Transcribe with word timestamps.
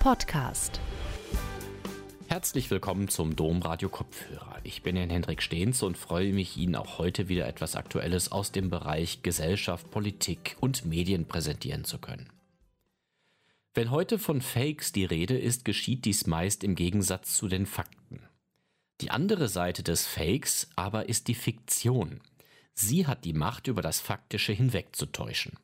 Podcast. 0.00 0.80
Herzlich 2.26 2.70
willkommen 2.70 3.08
zum 3.08 3.36
Domradio 3.36 3.90
Kopfhörer. 3.90 4.56
Ich 4.64 4.82
bin 4.82 4.96
Herrn 4.96 5.10
Hendrik 5.10 5.42
Stehns 5.42 5.82
und 5.82 5.98
freue 5.98 6.32
mich, 6.32 6.56
Ihnen 6.56 6.74
auch 6.74 6.96
heute 6.96 7.28
wieder 7.28 7.46
etwas 7.46 7.76
Aktuelles 7.76 8.32
aus 8.32 8.50
dem 8.50 8.70
Bereich 8.70 9.20
Gesellschaft, 9.20 9.90
Politik 9.90 10.56
und 10.58 10.86
Medien 10.86 11.26
präsentieren 11.26 11.84
zu 11.84 11.98
können. 11.98 12.30
Wenn 13.74 13.90
heute 13.90 14.18
von 14.18 14.40
Fakes 14.40 14.92
die 14.92 15.04
Rede 15.04 15.38
ist, 15.38 15.66
geschieht 15.66 16.06
dies 16.06 16.26
meist 16.26 16.64
im 16.64 16.76
Gegensatz 16.76 17.36
zu 17.36 17.46
den 17.46 17.66
Fakten. 17.66 18.22
Die 19.02 19.10
andere 19.10 19.48
Seite 19.48 19.82
des 19.82 20.06
Fakes 20.06 20.70
aber 20.76 21.10
ist 21.10 21.28
die 21.28 21.34
Fiktion. 21.34 22.22
Sie 22.72 23.06
hat 23.06 23.26
die 23.26 23.34
Macht, 23.34 23.66
über 23.68 23.82
das 23.82 24.00
Faktische 24.00 24.54
hinwegzutäuschen. 24.54 25.58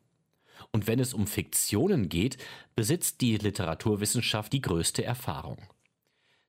Und 0.71 0.87
wenn 0.87 0.99
es 0.99 1.13
um 1.13 1.27
Fiktionen 1.27 2.09
geht, 2.09 2.37
besitzt 2.75 3.21
die 3.21 3.37
Literaturwissenschaft 3.37 4.53
die 4.53 4.61
größte 4.61 5.03
Erfahrung. 5.03 5.57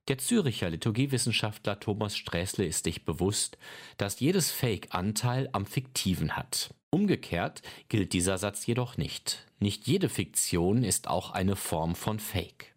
Der 0.09 0.17
Züricher 0.17 0.71
Liturgiewissenschaftler 0.71 1.79
Thomas 1.79 2.17
Sträßle 2.17 2.65
ist 2.65 2.85
sich 2.85 3.05
bewusst, 3.05 3.59
dass 3.97 4.19
jedes 4.19 4.49
Fake 4.49 4.87
Anteil 4.89 5.49
am 5.51 5.67
Fiktiven 5.67 6.35
hat. 6.35 6.73
Umgekehrt 6.89 7.61
gilt 7.89 8.13
dieser 8.13 8.39
Satz 8.39 8.65
jedoch 8.65 8.97
nicht. 8.97 9.45
Nicht 9.59 9.85
jede 9.85 10.09
Fiktion 10.09 10.83
ist 10.83 11.07
auch 11.07 11.29
eine 11.29 11.55
Form 11.55 11.93
von 11.93 12.19
Fake. 12.19 12.73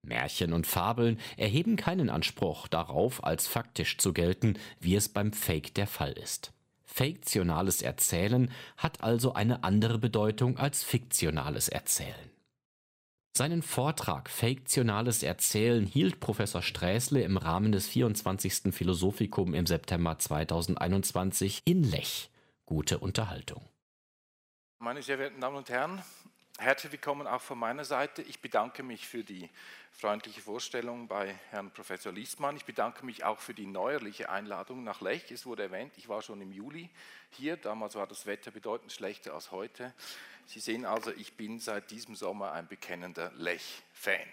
Märchen 0.00 0.54
und 0.54 0.66
Fabeln 0.66 1.20
erheben 1.36 1.76
keinen 1.76 2.08
Anspruch 2.08 2.66
darauf, 2.66 3.22
als 3.22 3.46
faktisch 3.46 3.98
zu 3.98 4.14
gelten, 4.14 4.58
wie 4.80 4.94
es 4.94 5.10
beim 5.10 5.34
Fake 5.34 5.74
der 5.74 5.86
Fall 5.86 6.12
ist. 6.12 6.53
Fiktionales 6.96 7.82
Erzählen 7.82 8.52
hat 8.76 9.02
also 9.02 9.34
eine 9.34 9.64
andere 9.64 9.98
Bedeutung 9.98 10.58
als 10.58 10.84
fiktionales 10.84 11.68
Erzählen. 11.68 12.30
Seinen 13.36 13.62
Vortrag 13.62 14.30
Fiktionales 14.30 15.24
Erzählen 15.24 15.86
hielt 15.86 16.20
Professor 16.20 16.62
Sträßle 16.62 17.20
im 17.22 17.36
Rahmen 17.36 17.72
des 17.72 17.88
24. 17.88 18.72
Philosophikum 18.72 19.54
im 19.54 19.66
September 19.66 20.20
2021 20.20 21.62
in 21.64 21.82
Lech. 21.82 22.30
Gute 22.64 23.00
Unterhaltung. 23.00 23.68
Meine 24.78 25.02
sehr 25.02 25.16
verehrten 25.16 25.40
Damen 25.40 25.56
und 25.56 25.68
Herren, 25.68 26.00
Herzlich 26.58 26.92
willkommen 26.92 27.26
auch 27.26 27.42
von 27.42 27.58
meiner 27.58 27.84
Seite. 27.84 28.22
Ich 28.22 28.40
bedanke 28.40 28.84
mich 28.84 29.08
für 29.08 29.24
die 29.24 29.50
freundliche 29.90 30.40
Vorstellung 30.40 31.08
bei 31.08 31.34
Herrn 31.50 31.72
Professor 31.72 32.12
Liestmann. 32.12 32.56
Ich 32.56 32.64
bedanke 32.64 33.04
mich 33.04 33.24
auch 33.24 33.40
für 33.40 33.54
die 33.54 33.66
neuerliche 33.66 34.30
Einladung 34.30 34.84
nach 34.84 35.00
Lech. 35.00 35.32
Es 35.32 35.46
wurde 35.46 35.64
erwähnt, 35.64 35.92
ich 35.96 36.08
war 36.08 36.22
schon 36.22 36.40
im 36.40 36.52
Juli 36.52 36.88
hier. 37.30 37.56
Damals 37.56 37.96
war 37.96 38.06
das 38.06 38.24
Wetter 38.26 38.52
bedeutend 38.52 38.92
schlechter 38.92 39.34
als 39.34 39.50
heute. 39.50 39.92
Sie 40.46 40.60
sehen 40.60 40.86
also, 40.86 41.10
ich 41.10 41.32
bin 41.34 41.58
seit 41.58 41.90
diesem 41.90 42.14
Sommer 42.14 42.52
ein 42.52 42.68
bekennender 42.68 43.32
Lech-Fan. 43.34 44.28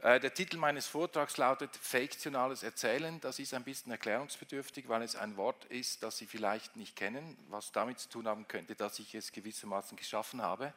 Äh, 0.00 0.20
der 0.20 0.32
Titel 0.32 0.58
meines 0.58 0.86
Vortrags 0.86 1.38
lautet 1.38 1.74
Fiktionales 1.74 2.62
Erzählen. 2.62 3.20
Das 3.20 3.40
ist 3.40 3.52
ein 3.52 3.64
bisschen 3.64 3.90
erklärungsbedürftig, 3.90 4.88
weil 4.88 5.02
es 5.02 5.16
ein 5.16 5.36
Wort 5.36 5.64
ist, 5.64 6.04
das 6.04 6.18
Sie 6.18 6.26
vielleicht 6.26 6.76
nicht 6.76 6.94
kennen, 6.94 7.36
was 7.48 7.72
damit 7.72 7.98
zu 7.98 8.08
tun 8.08 8.28
haben 8.28 8.46
könnte, 8.46 8.76
dass 8.76 9.00
ich 9.00 9.12
es 9.16 9.32
gewissermaßen 9.32 9.96
geschaffen 9.96 10.40
habe. 10.40 10.72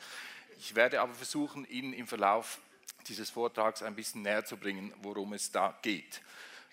Ich 0.64 0.76
werde 0.76 1.02
aber 1.02 1.16
versuchen, 1.16 1.66
Ihnen 1.66 1.92
im 1.92 2.06
Verlauf 2.06 2.59
dieses 3.08 3.31
Vortrags 3.31 3.81
ein 3.81 3.95
bisschen 3.95 4.22
näher 4.22 4.45
zu 4.45 4.58
bringen, 4.58 4.94
worum 5.02 5.34
es 5.34 5.52
da 5.52 5.76
geht. 5.81 6.22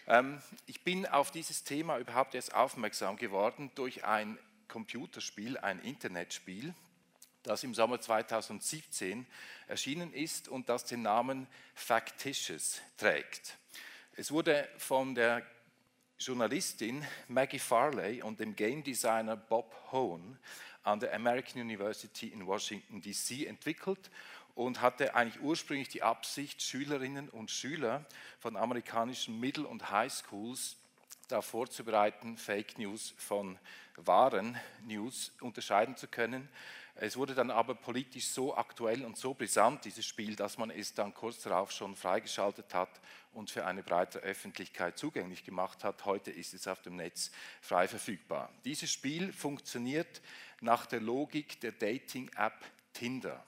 Ähm, 0.06 0.42
ich 0.66 0.84
bin 0.84 1.06
auf 1.06 1.30
dieses 1.30 1.64
Thema 1.64 1.96
überhaupt 1.96 2.34
erst 2.34 2.54
aufmerksam 2.54 3.16
geworden 3.16 3.70
durch 3.76 4.04
ein 4.04 4.38
Computerspiel, 4.68 5.56
ein 5.56 5.80
Internetspiel, 5.80 6.74
das 7.44 7.64
im 7.64 7.72
Sommer 7.72 7.98
2017 7.98 9.26
erschienen 9.68 10.12
ist 10.12 10.48
und 10.48 10.68
das 10.68 10.84
den 10.84 11.00
Namen 11.00 11.46
Factitious 11.74 12.82
trägt. 12.98 13.56
Es 14.16 14.30
wurde 14.30 14.68
von 14.76 15.14
der 15.14 15.46
Journalistin 16.18 17.06
Maggie 17.28 17.58
Farley 17.58 18.20
und 18.20 18.38
dem 18.38 18.54
Game 18.54 18.84
Designer 18.84 19.36
Bob 19.36 19.74
Hone 19.92 20.36
an 20.88 21.00
der 21.00 21.12
American 21.14 21.60
University 21.60 22.28
in 22.28 22.46
Washington, 22.46 23.02
DC 23.02 23.46
entwickelt 23.46 24.10
und 24.54 24.80
hatte 24.80 25.14
eigentlich 25.14 25.42
ursprünglich 25.42 25.88
die 25.88 26.02
Absicht, 26.02 26.62
Schülerinnen 26.62 27.28
und 27.28 27.50
Schüler 27.50 28.06
von 28.40 28.56
amerikanischen 28.56 29.38
Middle- 29.38 29.66
und 29.66 29.90
High 29.90 30.10
Schools 30.10 30.76
darauf 31.28 31.44
vorzubereiten, 31.44 32.38
Fake 32.38 32.78
News 32.78 33.12
von 33.18 33.58
wahren 33.96 34.58
News 34.86 35.30
unterscheiden 35.42 35.94
zu 35.94 36.08
können. 36.08 36.48
Es 37.00 37.16
wurde 37.16 37.36
dann 37.36 37.52
aber 37.52 37.76
politisch 37.76 38.26
so 38.26 38.56
aktuell 38.56 39.04
und 39.04 39.16
so 39.16 39.32
brisant, 39.32 39.84
dieses 39.84 40.04
Spiel, 40.04 40.34
dass 40.34 40.58
man 40.58 40.70
es 40.70 40.94
dann 40.94 41.14
kurz 41.14 41.38
darauf 41.38 41.70
schon 41.70 41.94
freigeschaltet 41.94 42.74
hat 42.74 42.90
und 43.32 43.52
für 43.52 43.64
eine 43.64 43.84
breitere 43.84 44.24
Öffentlichkeit 44.24 44.98
zugänglich 44.98 45.44
gemacht 45.44 45.84
hat. 45.84 46.04
Heute 46.04 46.32
ist 46.32 46.54
es 46.54 46.66
auf 46.66 46.82
dem 46.82 46.96
Netz 46.96 47.30
frei 47.60 47.86
verfügbar. 47.86 48.50
Dieses 48.64 48.90
Spiel 48.90 49.32
funktioniert 49.32 50.20
nach 50.60 50.86
der 50.86 51.00
Logik 51.00 51.60
der 51.60 51.70
Dating-App 51.70 52.64
Tinder. 52.94 53.44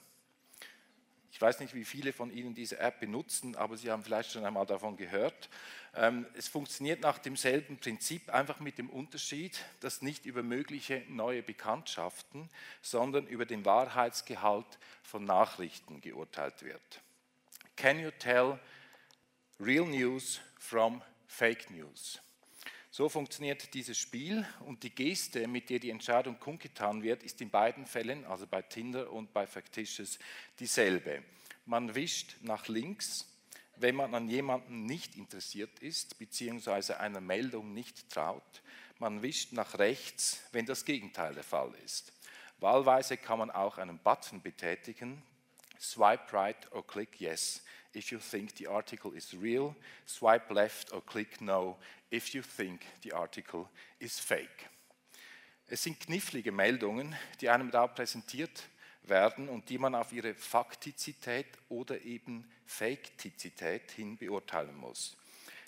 Ich 1.33 1.41
weiß 1.41 1.59
nicht, 1.59 1.73
wie 1.73 1.83
viele 1.83 2.13
von 2.13 2.31
Ihnen 2.31 2.55
diese 2.55 2.79
App 2.79 3.01
benutzen, 3.01 3.57
aber 3.57 3.75
Sie 3.75 3.91
haben 3.91 4.03
vielleicht 4.03 4.31
schon 4.31 4.45
einmal 4.45 4.65
davon 4.65 4.95
gehört. 4.95 5.49
Ähm, 5.93 6.25
es 6.35 6.47
funktioniert 6.47 7.01
nach 7.01 7.17
demselben 7.17 7.77
Prinzip, 7.77 8.29
einfach 8.29 8.59
mit 8.59 8.77
dem 8.77 8.89
Unterschied, 8.89 9.59
dass 9.81 10.01
nicht 10.01 10.25
über 10.25 10.41
mögliche 10.41 11.03
neue 11.09 11.43
Bekanntschaften, 11.43 12.49
sondern 12.81 13.27
über 13.27 13.45
den 13.45 13.65
Wahrheitsgehalt 13.65 14.79
von 15.03 15.25
Nachrichten 15.25 15.99
geurteilt 15.99 16.63
wird. 16.63 17.01
Can 17.75 17.99
you 17.99 18.11
tell 18.19 18.59
real 19.59 19.85
news 19.85 20.39
from 20.59 21.01
fake 21.27 21.69
news? 21.71 22.19
So 22.93 23.07
funktioniert 23.07 23.73
dieses 23.73 23.97
Spiel 23.97 24.45
und 24.65 24.83
die 24.83 24.93
Geste, 24.93 25.47
mit 25.47 25.69
der 25.69 25.79
die 25.79 25.89
Entscheidung 25.89 26.39
kundgetan 26.39 27.03
wird, 27.03 27.23
ist 27.23 27.39
in 27.41 27.49
beiden 27.49 27.85
Fällen, 27.85 28.25
also 28.25 28.45
bei 28.45 28.61
Tinder 28.61 29.11
und 29.11 29.31
bei 29.33 29.47
Factitious, 29.47 30.19
dieselbe. 30.59 31.23
Man 31.65 31.95
wischt 31.95 32.35
nach 32.41 32.67
links 32.67 33.30
wenn 33.81 33.95
man 33.95 34.13
an 34.13 34.29
jemanden 34.29 34.85
nicht 34.85 35.15
interessiert 35.15 35.79
ist, 35.79 36.19
beziehungsweise 36.19 36.99
einer 36.99 37.21
Meldung 37.21 37.73
nicht 37.73 38.09
traut. 38.09 38.61
Man 38.99 39.21
wischt 39.21 39.53
nach 39.53 39.79
rechts, 39.79 40.43
wenn 40.51 40.65
das 40.65 40.85
Gegenteil 40.85 41.33
der 41.33 41.43
Fall 41.43 41.73
ist. 41.85 42.13
Wahlweise 42.59 43.17
kann 43.17 43.39
man 43.39 43.49
auch 43.51 43.77
einen 43.77 43.97
Button 43.97 44.41
betätigen, 44.41 45.23
swipe 45.79 46.31
right 46.31 46.71
or 46.71 46.85
click 46.85 47.19
yes 47.19 47.63
if 47.93 48.11
you 48.11 48.19
think 48.19 48.55
the 48.57 48.67
article 48.67 49.13
is 49.15 49.33
real, 49.41 49.75
swipe 50.05 50.53
left 50.53 50.93
or 50.93 51.01
click 51.01 51.41
no 51.41 51.77
if 52.11 52.33
you 52.33 52.41
think 52.41 52.85
the 53.03 53.13
article 53.13 53.67
is 53.99 54.19
fake. 54.19 54.69
Es 55.67 55.83
sind 55.83 55.99
knifflige 55.99 56.51
Meldungen, 56.51 57.15
die 57.39 57.49
einem 57.49 57.71
da 57.71 57.87
präsentiert 57.87 58.69
werden 59.03 59.49
und 59.49 59.69
die 59.69 59.77
man 59.77 59.95
auf 59.95 60.11
ihre 60.11 60.33
Faktizität 60.33 61.47
oder 61.69 62.01
eben 62.01 62.49
Faktizität 62.65 63.91
hin 63.91 64.17
beurteilen 64.17 64.75
muss. 64.75 65.17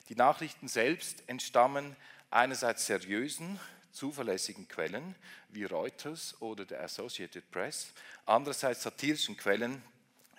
Die 0.10 0.16
Nachrichten 0.16 0.68
selbst 0.68 1.24
entstammen 1.28 1.96
einerseits 2.30 2.86
seriösen, 2.86 3.60
zuverlässigen 3.92 4.68
Quellen 4.68 5.16
wie 5.50 5.66
Reuters 5.66 6.36
oder 6.42 6.66
der 6.66 6.84
Associated 6.84 7.50
Press, 7.52 7.94
andererseits 8.26 8.84
satirischen 8.84 9.38
Quellen 9.38 9.82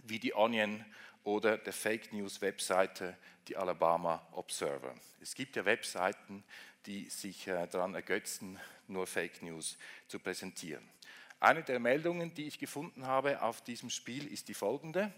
wie 0.04 0.18
die 0.18 0.34
Onion 0.34 0.84
oder 1.22 1.56
der 1.56 1.72
Fake 1.72 2.12
News 2.12 2.40
Webseite, 2.40 3.16
die 3.48 3.56
Alabama 3.56 4.26
Observer. 4.32 4.94
Es 5.20 5.34
gibt 5.34 5.56
ja 5.56 5.64
Webseiten, 5.64 6.44
die 6.86 7.08
sich 7.08 7.46
äh, 7.46 7.66
daran 7.66 7.94
ergötzen, 7.94 8.58
nur 8.88 9.06
Fake 9.06 9.42
News 9.42 9.78
zu 10.08 10.18
präsentieren. 10.18 10.86
Eine 11.44 11.62
der 11.62 11.78
Meldungen, 11.78 12.32
die 12.32 12.46
ich 12.46 12.58
gefunden 12.58 13.06
habe 13.06 13.42
auf 13.42 13.60
diesem 13.60 13.90
Spiel, 13.90 14.26
ist 14.32 14.48
die 14.48 14.54
folgende. 14.54 15.12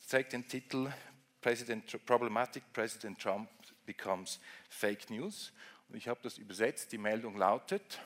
Sie 0.00 0.10
trägt 0.10 0.34
den 0.34 0.46
Titel 0.46 0.92
President, 1.40 2.04
Problematic 2.04 2.62
President 2.74 3.18
Trump 3.18 3.48
becomes 3.86 4.38
Fake 4.68 5.08
News. 5.08 5.54
Und 5.88 5.96
ich 5.96 6.08
habe 6.08 6.20
das 6.22 6.36
übersetzt. 6.36 6.92
Die 6.92 6.98
Meldung 6.98 7.38
lautet, 7.38 7.98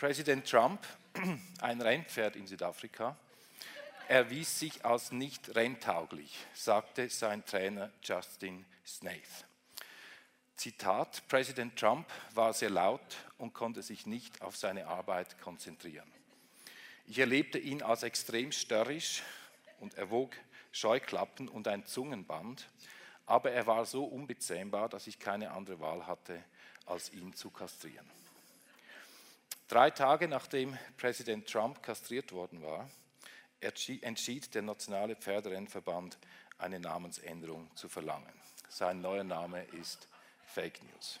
Präsident 0.00 0.50
Trump, 0.50 0.84
ein 1.60 1.80
Rennpferd 1.80 2.34
in 2.34 2.48
Südafrika, 2.48 3.16
erwies 4.08 4.58
sich 4.58 4.84
als 4.84 5.12
nicht 5.12 5.54
renntauglich, 5.54 6.34
sagte 6.52 7.08
sein 7.10 7.46
Trainer 7.46 7.92
Justin 8.02 8.64
Snaith. 8.84 9.46
Zitat, 10.56 11.28
Präsident 11.28 11.78
Trump 11.78 12.06
war 12.34 12.52
sehr 12.54 12.70
laut 12.70 13.16
und 13.36 13.52
konnte 13.52 13.82
sich 13.82 14.06
nicht 14.06 14.40
auf 14.40 14.56
seine 14.56 14.86
Arbeit 14.86 15.38
konzentrieren. 15.40 16.10
Ich 17.06 17.18
erlebte 17.18 17.58
ihn 17.58 17.82
als 17.82 18.02
extrem 18.02 18.52
störrisch 18.52 19.22
und 19.80 19.94
erwog 19.94 20.34
Scheuklappen 20.72 21.48
und 21.48 21.68
ein 21.68 21.84
Zungenband, 21.84 22.68
aber 23.26 23.50
er 23.52 23.66
war 23.66 23.84
so 23.84 24.04
unbezähmbar, 24.04 24.88
dass 24.88 25.06
ich 25.06 25.18
keine 25.18 25.50
andere 25.52 25.78
Wahl 25.80 26.06
hatte, 26.06 26.42
als 26.86 27.12
ihn 27.12 27.34
zu 27.34 27.50
kastrieren. 27.50 28.10
Drei 29.68 29.90
Tage 29.90 30.26
nachdem 30.26 30.78
Präsident 30.96 31.48
Trump 31.48 31.82
kastriert 31.82 32.32
worden 32.32 32.62
war, 32.62 32.88
entschied 33.60 34.54
der 34.54 34.62
Nationale 34.62 35.16
Pferderennverband 35.16 36.18
eine 36.58 36.80
Namensänderung 36.80 37.68
zu 37.76 37.88
verlangen. 37.88 38.32
Sein 38.68 39.00
neuer 39.00 39.24
Name 39.24 39.64
ist 39.64 40.08
Fake 40.56 40.82
News. 40.84 41.20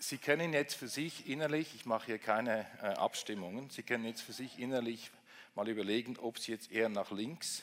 Sie 0.00 0.18
können 0.18 0.52
jetzt 0.52 0.74
für 0.74 0.88
sich 0.88 1.28
innerlich, 1.28 1.72
ich 1.76 1.86
mache 1.86 2.06
hier 2.06 2.18
keine 2.18 2.66
äh, 2.82 2.86
Abstimmungen, 2.86 3.70
Sie 3.70 3.84
können 3.84 4.04
jetzt 4.04 4.22
für 4.22 4.32
sich 4.32 4.58
innerlich 4.58 5.12
mal 5.54 5.68
überlegen, 5.68 6.16
ob 6.16 6.40
Sie 6.40 6.50
jetzt 6.50 6.72
eher 6.72 6.88
nach 6.88 7.12
links 7.12 7.62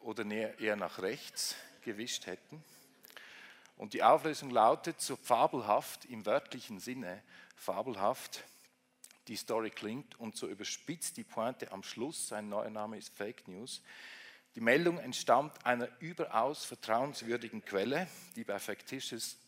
oder 0.00 0.26
eher 0.26 0.76
nach 0.76 1.00
rechts 1.00 1.56
gewischt 1.80 2.26
hätten. 2.26 2.62
Und 3.78 3.94
die 3.94 4.02
Auflösung 4.02 4.50
lautet 4.50 5.00
so 5.00 5.16
fabelhaft 5.16 6.04
im 6.04 6.26
wörtlichen 6.26 6.78
Sinne, 6.78 7.22
fabelhaft 7.56 8.44
die 9.26 9.36
Story 9.36 9.70
klingt 9.70 10.20
und 10.20 10.36
so 10.36 10.48
überspitzt 10.48 11.16
die 11.16 11.24
Pointe 11.24 11.72
am 11.72 11.82
Schluss, 11.82 12.28
sein 12.28 12.50
neuer 12.50 12.68
Name 12.68 12.98
ist 12.98 13.08
Fake 13.16 13.48
News. 13.48 13.80
Die 14.54 14.60
Meldung 14.60 14.98
entstammt 14.98 15.64
einer 15.64 15.88
überaus 16.00 16.64
vertrauenswürdigen 16.64 17.64
Quelle, 17.64 18.06
die 18.36 18.44
bei 18.44 18.58
Factitious 18.58 19.38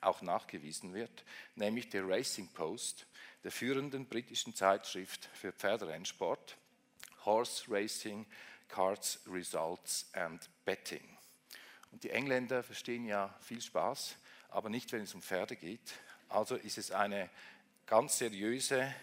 auch 0.00 0.22
nachgewiesen 0.22 0.94
wird, 0.94 1.24
nämlich 1.54 1.90
der 1.90 2.08
Racing 2.08 2.48
Post, 2.48 3.06
der 3.42 3.52
führenden 3.52 4.06
britischen 4.06 4.54
Zeitschrift 4.54 5.28
für 5.34 5.52
Pferderennsport, 5.52 6.56
Horse 7.24 7.64
Racing, 7.68 8.26
Cards, 8.68 9.20
Results 9.26 10.08
and 10.14 10.48
Betting. 10.64 11.18
Und 11.92 12.02
die 12.02 12.10
Engländer 12.10 12.62
verstehen 12.62 13.04
ja 13.04 13.34
viel 13.40 13.60
Spaß, 13.60 14.16
aber 14.48 14.70
nicht, 14.70 14.92
wenn 14.92 15.02
es 15.02 15.14
um 15.14 15.22
Pferde 15.22 15.56
geht. 15.56 15.92
Also 16.28 16.56
ist 16.56 16.78
es 16.78 16.90
eine 16.90 17.28
ganz 17.86 18.18
seriöse, 18.18 18.94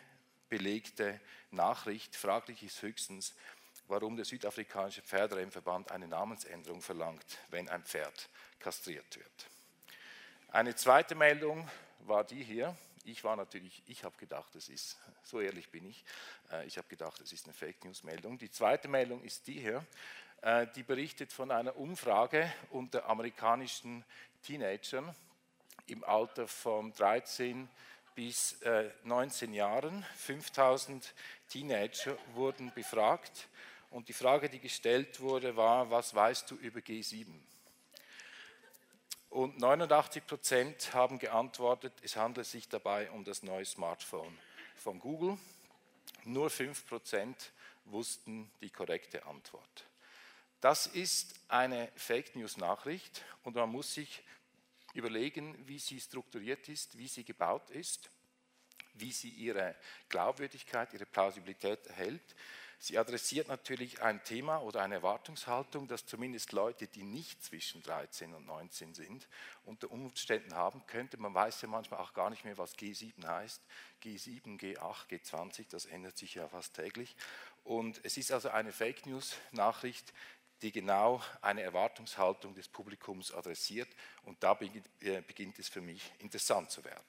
belegte 0.49 1.19
Nachricht. 1.51 2.15
Fraglich 2.15 2.63
ist 2.63 2.81
höchstens, 2.81 3.35
warum 3.91 4.15
der 4.15 4.25
südafrikanische 4.25 5.01
Pferderennverband 5.01 5.91
eine 5.91 6.07
Namensänderung 6.07 6.81
verlangt, 6.81 7.37
wenn 7.49 7.67
ein 7.69 7.83
Pferd 7.83 8.29
kastriert 8.57 9.17
wird. 9.17 9.49
Eine 10.47 10.73
zweite 10.75 11.13
Meldung 11.13 11.69
war 11.99 12.23
die 12.23 12.41
hier. 12.41 12.75
Ich 13.03 13.23
war 13.25 13.35
natürlich, 13.35 13.83
ich 13.87 14.05
habe 14.05 14.15
gedacht, 14.17 14.55
es 14.55 14.69
ist, 14.69 14.97
so 15.23 15.41
ehrlich 15.41 15.69
bin 15.69 15.85
ich, 15.89 16.05
äh, 16.51 16.65
ich 16.65 16.77
habe 16.77 16.87
gedacht, 16.87 17.19
es 17.19 17.33
ist 17.33 17.45
eine 17.45 17.53
Fake 17.53 17.83
News 17.83 18.03
Meldung. 18.03 18.37
Die 18.37 18.49
zweite 18.49 18.87
Meldung 18.87 19.23
ist 19.23 19.45
die 19.47 19.59
hier, 19.59 19.85
äh, 20.41 20.67
die 20.73 20.83
berichtet 20.83 21.33
von 21.33 21.51
einer 21.51 21.75
Umfrage 21.75 22.51
unter 22.69 23.09
amerikanischen 23.09 24.05
Teenagern 24.43 25.13
im 25.87 26.03
Alter 26.05 26.47
von 26.47 26.93
13 26.93 27.67
bis 28.15 28.57
19 29.03 29.53
äh, 29.53 29.57
Jahren. 29.57 30.05
5000 30.15 31.13
Teenager 31.49 32.17
wurden 32.33 32.71
befragt 32.73 33.49
und 33.91 34.07
die 34.07 34.13
Frage, 34.13 34.49
die 34.49 34.59
gestellt 34.59 35.19
wurde, 35.19 35.55
war, 35.55 35.91
was 35.91 36.15
weißt 36.15 36.49
du 36.49 36.55
über 36.55 36.79
G7? 36.79 37.27
Und 39.29 39.59
89 39.59 40.25
Prozent 40.25 40.93
haben 40.93 41.19
geantwortet, 41.19 41.93
es 42.01 42.15
handelt 42.15 42.47
sich 42.47 42.67
dabei 42.67 43.11
um 43.11 43.23
das 43.23 43.43
neue 43.43 43.65
Smartphone 43.65 44.37
von 44.75 44.99
Google. 44.99 45.37
Nur 46.23 46.49
5 46.49 46.87
Prozent 46.87 47.51
wussten 47.85 48.49
die 48.61 48.69
korrekte 48.69 49.25
Antwort. 49.25 49.85
Das 50.61 50.87
ist 50.87 51.35
eine 51.47 51.91
Fake 51.95 52.35
News-Nachricht 52.35 53.23
und 53.43 53.55
man 53.55 53.69
muss 53.69 53.93
sich 53.93 54.23
überlegen, 54.93 55.55
wie 55.67 55.79
sie 55.79 55.99
strukturiert 55.99 56.69
ist, 56.69 56.97
wie 56.97 57.07
sie 57.07 57.23
gebaut 57.23 57.69
ist, 57.71 58.09
wie 58.93 59.11
sie 59.11 59.29
ihre 59.29 59.75
Glaubwürdigkeit, 60.09 60.93
ihre 60.93 61.05
Plausibilität 61.05 61.87
erhält. 61.87 62.35
Sie 62.83 62.97
adressiert 62.97 63.47
natürlich 63.47 64.01
ein 64.01 64.23
Thema 64.23 64.57
oder 64.57 64.81
eine 64.81 64.95
Erwartungshaltung, 64.95 65.87
dass 65.87 66.07
zumindest 66.07 66.51
Leute, 66.51 66.87
die 66.87 67.03
nicht 67.03 67.43
zwischen 67.43 67.83
13 67.83 68.33
und 68.33 68.47
19 68.47 68.95
sind, 68.95 69.27
unter 69.65 69.91
Umständen 69.91 70.55
haben 70.55 70.83
könnte. 70.87 71.17
Man 71.17 71.31
weiß 71.31 71.61
ja 71.61 71.67
manchmal 71.67 71.99
auch 71.99 72.15
gar 72.15 72.31
nicht 72.31 72.43
mehr, 72.43 72.57
was 72.57 72.75
G7 72.75 73.23
heißt. 73.23 73.61
G7, 74.01 74.59
G8, 74.59 74.95
G20, 75.11 75.67
das 75.69 75.85
ändert 75.85 76.17
sich 76.17 76.33
ja 76.33 76.47
fast 76.47 76.73
täglich. 76.73 77.15
Und 77.63 78.03
es 78.03 78.17
ist 78.17 78.31
also 78.31 78.49
eine 78.49 78.71
Fake 78.71 79.05
News-Nachricht, 79.05 80.11
die 80.63 80.71
genau 80.71 81.21
eine 81.41 81.61
Erwartungshaltung 81.61 82.55
des 82.55 82.67
Publikums 82.67 83.31
adressiert. 83.31 83.89
Und 84.23 84.41
da 84.41 84.57
äh, 85.01 85.21
beginnt 85.21 85.59
es 85.59 85.69
für 85.69 85.81
mich 85.81 86.11
interessant 86.17 86.71
zu 86.71 86.83
werden. 86.83 87.05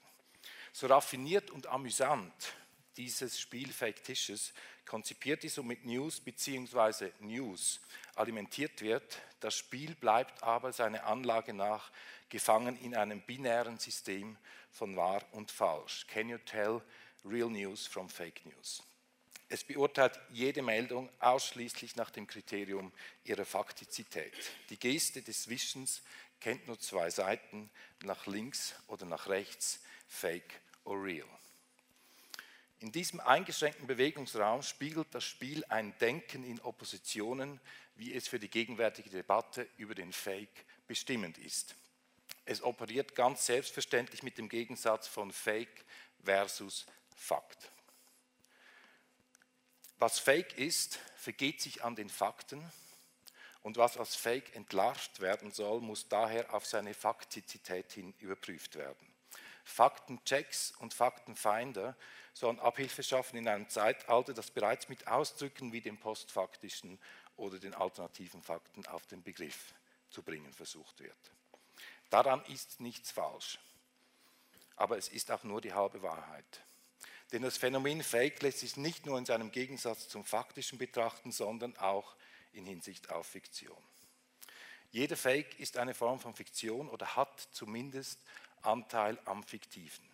So 0.74 0.86
raffiniert 0.86 1.50
und 1.50 1.66
amüsant 1.66 2.52
dieses 2.96 3.40
Spiel 3.40 3.72
Fake 3.72 4.04
Tisches 4.04 4.52
konzipiert 4.87 5.44
ist 5.44 5.58
und 5.58 5.67
mit 5.67 5.84
News 5.84 6.20
bzw. 6.20 7.11
News 7.20 7.81
alimentiert 8.14 8.81
wird. 8.81 9.20
Das 9.40 9.56
Spiel 9.56 9.94
bleibt 9.94 10.43
aber 10.43 10.73
seiner 10.73 11.05
Anlage 11.06 11.55
nach 11.55 11.90
gefangen 12.29 12.79
in 12.81 12.94
einem 12.94 13.20
binären 13.20 13.79
System 13.79 14.37
von 14.70 14.96
wahr 14.96 15.23
und 15.32 15.50
falsch. 15.50 16.06
Can 16.06 16.29
you 16.29 16.38
tell 16.38 16.81
real 17.25 17.50
news 17.50 17.87
from 17.87 18.08
fake 18.08 18.44
news? 18.46 18.82
Es 19.49 19.64
beurteilt 19.64 20.19
jede 20.31 20.62
Meldung 20.62 21.11
ausschließlich 21.20 21.96
nach 21.96 22.11
dem 22.11 22.26
Kriterium 22.26 22.90
ihrer 23.25 23.44
Faktizität. 23.44 24.32
Die 24.70 24.79
Geste 24.79 25.20
des 25.20 25.46
Wischens 25.49 26.00
kennt 26.40 26.67
nur 26.67 26.81
zwei 26.81 27.11
Seiten, 27.11 27.70
nach 28.02 28.26
links 28.26 28.75
oder 28.87 29.05
nach 29.05 29.29
rechts, 29.29 29.81
fake 30.08 30.58
or 30.84 31.02
real. 31.05 31.29
In 32.82 32.90
diesem 32.90 33.20
eingeschränkten 33.20 33.87
Bewegungsraum 33.87 34.61
spiegelt 34.62 35.14
das 35.14 35.23
Spiel 35.23 35.64
ein 35.69 35.96
Denken 35.99 36.43
in 36.43 36.61
Oppositionen, 36.61 37.61
wie 37.94 38.12
es 38.12 38.26
für 38.26 38.40
die 38.40 38.50
gegenwärtige 38.50 39.08
Debatte 39.08 39.69
über 39.76 39.94
den 39.94 40.12
Fake 40.12 40.67
bestimmend 40.88 41.38
ist. 41.38 41.76
Es 42.44 42.61
operiert 42.61 43.14
ganz 43.14 43.46
selbstverständlich 43.46 44.25
mit 44.25 44.37
dem 44.37 44.49
Gegensatz 44.49 45.06
von 45.06 45.31
Fake 45.31 45.84
versus 46.25 46.84
Fakt. 47.14 47.70
Was 49.99 50.19
Fake 50.19 50.58
ist, 50.58 50.99
vergeht 51.14 51.61
sich 51.61 51.84
an 51.84 51.94
den 51.94 52.11
Fakten 52.11 52.69
und 53.62 53.76
was 53.76 53.96
als 53.96 54.17
Fake 54.17 54.56
entlarvt 54.56 55.20
werden 55.20 55.52
soll, 55.52 55.81
muss 55.82 56.08
daher 56.08 56.52
auf 56.52 56.67
seine 56.67 56.94
Faktizität 56.94 57.93
hin 57.93 58.12
überprüft 58.19 58.75
werden. 58.75 59.12
Faktenchecks 59.64 60.73
und 60.79 60.94
Faktenfinder 60.94 61.97
sollen 62.35 62.59
Abhilfe 62.61 63.03
schaffen 63.03 63.37
in 63.37 63.49
einem 63.49 63.69
Zeitalter, 63.69 64.35
das 64.35 64.50
bereits 64.50 64.89
mit 64.89 65.06
Ausdrücken 65.06 65.72
wie 65.72 65.81
den 65.81 65.98
postfaktischen 65.98 66.98
oder 67.36 67.58
den 67.58 67.75
alternativen 67.75 68.43
Fakten 68.43 68.86
auf 68.86 69.06
den 69.06 69.22
Begriff 69.22 69.75
zu 70.10 70.22
bringen 70.22 70.53
versucht 70.53 71.01
wird. 71.01 71.17
Daran 72.10 72.44
ist 72.46 72.81
nichts 72.81 73.10
falsch, 73.10 73.58
aber 74.77 74.98
es 74.98 75.08
ist 75.08 75.31
auch 75.31 75.44
nur 75.44 75.60
die 75.60 75.72
halbe 75.72 76.03
Wahrheit. 76.03 76.63
Denn 77.32 77.43
das 77.43 77.56
Phänomen 77.56 78.03
Fake 78.03 78.43
lässt 78.43 78.58
sich 78.58 78.77
nicht 78.77 79.06
nur 79.06 79.17
in 79.17 79.25
seinem 79.25 79.51
Gegensatz 79.51 80.08
zum 80.08 80.25
Faktischen 80.25 80.79
betrachten, 80.79 81.32
sondern 81.32 81.77
auch 81.79 82.15
in 82.53 82.67
Hinsicht 82.67 83.10
auf 83.10 83.27
Fiktion. 83.27 83.82
Jeder 84.91 85.17
Fake 85.17 85.58
ist 85.58 85.79
eine 85.79 85.94
Form 85.94 86.20
von 86.20 86.34
Fiktion 86.34 86.91
oder 86.91 87.17
hat 87.17 87.48
zumindest 87.53 88.20
Anteil 88.62 89.19
am 89.24 89.42
Fiktiven. 89.42 90.04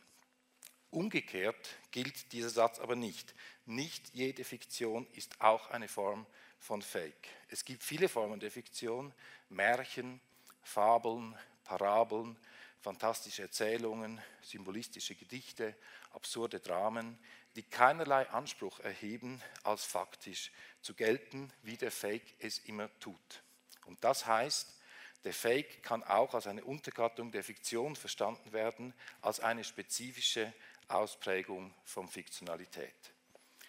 Umgekehrt 0.90 1.76
gilt 1.90 2.32
dieser 2.32 2.48
Satz 2.48 2.78
aber 2.78 2.96
nicht. 2.96 3.34
Nicht 3.66 4.14
jede 4.14 4.42
Fiktion 4.44 5.06
ist 5.12 5.40
auch 5.40 5.70
eine 5.70 5.88
Form 5.88 6.26
von 6.58 6.80
Fake. 6.80 7.28
Es 7.48 7.64
gibt 7.64 7.84
viele 7.84 8.08
Formen 8.08 8.40
der 8.40 8.50
Fiktion, 8.50 9.12
Märchen, 9.50 10.20
Fabeln, 10.62 11.36
Parabeln, 11.64 12.36
fantastische 12.80 13.42
Erzählungen, 13.42 14.20
symbolistische 14.42 15.14
Gedichte, 15.14 15.74
absurde 16.12 16.60
Dramen, 16.60 17.18
die 17.56 17.62
keinerlei 17.62 18.28
Anspruch 18.30 18.80
erheben, 18.80 19.42
als 19.64 19.84
faktisch 19.84 20.52
zu 20.80 20.94
gelten, 20.94 21.52
wie 21.62 21.76
der 21.76 21.90
Fake 21.90 22.34
es 22.38 22.58
immer 22.60 22.88
tut. 23.00 23.42
Und 23.84 24.02
das 24.04 24.26
heißt, 24.26 24.77
der 25.24 25.34
Fake 25.34 25.82
kann 25.82 26.04
auch 26.04 26.34
als 26.34 26.46
eine 26.46 26.64
Untergattung 26.64 27.32
der 27.32 27.42
Fiktion 27.44 27.96
verstanden 27.96 28.52
werden, 28.52 28.94
als 29.20 29.40
eine 29.40 29.64
spezifische 29.64 30.52
Ausprägung 30.86 31.74
von 31.84 32.08
Fiktionalität. 32.08 32.94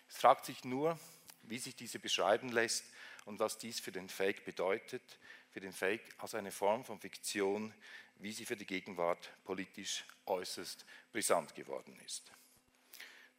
Es 0.07 0.17
fragt 0.17 0.45
sich 0.45 0.63
nur, 0.63 0.99
wie 1.43 1.59
sich 1.59 1.75
diese 1.75 1.99
beschreiben 1.99 2.49
lässt 2.49 2.85
und 3.25 3.39
was 3.39 3.57
dies 3.57 3.79
für 3.79 3.91
den 3.91 4.09
Fake 4.09 4.45
bedeutet, 4.45 5.19
für 5.49 5.59
den 5.59 5.73
Fake 5.73 6.03
als 6.17 6.35
eine 6.35 6.51
Form 6.51 6.85
von 6.85 6.99
Fiktion, 6.99 7.73
wie 8.17 8.31
sie 8.31 8.45
für 8.45 8.57
die 8.57 8.65
Gegenwart 8.65 9.31
politisch 9.43 10.05
äußerst 10.25 10.85
brisant 11.11 11.55
geworden 11.55 11.99
ist. 12.05 12.31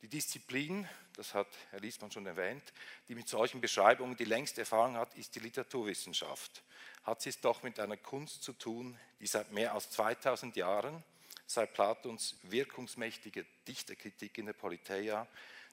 Die 0.02 0.09
Disziplin, 0.09 0.88
das 1.14 1.35
hat 1.35 1.49
Herr 1.71 1.80
Liesmann 1.80 2.11
schon 2.11 2.26
erwähnt, 2.26 2.73
die 3.09 3.14
mit 3.14 3.28
solchen 3.28 3.61
Beschreibungen 3.61 4.16
die 4.16 4.25
längste 4.25 4.62
Erfahrung 4.62 4.97
hat, 4.97 5.14
ist 5.14 5.35
die 5.35 5.40
Literaturwissenschaft. 5.40 6.62
Hat 7.04 7.21
sie 7.21 7.28
es 7.28 7.40
doch 7.40 7.62
mit 7.62 7.78
einer 7.78 7.99
Kunst 7.99 8.42
zu 8.42 8.54
tun, 8.54 8.99
die 9.21 9.26
seit 9.26 9.52
mehr 9.52 9.75
als 9.75 9.90
2000 9.90 10.57
Jahren 10.57 11.04
seit 11.47 11.75
Platons 11.75 12.37
wirkungsmächtige 12.42 13.45
Dichterkritik 13.66 14.38
in 14.38 14.47
der 14.47 14.52
Politeia 14.52 15.26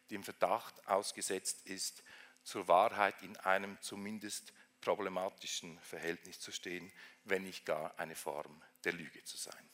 dem 0.09 0.23
Verdacht 0.23 0.87
ausgesetzt 0.87 1.65
ist, 1.65 2.03
zur 2.43 2.67
Wahrheit 2.67 3.21
in 3.21 3.37
einem 3.37 3.77
zumindest 3.81 4.53
problematischen 4.81 5.79
Verhältnis 5.81 6.39
zu 6.39 6.51
stehen, 6.51 6.91
wenn 7.25 7.43
nicht 7.43 7.65
gar 7.65 7.97
eine 7.99 8.15
Form 8.15 8.61
der 8.83 8.93
Lüge 8.93 9.23
zu 9.23 9.37
sein. 9.37 9.69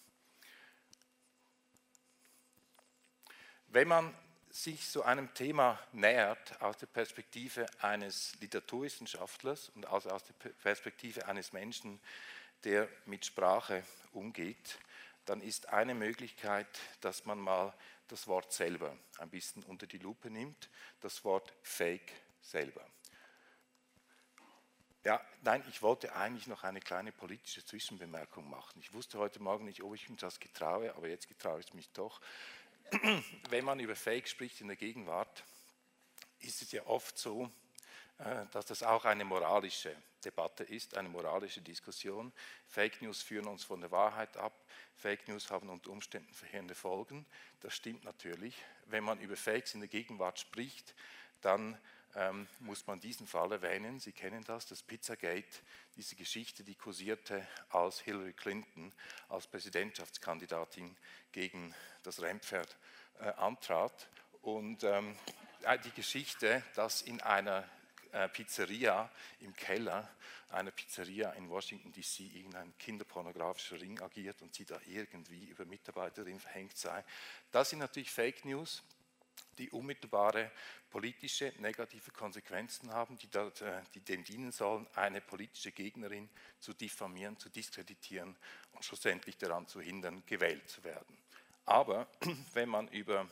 Wenn 3.67 3.88
man 3.88 4.13
sich 4.53 4.88
so 4.88 5.01
einem 5.01 5.33
Thema 5.33 5.79
nähert 5.93 6.62
aus 6.62 6.77
der 6.77 6.86
Perspektive 6.86 7.65
eines 7.81 8.39
Literaturwissenschaftlers 8.39 9.69
und 9.69 9.88
also 9.88 10.12
aus 10.12 10.24
der 10.25 10.33
Perspektive 10.50 11.25
eines 11.25 11.53
Menschen, 11.53 12.00
der 12.63 12.88
mit 13.07 13.25
Sprache 13.25 13.83
umgeht, 14.12 14.77
dann 15.25 15.41
ist 15.41 15.69
eine 15.69 15.95
Möglichkeit, 15.95 16.67
dass 17.01 17.25
man 17.25 17.39
mal 17.39 17.74
das 18.10 18.27
Wort 18.27 18.53
selber 18.53 18.95
ein 19.17 19.29
bisschen 19.31 19.63
unter 19.63 19.88
die 19.88 19.98
Lupe 19.98 20.29
nimmt, 20.29 20.69
das 21.01 21.25
Wort 21.25 21.51
Fake 21.63 22.13
selber. 22.41 22.86
Ja, 25.03 25.19
nein, 25.41 25.63
ich 25.67 25.81
wollte 25.81 26.15
eigentlich 26.15 26.45
noch 26.45 26.63
eine 26.63 26.79
kleine 26.79 27.12
politische 27.12 27.65
Zwischenbemerkung 27.65 28.48
machen. 28.48 28.79
Ich 28.79 28.93
wusste 28.93 29.17
heute 29.17 29.41
Morgen 29.41 29.65
nicht, 29.65 29.81
ob 29.81 29.95
ich 29.95 30.07
mich 30.10 30.19
das 30.19 30.39
getraue, 30.39 30.95
aber 30.95 31.10
jetzt 31.10 31.27
getraue 31.27 31.60
ich 31.60 31.74
mich 31.74 31.89
doch. 31.89 32.22
Wenn 33.50 33.65
man 33.65 33.79
über 33.79 33.95
Fake 33.95 34.27
spricht 34.27 34.62
in 34.62 34.67
der 34.67 34.77
Gegenwart, 34.77 35.43
ist 36.39 36.62
es 36.62 36.71
ja 36.71 36.85
oft 36.85 37.17
so, 37.17 37.50
äh, 38.19 38.45
dass 38.51 38.65
das 38.65 38.83
auch 38.83 39.05
eine 39.05 39.25
moralische 39.25 39.95
Debatte 40.23 40.63
ist, 40.63 40.95
eine 40.97 41.09
moralische 41.09 41.62
Diskussion. 41.62 42.31
Fake 42.67 43.01
News 43.01 43.21
führen 43.21 43.47
uns 43.47 43.63
von 43.63 43.81
der 43.81 43.91
Wahrheit 43.91 44.38
ab. 44.38 44.53
Fake 44.95 45.27
News 45.27 45.50
haben 45.50 45.69
unter 45.69 45.91
Umständen 45.91 46.33
verheerende 46.33 46.75
Folgen. 46.75 47.25
Das 47.62 47.75
stimmt 47.75 48.03
natürlich. 48.03 48.55
Wenn 48.85 49.03
man 49.03 49.19
über 49.19 49.35
Fakes 49.35 49.73
in 49.73 49.81
der 49.81 49.89
Gegenwart 49.89 50.39
spricht, 50.39 50.95
dann 51.41 51.77
ähm, 52.15 52.48
muss 52.60 52.86
man 52.88 53.00
diesen 53.00 53.27
Fall 53.27 53.51
erwähnen. 53.51 54.00
Sie 54.00 54.12
kennen 54.12 54.43
das, 54.43 54.67
das 54.67 54.84
Pizzagate, 54.84 55.62
diese 55.96 56.15
Geschichte, 56.15 56.63
die 56.63 56.75
kursierte, 56.75 57.48
als 57.70 58.00
Hillary 58.00 58.34
Clinton 58.34 58.91
als 59.29 59.48
Präsidentschaftskandidatin 59.48 60.96
gegen 61.32 61.74
das 62.03 62.22
Rennpferd 62.22 62.77
äh, 63.20 63.29
antrat. 63.34 64.08
Und 64.41 64.84
ähm, 64.84 65.15
äh, 65.63 65.79
die 65.79 65.91
Geschichte, 65.91 66.63
dass 66.75 67.01
in 67.01 67.22
einer 67.22 67.67
äh, 68.12 68.29
Pizzeria 68.29 69.10
im 69.39 69.55
Keller 69.55 70.10
einer 70.50 70.72
Pizzeria 70.72 71.32
in 71.32 71.50
Washington 71.50 71.91
DC 71.91 72.20
irgendein 72.36 72.77
kinderpornografischer 72.77 73.82
Ring 73.82 74.00
agiert 74.01 74.41
und 74.41 74.53
sie 74.53 74.65
da 74.65 74.79
irgendwie 74.86 75.46
über 75.46 75.65
Mitarbeiterin 75.65 76.39
verhängt 76.39 76.77
sei. 76.77 77.03
Das 77.51 77.72
sind 77.72 77.79
natürlich 77.79 78.12
Fake 78.12 78.46
News, 78.46 78.84
die 79.57 79.69
unmittelbare 79.69 80.51
politische 80.89 81.53
negative 81.57 82.12
Konsequenzen 82.12 82.91
haben, 82.91 83.17
die, 83.17 83.27
äh, 83.36 83.81
die 83.93 84.00
dem 84.01 84.24
dienen 84.24 84.51
sollen, 84.51 84.88
eine 84.95 85.22
politische 85.22 85.72
Gegnerin 85.72 86.29
zu 86.60 86.74
diffamieren, 86.74 87.38
zu 87.38 87.50
diskreditieren 87.50 88.36
und 88.72 88.86
schlussendlich 88.86 89.38
daran 89.38 89.67
zu 89.67 89.81
hindern, 89.81 90.24
gewählt 90.25 90.69
zu 90.69 90.83
werden. 90.83 91.17
Aber 91.65 92.07
wenn 92.53 92.69
man 92.69 92.88
über 92.89 93.29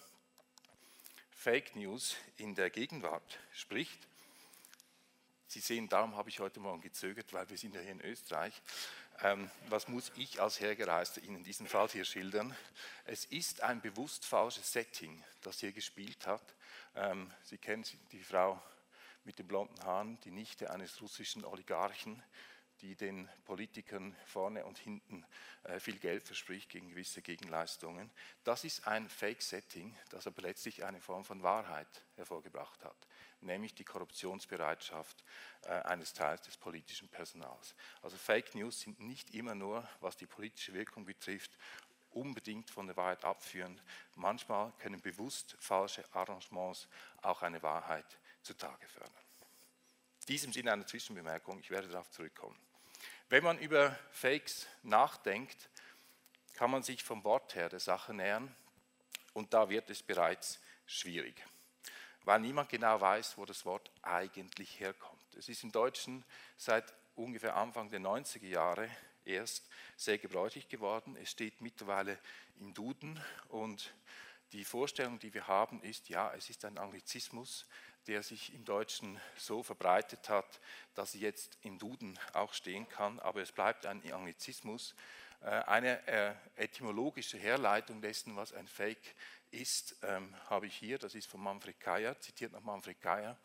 Fake 1.31 1.75
News 1.75 2.15
in 2.37 2.55
der 2.55 2.69
Gegenwart 2.69 3.39
spricht, 3.53 4.07
Sie 5.51 5.59
sehen, 5.59 5.89
darum 5.89 6.15
habe 6.15 6.29
ich 6.29 6.39
heute 6.39 6.61
Morgen 6.61 6.79
gezögert, 6.79 7.33
weil 7.33 7.49
wir 7.49 7.57
sind 7.57 7.75
ja 7.75 7.81
hier 7.81 7.91
in 7.91 7.99
Österreich. 7.99 8.53
Ähm, 9.23 9.51
was 9.69 9.87
muss 9.87 10.11
ich 10.15 10.41
als 10.41 10.59
Hergereister 10.59 11.21
Ihnen 11.21 11.37
in 11.37 11.43
diesem 11.43 11.67
Fall 11.67 11.87
hier 11.89 12.05
schildern? 12.05 12.55
Es 13.05 13.25
ist 13.25 13.61
ein 13.61 13.79
bewusst 13.79 14.25
falsches 14.25 14.71
Setting, 14.71 15.23
das 15.41 15.59
hier 15.59 15.71
gespielt 15.71 16.25
hat. 16.25 16.41
Ähm, 16.95 17.31
Sie 17.43 17.59
kennen 17.59 17.85
die 18.11 18.23
Frau 18.23 18.59
mit 19.23 19.37
den 19.37 19.47
blonden 19.47 19.83
Haaren, 19.83 20.19
die 20.21 20.31
Nichte 20.31 20.71
eines 20.71 20.99
russischen 21.01 21.45
Oligarchen, 21.45 22.23
die 22.81 22.95
den 22.95 23.29
Politikern 23.45 24.15
vorne 24.25 24.65
und 24.65 24.77
hinten 24.77 25.25
äh, 25.63 25.79
viel 25.79 25.97
Geld 25.97 26.23
verspricht 26.23 26.69
gegen 26.69 26.89
gewisse 26.89 27.21
Gegenleistungen. 27.21 28.09
Das 28.43 28.63
ist 28.63 28.87
ein 28.87 29.07
Fake-Setting, 29.09 29.95
das 30.09 30.27
aber 30.27 30.41
letztlich 30.41 30.83
eine 30.83 30.99
Form 30.99 31.23
von 31.23 31.43
Wahrheit 31.43 31.87
hervorgebracht 32.15 32.83
hat, 32.83 33.07
nämlich 33.41 33.75
die 33.75 33.83
Korruptionsbereitschaft 33.83 35.23
äh, 35.63 35.69
eines 35.69 36.13
Teils 36.13 36.41
des 36.41 36.57
politischen 36.57 37.07
Personals. 37.09 37.75
Also 38.01 38.17
Fake 38.17 38.55
News 38.55 38.79
sind 38.81 38.99
nicht 38.99 39.33
immer 39.35 39.55
nur, 39.55 39.87
was 39.99 40.17
die 40.17 40.27
politische 40.27 40.73
Wirkung 40.73 41.05
betrifft, 41.05 41.51
unbedingt 42.11 42.69
von 42.69 42.87
der 42.87 42.97
Wahrheit 42.97 43.23
abführend. 43.23 43.81
Manchmal 44.15 44.73
können 44.79 45.01
bewusst 45.01 45.55
falsche 45.59 46.03
Arrangements 46.13 46.87
auch 47.21 47.41
eine 47.41 47.61
Wahrheit 47.63 48.05
zutage 48.41 48.87
fördern. 48.87 49.13
In 50.21 50.25
diesem 50.27 50.53
Sinne 50.53 50.73
eine 50.73 50.85
Zwischenbemerkung, 50.85 51.59
ich 51.59 51.69
werde 51.69 51.87
darauf 51.87 52.09
zurückkommen. 52.11 52.57
Wenn 53.31 53.45
man 53.45 53.59
über 53.59 53.97
Fakes 54.11 54.67
nachdenkt, 54.83 55.69
kann 56.53 56.69
man 56.69 56.83
sich 56.83 57.01
vom 57.01 57.23
Wort 57.23 57.55
her 57.55 57.69
der 57.69 57.79
Sache 57.79 58.13
nähern 58.13 58.53
und 59.31 59.53
da 59.53 59.69
wird 59.69 59.89
es 59.89 60.03
bereits 60.03 60.59
schwierig, 60.85 61.41
weil 62.25 62.41
niemand 62.41 62.67
genau 62.67 62.99
weiß, 62.99 63.37
wo 63.37 63.45
das 63.45 63.65
Wort 63.65 63.89
eigentlich 64.01 64.81
herkommt. 64.81 65.33
Es 65.35 65.47
ist 65.47 65.63
im 65.63 65.71
Deutschen 65.71 66.25
seit 66.57 66.93
ungefähr 67.15 67.55
Anfang 67.55 67.89
der 67.89 68.01
90er 68.01 68.47
Jahre 68.47 68.89
erst 69.23 69.65
sehr 69.95 70.17
gebräuchlich 70.17 70.67
geworden. 70.67 71.15
Es 71.15 71.31
steht 71.31 71.61
mittlerweile 71.61 72.19
im 72.59 72.73
Duden 72.73 73.17
und 73.47 73.93
die 74.51 74.65
Vorstellung, 74.65 75.19
die 75.19 75.33
wir 75.33 75.47
haben, 75.47 75.81
ist, 75.83 76.09
ja, 76.09 76.33
es 76.33 76.49
ist 76.49 76.65
ein 76.65 76.77
Anglizismus, 76.77 77.65
der 78.07 78.23
sich 78.23 78.53
im 78.53 78.65
Deutschen 78.65 79.19
so 79.37 79.63
verbreitet 79.63 80.29
hat, 80.29 80.59
dass 80.95 81.13
sie 81.13 81.19
jetzt 81.19 81.57
im 81.61 81.77
Duden 81.77 82.17
auch 82.33 82.53
stehen 82.53 82.87
kann, 82.89 83.19
aber 83.19 83.41
es 83.41 83.51
bleibt 83.51 83.85
ein 83.85 84.01
Anglizismus. 84.11 84.95
Äh, 85.41 85.49
eine 85.49 86.07
äh, 86.07 86.33
etymologische 86.55 87.37
Herleitung 87.37 88.01
dessen, 88.01 88.35
was 88.35 88.53
ein 88.53 88.67
Fake 88.67 89.15
ist, 89.49 89.95
ähm, 90.03 90.35
habe 90.49 90.67
ich 90.67 90.75
hier, 90.75 90.97
das 90.97 91.15
ist 91.15 91.27
von 91.27 91.41
Manfred 91.41 91.79
Kaya, 91.79 92.19
zitiert 92.19 92.51
nach 92.51 92.61
Manfred 92.61 93.01
Kaya, 93.01 93.37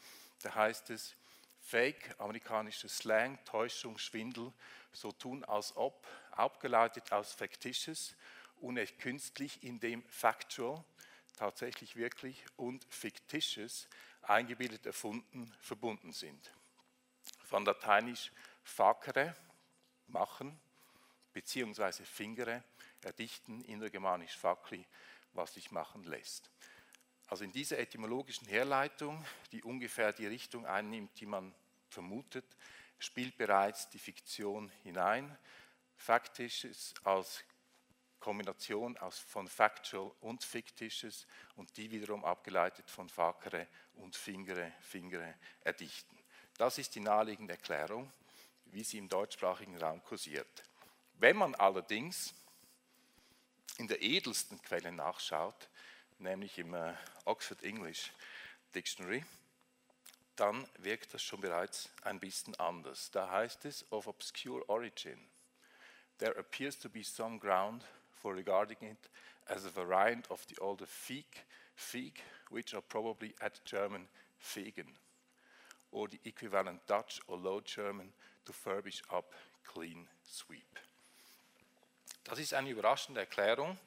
da 0.42 0.54
heißt 0.54 0.90
es, 0.90 1.16
Fake, 1.60 2.14
amerikanischer 2.18 2.88
Slang, 2.88 3.44
Täuschung, 3.44 3.98
Schwindel, 3.98 4.52
so 4.92 5.10
tun 5.10 5.44
als 5.44 5.74
ob, 5.76 6.06
abgeleitet 6.30 7.10
aus 7.10 7.32
Factitious, 7.32 8.14
unecht 8.60 9.00
künstlich, 9.00 9.64
indem 9.64 10.04
factual, 10.04 10.84
tatsächlich 11.34 11.96
wirklich, 11.96 12.44
und 12.56 12.86
fictitious, 12.88 13.88
eingebildet 14.28 14.86
erfunden, 14.86 15.52
verbunden 15.60 16.12
sind. 16.12 16.52
Von 17.44 17.64
lateinisch 17.64 18.32
facere, 18.62 19.34
machen, 20.08 20.58
beziehungsweise 21.32 22.04
fingere, 22.04 22.62
erdichten, 23.02 23.62
innergermanisch 23.64 24.36
facli, 24.36 24.84
was 25.32 25.54
sich 25.54 25.70
machen 25.70 26.04
lässt. 26.04 26.50
Also 27.28 27.44
in 27.44 27.52
dieser 27.52 27.78
etymologischen 27.78 28.46
Herleitung, 28.46 29.24
die 29.52 29.62
ungefähr 29.62 30.12
die 30.12 30.26
Richtung 30.26 30.66
einnimmt, 30.66 31.18
die 31.20 31.26
man 31.26 31.54
vermutet, 31.88 32.44
spielt 32.98 33.36
bereits 33.36 33.88
die 33.90 33.98
Fiktion 33.98 34.70
hinein. 34.82 35.36
Faktisches 35.96 36.94
als 37.04 37.44
Kombination 38.26 38.96
aus, 38.96 39.20
von 39.20 39.46
Factual 39.46 40.10
und 40.20 40.42
Fiktisches 40.42 41.28
und 41.54 41.76
die 41.76 41.88
wiederum 41.92 42.24
abgeleitet 42.24 42.90
von 42.90 43.08
Fakere 43.08 43.68
und 43.94 44.16
Fingere, 44.16 44.72
Fingere 44.80 45.36
erdichten. 45.60 46.18
Das 46.58 46.76
ist 46.78 46.96
die 46.96 47.00
naheliegende 47.00 47.52
Erklärung, 47.52 48.12
wie 48.64 48.82
sie 48.82 48.98
im 48.98 49.08
deutschsprachigen 49.08 49.78
Raum 49.78 50.02
kursiert. 50.02 50.64
Wenn 51.20 51.36
man 51.36 51.54
allerdings 51.54 52.34
in 53.78 53.86
der 53.86 54.02
edelsten 54.02 54.60
Quelle 54.60 54.90
nachschaut, 54.90 55.68
nämlich 56.18 56.58
im 56.58 56.74
äh, 56.74 56.94
Oxford 57.26 57.62
English 57.62 58.10
Dictionary, 58.74 59.24
dann 60.34 60.68
wirkt 60.78 61.14
das 61.14 61.22
schon 61.22 61.40
bereits 61.40 61.90
ein 62.02 62.18
bisschen 62.18 62.56
anders. 62.56 63.08
Da 63.12 63.30
heißt 63.30 63.66
es, 63.66 63.84
of 63.92 64.08
obscure 64.08 64.68
origin, 64.68 65.30
there 66.18 66.36
appears 66.36 66.76
to 66.76 66.88
be 66.88 67.04
some 67.04 67.38
ground 67.38 67.84
for 68.26 68.34
regarding 68.34 68.78
it 68.80 69.08
as 69.48 69.64
a 69.64 69.70
variant 69.70 70.26
of 70.32 70.44
the 70.48 70.56
older 70.60 70.84
Fieg, 70.84 71.44
Fieg 71.76 72.14
which 72.50 72.74
are 72.74 72.82
probably 72.82 73.32
at 73.40 73.64
German 73.64 74.08
Fegen, 74.40 74.96
or 75.92 76.08
the 76.08 76.18
equivalent 76.24 76.84
Dutch 76.88 77.20
or 77.28 77.38
Low 77.38 77.60
German 77.60 78.08
to 78.44 78.52
furbish 78.52 79.00
up, 79.14 79.32
clean, 79.62 80.08
sweep. 80.24 80.80
Das 82.24 82.40
ist 82.40 82.52
eine 82.52 82.70
überraschende 82.70 83.20
Erklärung 83.20 83.78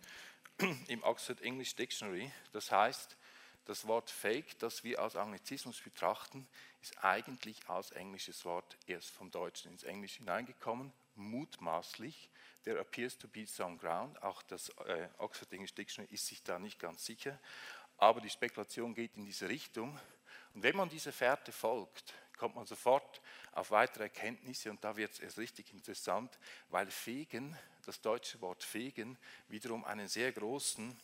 im 0.88 1.03
Oxford 1.03 1.41
English 1.41 1.75
Dictionary. 1.75 2.31
Das 2.53 2.72
heißt, 2.72 3.17
das 3.65 3.88
Wort 3.88 4.10
Fake, 4.10 4.58
das 4.60 4.86
wir 4.86 5.01
als 5.01 5.17
Anglizismus 5.17 5.81
betrachten, 5.81 6.48
ist 6.81 7.03
eigentlich 7.03 7.67
als 7.67 7.91
englisches 7.91 8.46
Wort 8.46 8.77
erst 8.88 9.10
vom 9.10 9.31
Deutschen 9.31 9.69
ins 9.69 9.84
Englische 9.84 10.19
hineingekommen, 10.19 10.93
mutmaßlich 11.20 12.30
there 12.64 12.80
appears 12.80 13.18
to 13.18 13.28
be 13.28 13.46
some 13.46 13.78
ground. 13.78 14.22
Auch 14.24 14.42
das 14.44 14.70
äh, 14.86 15.08
Oxford 15.18 15.52
English 15.54 15.74
Dictionary 15.74 16.14
ist 16.14 16.28
sich 16.28 16.44
da 16.44 16.60
nicht 16.60 16.80
ganz 16.80 17.06
sicher. 17.06 17.40
Aber 17.98 18.22
die 18.22 18.30
Spekulation 18.30 18.94
geht 18.94 19.16
in 19.16 19.26
diese 19.26 19.50
Richtung. 19.50 20.00
Und 20.54 20.64
wenn 20.64 20.76
man 20.76 20.90
dieser 20.90 21.12
Fährte 21.12 21.52
folgt, 21.52 22.14
kommt 22.38 22.56
man 22.56 22.66
sofort 22.66 23.22
auf 23.52 23.72
weitere 23.72 24.04
Erkenntnisse 24.04 24.70
und 24.70 24.84
da 24.84 24.96
wird 24.96 25.12
es 25.12 25.20
erst 25.20 25.38
richtig 25.38 25.74
interessant, 25.74 26.40
weil 26.70 26.90
fegen, 26.90 27.58
das 27.86 28.00
deutsche 28.02 28.40
Wort 28.42 28.64
fegen, 28.64 29.18
wiederum 29.50 29.84
einen 29.84 30.08
sehr 30.08 30.32
großen 30.32 30.98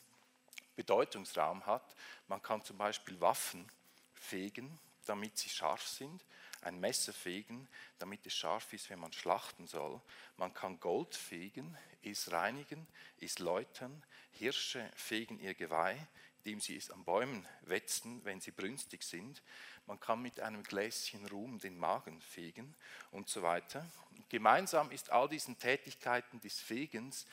Bedeutungsraum 0.76 1.66
hat. 1.66 1.96
Man 2.28 2.42
kann 2.42 2.64
zum 2.64 2.78
Beispiel 2.78 3.20
Waffen 3.20 3.70
fegen, 4.14 4.80
damit 5.06 5.38
sie 5.38 5.50
scharf 5.50 5.86
sind, 5.86 6.26
ein 6.66 6.80
Messer 6.80 7.14
fegen, 7.14 7.68
damit 8.00 8.26
es 8.26 8.34
scharf 8.34 8.74
ist, 8.74 8.90
wenn 8.90 9.00
man 9.00 9.14
schlachten 9.14 9.68
soll. 9.68 10.02
Man 10.38 10.54
kann 10.54 10.80
Gold 10.80 11.16
fegen, 11.16 11.78
es 12.04 12.32
reinigen, 12.32 12.88
es 13.22 13.40
läutern. 13.40 14.04
Hirsche 14.32 14.90
fegen 14.96 15.40
ihr 15.40 15.54
Geweih, 15.54 15.96
indem 16.44 16.60
sie 16.60 16.76
es 16.76 16.90
an 16.90 17.04
Bäumen 17.04 17.48
wetzen, 17.62 18.24
wenn 18.26 18.42
sie 18.42 18.52
brünstig 18.52 19.04
sind. 19.04 19.42
Man 19.86 20.00
kann 20.00 20.22
mit 20.22 20.40
einem 20.40 20.64
Gläschen 20.64 21.28
Ruhm 21.28 21.60
den 21.60 21.78
Magen 21.78 22.20
fegen 22.22 22.76
und 23.12 23.30
so 23.30 23.44
weiter. 23.44 23.86
Gemeinsam 24.30 24.90
ist 24.90 25.12
all 25.12 25.30
diesen 25.30 25.60
Tätigkeiten 25.60 26.42
des 26.42 26.60
Fegens, 26.60 27.28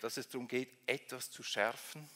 dass 0.00 0.16
es 0.16 0.28
darum 0.28 0.46
geht, 0.46 0.70
etwas 0.86 1.30
zu 1.30 1.42
schärfen, 1.42 2.08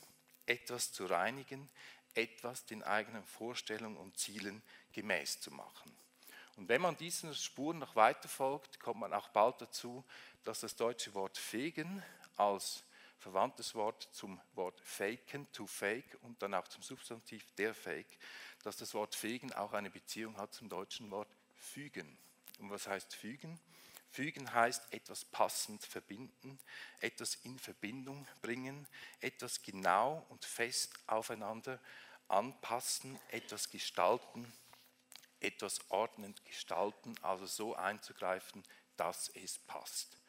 etwas 0.47 0.93
zu 0.93 1.07
reinigen, 1.07 1.69
etwas 2.15 2.65
den 2.67 2.85
eigenen 2.85 3.25
Vorstellungen 3.25 3.97
und 3.97 4.19
Zielen 4.19 4.63
gemäß 4.93 5.41
zu 5.41 5.51
machen. 5.51 6.00
Und 6.61 6.69
wenn 6.69 6.83
man 6.83 6.95
diesen 6.99 7.35
Spuren 7.35 7.79
noch 7.79 7.97
weiter 7.97 8.29
folgt, 8.29 8.81
kommt 8.81 9.01
man 9.01 9.15
auch 9.15 9.31
bald 9.31 9.63
dazu, 9.63 10.05
dass 10.45 10.61
das 10.61 10.77
deutsche 10.77 11.15
Wort 11.15 11.39
fegen 11.39 12.03
als 12.37 12.85
verwandtes 13.19 13.75
Wort 13.75 14.11
zum 14.13 14.39
Wort 14.53 14.79
faken, 14.83 15.51
to 15.53 15.67
fake 15.67 16.19
und 16.21 16.43
dann 16.43 16.53
auch 16.53 16.69
zum 16.69 16.83
Substantiv 16.83 17.51
der 17.55 17.73
Fake, 17.73 18.19
dass 18.63 18.77
das 18.77 18.93
Wort 18.93 19.15
fegen 19.15 19.55
auch 19.55 19.73
eine 19.73 19.89
Beziehung 19.89 20.37
hat 20.37 20.53
zum 20.53 20.69
deutschen 20.69 21.11
Wort 21.11 21.35
fügen. 21.57 22.19
Und 22.59 22.69
was 22.69 22.87
heißt 22.87 23.15
fügen? 23.15 23.59
Fügen 24.11 24.53
heißt 24.53 24.93
etwas 24.93 25.25
passend 25.25 25.83
verbinden, 25.83 26.59
etwas 27.01 27.37
in 27.37 27.59
Verbindung 27.59 28.29
bringen, 28.43 28.87
etwas 29.21 29.63
genau 29.63 30.27
und 30.29 30.45
fest 30.45 30.93
aufeinander 31.07 31.81
anpassen, 32.29 33.19
etwas 33.31 33.71
gestalten, 33.71 34.53
etwas 35.41 35.81
ordnend 35.91 36.45
gestalten, 36.45 37.15
also 37.23 37.47
so 37.47 37.75
einzugreifen, 37.75 38.63
dass 38.97 39.29
es 39.31 39.59
passt. 39.59 40.21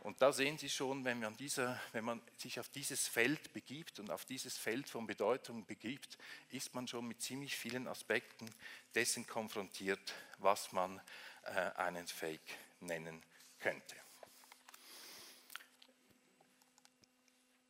Und 0.00 0.22
da 0.22 0.32
sehen 0.32 0.58
Sie 0.58 0.70
schon, 0.70 1.04
wenn 1.04 1.20
man, 1.20 1.36
dieser, 1.36 1.80
wenn 1.92 2.04
man, 2.04 2.22
sich 2.36 2.60
auf 2.60 2.68
dieses 2.68 3.08
Feld 3.08 3.52
begibt 3.52 3.98
und 3.98 4.10
auf 4.10 4.24
dieses 4.24 4.56
Feld 4.56 4.88
von 4.88 5.06
Bedeutung 5.06 5.66
begibt, 5.66 6.18
ist 6.50 6.74
man 6.74 6.86
schon 6.86 7.08
mit 7.08 7.20
ziemlich 7.20 7.56
vielen 7.56 7.88
Aspekten 7.88 8.48
dessen 8.94 9.26
konfrontiert, 9.26 10.14
was 10.38 10.72
man 10.72 11.00
äh, 11.42 11.50
einen 11.50 12.06
Fake 12.06 12.58
nennen 12.80 13.22
könnte. 13.58 13.96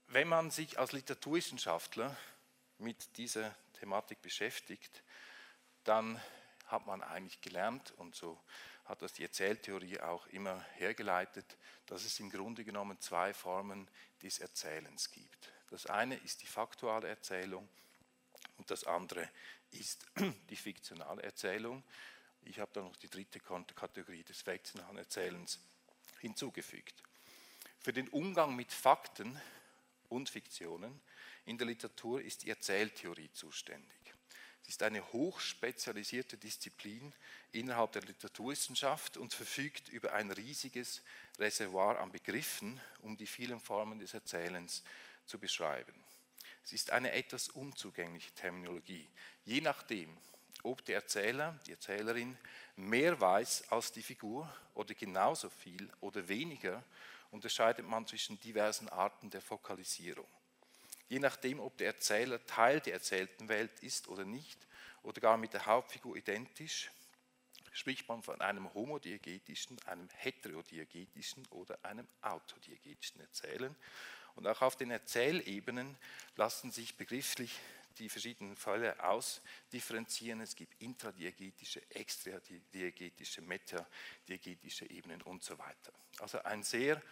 Wenn 0.08 0.28
man 0.28 0.50
sich 0.50 0.78
als 0.78 0.92
Literaturwissenschaftler 0.92 2.16
mit 2.78 3.16
dieser 3.16 3.54
Thematik 3.74 4.22
beschäftigt, 4.22 5.02
dann 5.84 6.20
hat 6.68 6.86
man 6.86 7.02
eigentlich 7.02 7.40
gelernt 7.40 7.92
und 7.92 8.14
so 8.14 8.40
hat 8.84 9.02
das 9.02 9.12
die 9.12 9.22
Erzähltheorie 9.22 10.00
auch 10.00 10.26
immer 10.28 10.64
hergeleitet, 10.76 11.58
dass 11.86 12.04
es 12.04 12.18
im 12.20 12.30
Grunde 12.30 12.64
genommen 12.64 12.98
zwei 13.00 13.34
Formen 13.34 13.88
des 14.22 14.38
Erzählens 14.38 15.10
gibt. 15.10 15.52
Das 15.70 15.86
eine 15.86 16.16
ist 16.16 16.42
die 16.42 16.46
faktuale 16.46 17.08
Erzählung 17.08 17.68
und 18.56 18.70
das 18.70 18.84
andere 18.84 19.28
ist 19.72 20.06
die 20.50 20.56
fiktionale 20.56 21.22
Erzählung. 21.22 21.82
Ich 22.42 22.58
habe 22.58 22.70
da 22.72 22.80
noch 22.80 22.96
die 22.96 23.10
dritte 23.10 23.40
Kategorie 23.40 24.24
des 24.24 24.40
fiktionalen 24.40 24.96
Erzählens 24.96 25.60
hinzugefügt. 26.20 27.02
Für 27.80 27.92
den 27.92 28.08
Umgang 28.08 28.56
mit 28.56 28.72
Fakten 28.72 29.40
und 30.08 30.30
Fiktionen 30.30 31.00
in 31.44 31.58
der 31.58 31.66
Literatur 31.66 32.22
ist 32.22 32.42
die 32.42 32.50
Erzähltheorie 32.50 33.30
zuständig. 33.32 33.97
Ist 34.68 34.82
eine 34.82 35.02
hochspezialisierte 35.14 36.36
Disziplin 36.36 37.14
innerhalb 37.52 37.92
der 37.92 38.02
Literaturwissenschaft 38.02 39.16
und 39.16 39.32
verfügt 39.32 39.88
über 39.88 40.12
ein 40.12 40.30
riesiges 40.30 41.00
Reservoir 41.38 41.98
an 41.98 42.12
Begriffen, 42.12 42.78
um 43.00 43.16
die 43.16 43.26
vielen 43.26 43.60
Formen 43.60 43.98
des 43.98 44.12
Erzählens 44.12 44.84
zu 45.24 45.38
beschreiben. 45.38 45.94
Es 46.62 46.74
ist 46.74 46.90
eine 46.90 47.12
etwas 47.12 47.48
unzugängliche 47.48 48.30
Terminologie. 48.34 49.08
Je 49.46 49.62
nachdem, 49.62 50.14
ob 50.62 50.84
der 50.84 50.96
Erzähler, 50.96 51.58
die 51.66 51.72
Erzählerin 51.72 52.36
mehr 52.76 53.18
weiß 53.18 53.72
als 53.72 53.90
die 53.90 54.02
Figur 54.02 54.54
oder 54.74 54.92
genauso 54.92 55.48
viel 55.48 55.90
oder 56.00 56.28
weniger, 56.28 56.84
unterscheidet 57.30 57.86
man 57.86 58.06
zwischen 58.06 58.38
diversen 58.40 58.90
Arten 58.90 59.30
der 59.30 59.40
Fokalisierung. 59.40 60.28
Je 61.08 61.18
nachdem, 61.18 61.60
ob 61.60 61.76
der 61.78 61.88
Erzähler 61.88 62.44
Teil 62.46 62.80
der 62.80 62.94
erzählten 62.94 63.48
Welt 63.48 63.80
ist 63.80 64.08
oder 64.08 64.24
nicht, 64.24 64.58
oder 65.02 65.20
gar 65.20 65.36
mit 65.36 65.54
der 65.54 65.66
Hauptfigur 65.66 66.16
identisch, 66.16 66.90
spricht 67.72 68.08
man 68.08 68.22
von 68.22 68.40
einem 68.40 68.72
homodiegetischen, 68.74 69.78
einem 69.86 70.08
heterodiegetischen 70.10 71.46
oder 71.50 71.78
einem 71.84 72.06
autodiegetischen 72.20 73.20
Erzählen. 73.20 73.74
Und 74.34 74.46
auch 74.46 74.62
auf 74.62 74.76
den 74.76 74.90
Erzählebenen 74.90 75.96
lassen 76.36 76.70
sich 76.70 76.96
begrifflich 76.96 77.58
die 77.98 78.08
verschiedenen 78.08 78.56
Fälle 78.56 79.02
ausdifferenzieren. 79.02 80.40
Es 80.40 80.54
gibt 80.54 80.80
intradiegetische, 80.80 81.82
extradiegetische, 81.90 83.42
metadiegetische 83.42 84.88
Ebenen 84.90 85.22
und 85.22 85.42
so 85.42 85.58
weiter. 85.58 85.92
Also 86.18 86.42
ein 86.42 86.62
sehr 86.62 87.02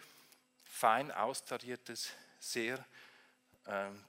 fein 0.65 1.11
austariertes, 1.11 2.11
sehr 2.39 2.85
ähm, 3.67 4.03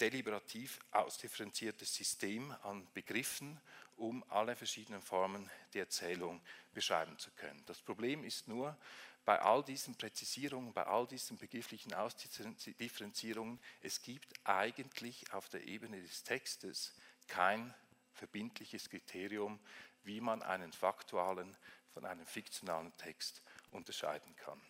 deliberativ 0.00 0.80
ausdifferenziertes 0.90 1.94
System 1.94 2.50
an 2.62 2.86
Begriffen, 2.92 3.60
um 3.96 4.24
alle 4.30 4.56
verschiedenen 4.56 5.02
Formen 5.02 5.48
der 5.74 5.82
Erzählung 5.82 6.40
beschreiben 6.72 7.18
zu 7.18 7.30
können. 7.32 7.62
Das 7.66 7.80
Problem 7.80 8.24
ist 8.24 8.48
nur, 8.48 8.76
bei 9.24 9.40
all 9.40 9.62
diesen 9.62 9.94
Präzisierungen, 9.94 10.72
bei 10.72 10.84
all 10.84 11.06
diesen 11.06 11.38
begrifflichen 11.38 11.94
Ausdifferenzierungen, 11.94 13.60
es 13.80 14.02
gibt 14.02 14.32
eigentlich 14.44 15.32
auf 15.32 15.48
der 15.48 15.62
Ebene 15.64 16.02
des 16.02 16.24
Textes 16.24 16.92
kein 17.28 17.72
verbindliches 18.14 18.90
Kriterium, 18.90 19.60
wie 20.02 20.20
man 20.20 20.42
einen 20.42 20.72
faktualen 20.72 21.56
von 21.92 22.04
einem 22.04 22.26
fiktionalen 22.26 22.96
Text 22.96 23.42
unterscheiden 23.70 24.34
kann. 24.36 24.60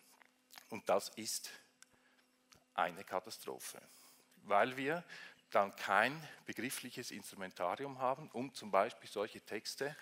Und 0.69 0.87
das 0.89 1.09
ist 1.09 1.49
eine 2.73 3.03
Katastrophe, 3.03 3.81
weil 4.43 4.75
wir 4.77 5.03
dann 5.51 5.75
kein 5.75 6.19
begriffliches 6.45 7.11
Instrumentarium 7.11 7.99
haben, 7.99 8.29
um 8.33 8.53
zum 8.53 8.71
Beispiel 8.71 9.09
solche 9.09 9.41
Texte 9.41 9.95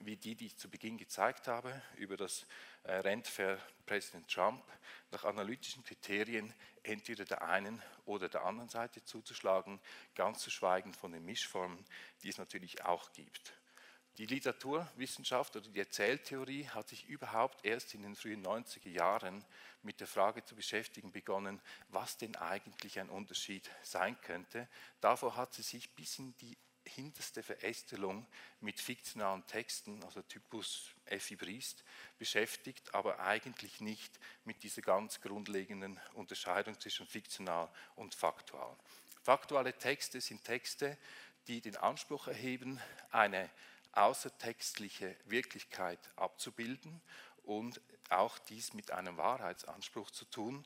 wie 0.00 0.16
die, 0.16 0.34
die 0.34 0.46
ich 0.46 0.56
zu 0.56 0.68
Beginn 0.68 0.98
gezeigt 0.98 1.48
habe, 1.48 1.80
über 1.96 2.16
das 2.16 2.46
äh, 2.84 2.92
Rent 2.92 3.26
für 3.26 3.58
Präsident 3.86 4.28
Trump 4.30 4.62
nach 5.10 5.24
analytischen 5.24 5.84
Kriterien 5.84 6.52
entweder 6.82 7.24
der 7.24 7.42
einen 7.42 7.82
oder 8.04 8.28
der 8.28 8.44
anderen 8.44 8.68
Seite 8.68 9.02
zuzuschlagen, 9.04 9.80
ganz 10.14 10.40
zu 10.40 10.50
schweigen 10.50 10.92
von 10.92 11.12
den 11.12 11.24
Mischformen, 11.24 11.84
die 12.22 12.28
es 12.28 12.38
natürlich 12.38 12.84
auch 12.84 13.12
gibt. 13.12 13.54
Die 14.18 14.24
Literaturwissenschaft 14.24 15.56
oder 15.56 15.68
die 15.68 15.78
Erzähltheorie 15.78 16.66
hat 16.68 16.88
sich 16.88 17.06
überhaupt 17.06 17.62
erst 17.66 17.92
in 17.92 18.02
den 18.02 18.16
frühen 18.16 18.42
90er 18.42 18.88
Jahren 18.88 19.44
mit 19.82 20.00
der 20.00 20.06
Frage 20.06 20.42
zu 20.42 20.56
beschäftigen 20.56 21.12
begonnen, 21.12 21.60
was 21.88 22.16
denn 22.16 22.34
eigentlich 22.36 22.98
ein 22.98 23.10
Unterschied 23.10 23.70
sein 23.82 24.18
könnte. 24.22 24.68
Davor 25.02 25.36
hat 25.36 25.52
sie 25.52 25.62
sich 25.62 25.94
bis 25.94 26.18
in 26.18 26.34
die 26.38 26.56
hinterste 26.84 27.42
Verästelung 27.42 28.26
mit 28.60 28.80
fiktionalen 28.80 29.46
Texten, 29.46 30.02
also 30.04 30.22
Typus 30.22 30.94
Effi 31.04 31.36
Briest, 31.36 31.84
beschäftigt, 32.18 32.94
aber 32.94 33.20
eigentlich 33.20 33.82
nicht 33.82 34.18
mit 34.44 34.62
dieser 34.62 34.80
ganz 34.80 35.20
grundlegenden 35.20 36.00
Unterscheidung 36.14 36.80
zwischen 36.80 37.06
fiktional 37.06 37.68
und 37.96 38.14
faktual. 38.14 38.76
Faktuale 39.22 39.76
Texte 39.76 40.22
sind 40.22 40.42
Texte, 40.44 40.96
die 41.48 41.60
den 41.60 41.76
Anspruch 41.76 42.28
erheben, 42.28 42.80
eine 43.10 43.50
außertextliche 43.96 45.16
Wirklichkeit 45.24 45.98
abzubilden 46.16 47.00
und 47.44 47.80
auch 48.10 48.38
dies 48.38 48.74
mit 48.74 48.90
einem 48.90 49.16
Wahrheitsanspruch 49.16 50.10
zu 50.10 50.24
tun, 50.26 50.64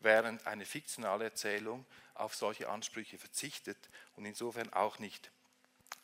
während 0.00 0.46
eine 0.46 0.64
fiktionale 0.64 1.24
Erzählung 1.24 1.84
auf 2.14 2.34
solche 2.34 2.68
Ansprüche 2.68 3.18
verzichtet 3.18 3.78
und 4.16 4.24
insofern 4.24 4.72
auch 4.72 4.98
nicht 4.98 5.30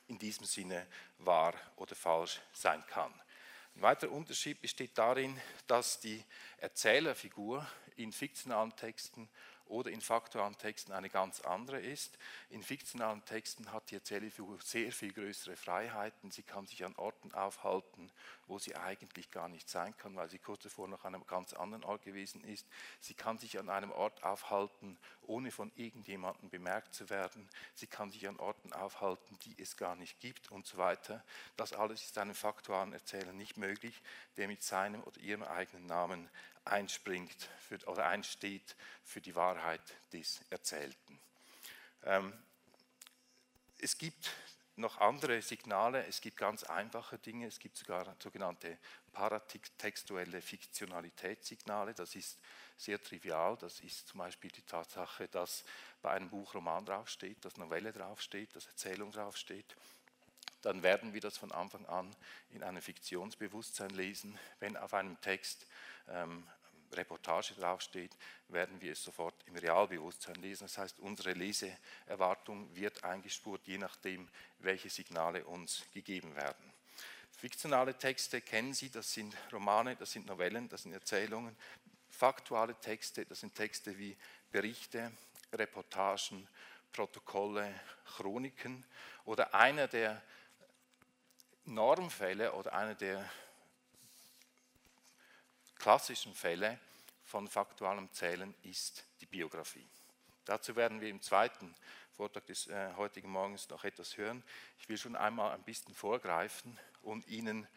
in 0.08 0.18
diesem 0.18 0.46
Sinne 0.46 0.86
wahr 1.18 1.54
oder 1.76 1.94
falsch 1.94 2.40
sein 2.52 2.84
kann. 2.86 3.12
Ein 3.74 3.82
weiterer 3.82 4.12
Unterschied 4.12 4.60
besteht 4.60 4.96
darin, 4.96 5.38
dass 5.66 6.00
die 6.00 6.24
Erzählerfigur 6.58 7.66
in 7.96 8.12
fiktionalen 8.12 8.74
Texten 8.76 9.28
oder 9.68 9.90
in 9.90 10.00
faktualen 10.00 10.56
Texten 10.58 10.92
eine 10.92 11.10
ganz 11.10 11.40
andere 11.40 11.80
ist. 11.80 12.18
In 12.50 12.62
fiktionalen 12.62 13.24
Texten 13.24 13.72
hat 13.72 13.90
die 13.90 13.96
Erzählfigur 13.96 14.58
sehr 14.62 14.92
viel 14.92 15.12
größere 15.12 15.56
Freiheiten. 15.56 16.30
Sie 16.30 16.42
kann 16.42 16.66
sich 16.66 16.84
an 16.84 16.94
Orten 16.96 17.34
aufhalten, 17.34 18.10
wo 18.46 18.58
sie 18.58 18.76
eigentlich 18.76 19.30
gar 19.30 19.48
nicht 19.48 19.68
sein 19.68 19.96
kann, 19.96 20.16
weil 20.16 20.28
sie 20.28 20.38
kurz 20.38 20.62
zuvor 20.62 20.88
noch 20.88 21.04
an 21.04 21.14
einem 21.14 21.26
ganz 21.26 21.52
anderen 21.52 21.84
Ort 21.84 22.02
gewesen 22.02 22.44
ist. 22.44 22.66
Sie 23.00 23.14
kann 23.14 23.38
sich 23.38 23.58
an 23.58 23.68
einem 23.68 23.90
Ort 23.90 24.22
aufhalten, 24.22 24.98
ohne 25.22 25.50
von 25.50 25.72
irgendjemandem 25.76 26.48
bemerkt 26.50 26.94
zu 26.94 27.10
werden. 27.10 27.48
Sie 27.74 27.86
kann 27.86 28.10
sich 28.10 28.28
an 28.28 28.38
Orten 28.38 28.72
aufhalten, 28.72 29.38
die 29.44 29.60
es 29.60 29.76
gar 29.76 29.96
nicht 29.96 30.20
gibt 30.20 30.50
und 30.52 30.66
so 30.66 30.78
weiter. 30.78 31.24
Das 31.56 31.72
alles 31.72 32.04
ist 32.04 32.18
einem 32.18 32.34
faktualen 32.34 32.92
Erzähler 32.92 33.32
nicht 33.32 33.56
möglich, 33.56 34.00
der 34.36 34.48
mit 34.48 34.62
seinem 34.62 35.02
oder 35.02 35.20
ihrem 35.20 35.42
eigenen 35.42 35.86
Namen 35.86 36.28
einspringt 36.66 37.48
für, 37.60 37.78
oder 37.86 38.06
einsteht 38.06 38.76
für 39.04 39.20
die 39.20 39.34
Wahrheit 39.34 39.82
des 40.12 40.40
Erzählten. 40.50 41.20
Ähm, 42.04 42.32
es 43.78 43.98
gibt 43.98 44.30
noch 44.76 44.98
andere 44.98 45.40
Signale, 45.40 46.06
es 46.06 46.20
gibt 46.20 46.36
ganz 46.36 46.64
einfache 46.64 47.18
Dinge, 47.18 47.46
es 47.46 47.58
gibt 47.58 47.76
sogar 47.76 48.14
sogenannte 48.22 48.78
paratextuelle 49.12 50.42
Fiktionalitätssignale, 50.42 51.94
das 51.94 52.14
ist 52.14 52.38
sehr 52.76 53.02
trivial, 53.02 53.56
das 53.56 53.80
ist 53.80 54.08
zum 54.08 54.18
Beispiel 54.18 54.50
die 54.50 54.62
Tatsache, 54.62 55.28
dass 55.28 55.64
bei 56.02 56.10
einem 56.10 56.28
Buch 56.28 56.54
Roman 56.54 56.84
draufsteht, 56.84 57.42
dass 57.42 57.56
Novelle 57.56 57.92
draufsteht, 57.92 58.54
dass 58.54 58.66
Erzählung 58.66 59.12
draufsteht 59.12 59.76
dann 60.66 60.82
werden 60.82 61.14
wir 61.14 61.20
das 61.20 61.38
von 61.38 61.52
Anfang 61.52 61.86
an 61.86 62.14
in 62.50 62.64
einem 62.64 62.82
Fiktionsbewusstsein 62.82 63.90
lesen. 63.90 64.36
Wenn 64.58 64.76
auf 64.76 64.94
einem 64.94 65.20
Text 65.20 65.64
ähm, 66.08 66.44
Reportage 66.92 67.54
draufsteht, 67.54 68.16
werden 68.48 68.80
wir 68.80 68.92
es 68.92 69.02
sofort 69.02 69.34
im 69.46 69.56
Realbewusstsein 69.56 70.36
lesen. 70.36 70.64
Das 70.64 70.78
heißt, 70.78 71.00
unsere 71.00 71.32
Leseerwartung 71.32 72.74
wird 72.74 73.04
eingespurt, 73.04 73.66
je 73.66 73.78
nachdem, 73.78 74.28
welche 74.58 74.90
Signale 74.90 75.44
uns 75.44 75.82
gegeben 75.92 76.34
werden. 76.36 76.72
Fiktionale 77.36 77.96
Texte 77.98 78.40
kennen 78.40 78.72
Sie, 78.72 78.90
das 78.90 79.12
sind 79.12 79.36
Romane, 79.52 79.94
das 79.96 80.12
sind 80.12 80.26
Novellen, 80.26 80.68
das 80.68 80.84
sind 80.84 80.92
Erzählungen. 80.92 81.54
Faktuale 82.10 82.74
Texte, 82.80 83.26
das 83.26 83.40
sind 83.40 83.54
Texte 83.54 83.98
wie 83.98 84.16
Berichte, 84.50 85.12
Reportagen, 85.52 86.48
Protokolle, 86.92 87.78
Chroniken. 88.16 88.84
Oder 89.26 89.54
einer 89.54 89.86
der 89.86 90.22
Normfälle 91.66 92.52
oder 92.52 92.72
einer 92.72 92.94
der 92.94 93.28
klassischen 95.86 96.34
Fälle 96.34 96.80
von 97.22 97.46
faktualem 97.46 98.12
Zählen 98.12 98.52
ist 98.64 99.04
die 99.20 99.26
Biografie. 99.26 99.86
Dazu 100.44 100.74
werden 100.74 101.00
wir 101.00 101.08
im 101.08 101.22
zweiten 101.22 101.72
Vortrag 102.16 102.44
des 102.46 102.66
äh, 102.66 102.92
heutigen 102.96 103.30
Morgens 103.30 103.68
noch 103.68 103.84
etwas 103.84 104.16
hören. 104.16 104.42
Ich 104.80 104.88
will 104.88 104.98
schon 104.98 105.14
einmal 105.14 105.52
ein 105.52 105.62
bisschen 105.62 105.94
vorgreifen 105.94 106.76
und 107.02 107.28
Ihnen 107.28 107.68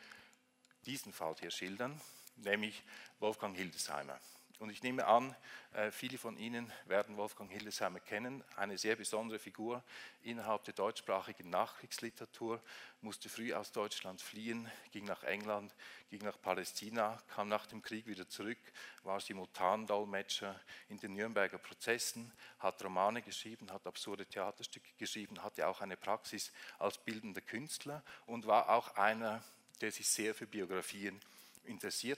diesen 0.88 1.14
Fall 1.14 1.36
hier 1.40 1.52
schildern, 1.52 2.02
nämlich 2.38 2.82
Wolfgang 3.20 3.56
Hildesheimer. 3.56 4.20
Und 4.60 4.72
ich 4.72 4.84
nehme 4.84 5.08
an, 5.08 5.34
äh, 5.72 5.90
viele 5.90 6.18
von 6.18 6.38
Ihnen 6.38 6.70
werden 6.86 7.16
Wolfgang 7.16 7.50
Hildesheimer 7.50 8.02
kennen, 8.02 8.44
eine 8.58 8.78
sehr 8.78 8.98
besondere 8.98 9.40
Figur 9.40 9.82
innerhalb 10.22 10.66
der 10.66 10.74
deutschsprachigen 10.74 11.50
Nachkriegsliteratur, 11.50 12.62
musste 13.00 13.30
früh 13.30 13.54
aus 13.54 13.72
Deutschland 13.72 14.22
fliehen, 14.22 14.70
ging 14.92 15.06
nach 15.06 15.24
England, 15.24 15.74
ging 16.10 16.22
nach 16.24 16.42
Palästina, 16.42 17.24
kam 17.30 17.48
nach 17.48 17.68
dem 17.68 17.82
Krieg 17.82 18.06
wieder 18.06 18.28
zurück, 18.28 18.58
war 19.04 19.22
Simultandolmetscher 19.22 20.60
in 20.90 20.98
den 20.98 21.14
Nürnberger 21.14 21.58
Prozessen, 21.58 22.30
hat 22.60 22.84
Romane 22.84 23.22
geschrieben, 23.22 23.72
hat 23.72 23.88
absurde 23.88 24.26
Theaterstücke 24.26 24.92
geschrieben, 24.98 25.42
hatte 25.42 25.70
auch 25.70 25.80
eine 25.80 25.96
Praxis 25.96 26.52
als 26.80 26.98
bildender 26.98 27.42
Künstler 27.42 28.04
und 28.26 28.46
war 28.46 28.68
auch 28.68 28.96
einer, 28.96 29.42
der 29.80 29.94
sich 29.94 30.10
sehr 30.10 30.36
für 30.36 30.48
Biografien 30.48 31.16
interessiert 31.16 31.39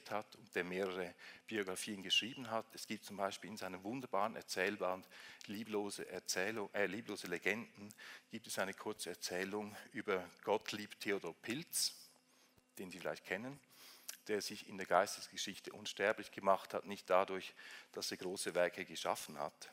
hat 0.10 0.36
und 0.36 0.56
der 0.56 0.64
mehrere 0.64 1.14
Biografien 1.48 2.02
geschrieben 2.02 2.50
hat. 2.50 2.66
Es 2.74 2.88
gibt 2.88 3.06
zum 3.06 3.18
Beispiel 3.18 3.50
in 3.50 3.58
seinem 3.58 3.84
wunderbaren 3.84 4.36
Erzählband 4.36 5.08
Lieblose, 5.48 6.08
Erzählung, 6.10 6.70
äh, 6.74 6.86
Lieblose 6.86 7.28
Legenden 7.28 7.94
gibt 8.30 8.48
es 8.48 8.60
eine 8.60 8.74
kurze 8.74 9.10
Erzählung 9.10 9.76
über 9.92 10.28
Gottlieb 10.44 11.00
Theodor 11.00 11.36
Pilz, 11.42 11.94
den 12.78 12.90
Sie 12.92 13.00
vielleicht 13.00 13.26
kennen, 13.26 13.60
der 14.28 14.42
sich 14.42 14.68
in 14.68 14.78
der 14.78 14.88
Geistesgeschichte 14.88 15.74
unsterblich 15.74 16.32
gemacht 16.32 16.74
hat, 16.74 16.86
nicht 16.86 17.10
dadurch, 17.10 17.54
dass 17.92 18.12
er 18.12 18.18
große 18.18 18.56
Werke 18.56 18.86
geschaffen 18.86 19.38
hat, 19.38 19.72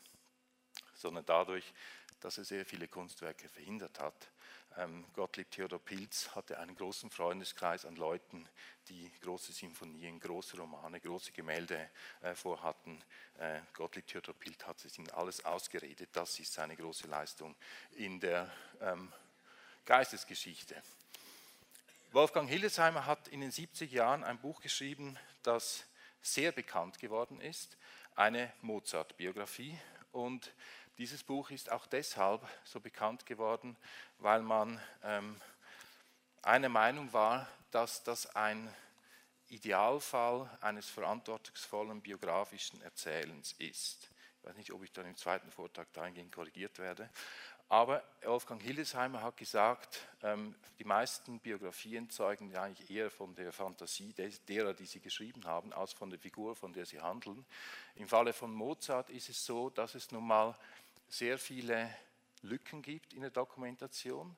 sondern 0.93 1.25
dadurch, 1.25 1.73
dass 2.19 2.37
er 2.37 2.43
sehr 2.43 2.65
viele 2.65 2.87
Kunstwerke 2.87 3.47
verhindert 3.47 3.99
hat. 3.99 4.29
Ähm, 4.77 5.05
Gottlieb 5.13 5.51
Theodor 5.51 5.79
Pilz 5.79 6.29
hatte 6.35 6.59
einen 6.59 6.75
großen 6.75 7.09
Freundeskreis 7.09 7.85
an 7.85 7.95
Leuten, 7.95 8.47
die 8.87 9.11
große 9.21 9.51
Sinfonien, 9.51 10.19
große 10.19 10.57
Romane, 10.57 10.99
große 10.99 11.31
Gemälde 11.31 11.89
äh, 12.21 12.33
vorhatten. 12.35 13.03
Äh, 13.37 13.59
Gottlieb 13.73 14.07
Theodor 14.07 14.35
Pilz 14.35 14.65
hat 14.65 14.83
es 14.85 14.97
ihnen 14.97 15.09
alles 15.11 15.43
ausgeredet. 15.43 16.09
Das 16.13 16.39
ist 16.39 16.53
seine 16.53 16.75
große 16.75 17.07
Leistung 17.07 17.55
in 17.97 18.19
der 18.19 18.51
ähm, 18.81 19.11
Geistesgeschichte. 19.85 20.81
Wolfgang 22.11 22.49
Hildesheimer 22.49 23.05
hat 23.05 23.27
in 23.27 23.41
den 23.41 23.51
70 23.51 23.91
Jahren 23.91 24.23
ein 24.23 24.39
Buch 24.39 24.61
geschrieben, 24.61 25.17
das 25.43 25.85
sehr 26.21 26.51
bekannt 26.51 26.99
geworden 26.99 27.39
ist, 27.39 27.77
eine 28.15 28.51
Mozart-Biografie. 28.61 29.77
Und 30.11 30.53
dieses 30.99 31.23
Buch 31.23 31.49
ist 31.49 31.71
auch 31.71 31.87
deshalb 31.87 32.45
so 32.65 32.81
bekannt 32.81 33.25
geworden, 33.25 33.77
weil 34.17 34.41
man 34.41 34.79
ähm, 35.01 35.39
eine 36.41 36.67
Meinung 36.67 37.11
war, 37.13 37.47
dass 37.71 38.03
das 38.03 38.35
ein 38.35 38.71
Idealfall 39.47 40.49
eines 40.59 40.89
verantwortungsvollen 40.89 42.01
biografischen 42.01 42.81
Erzählens 42.81 43.53
ist. 43.53 44.09
Ich 44.41 44.49
weiß 44.49 44.57
nicht, 44.57 44.73
ob 44.73 44.83
ich 44.83 44.91
dann 44.91 45.05
im 45.05 45.15
zweiten 45.15 45.49
Vortrag 45.51 45.91
dahingehend 45.93 46.33
korrigiert 46.33 46.77
werde. 46.79 47.09
Aber 47.69 48.03
Wolfgang 48.23 48.61
Hildesheimer 48.61 49.21
hat 49.21 49.37
gesagt, 49.37 49.99
ähm, 50.23 50.55
die 50.79 50.83
meisten 50.83 51.39
Biografien 51.39 52.09
zeugen 52.09 52.55
eigentlich 52.57 52.89
eher 52.89 53.11
von 53.11 53.35
der 53.35 53.53
Fantasie 53.53 54.13
derer, 54.47 54.73
die 54.73 54.87
sie 54.87 54.99
geschrieben 54.99 55.45
haben, 55.45 55.71
als 55.71 55.93
von 55.93 56.09
der 56.09 56.19
Figur, 56.19 56.55
von 56.55 56.73
der 56.73 56.85
sie 56.85 56.99
handeln. 56.99 57.45
Im 57.95 58.07
Falle 58.07 58.33
von 58.33 58.51
Mozart 58.51 59.11
ist 59.11 59.29
es 59.29 59.45
so, 59.45 59.69
dass 59.69 59.93
es 59.93 60.11
nun 60.11 60.25
mal 60.25 60.57
sehr 61.09 61.37
viele 61.37 61.93
Lücken 62.41 62.81
gibt 62.81 63.13
in 63.13 63.21
der 63.21 63.31
Dokumentation, 63.31 64.37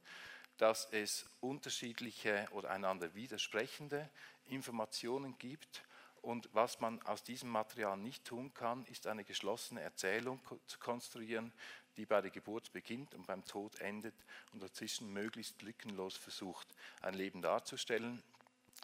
dass 0.58 0.88
es 0.92 1.26
unterschiedliche 1.40 2.48
oder 2.52 2.72
einander 2.72 3.14
widersprechende 3.14 4.10
Informationen 4.46 5.38
gibt. 5.38 5.84
Und 6.22 6.50
was 6.54 6.80
man 6.80 7.02
aus 7.04 7.24
diesem 7.24 7.50
Material 7.50 7.98
nicht 7.98 8.26
tun 8.26 8.54
kann, 8.54 8.86
ist 8.86 9.08
eine 9.08 9.24
geschlossene 9.24 9.82
Erzählung 9.82 10.40
zu 10.68 10.80
konstruieren, 10.80 11.52
die 11.98 12.06
bei 12.06 12.22
der 12.22 12.32
Geburt 12.32 12.72
beginnt 12.72 13.16
und 13.16 13.26
beim 13.28 13.44
Tod 13.44 13.80
endet 13.80 14.16
und 14.54 14.62
dazwischen 14.62 15.12
möglichst 15.12 15.62
lückenlos 15.62 16.16
versucht, 16.16 16.68
ein 17.02 17.16
Leben 17.16 17.42
darzustellen. 17.42 18.24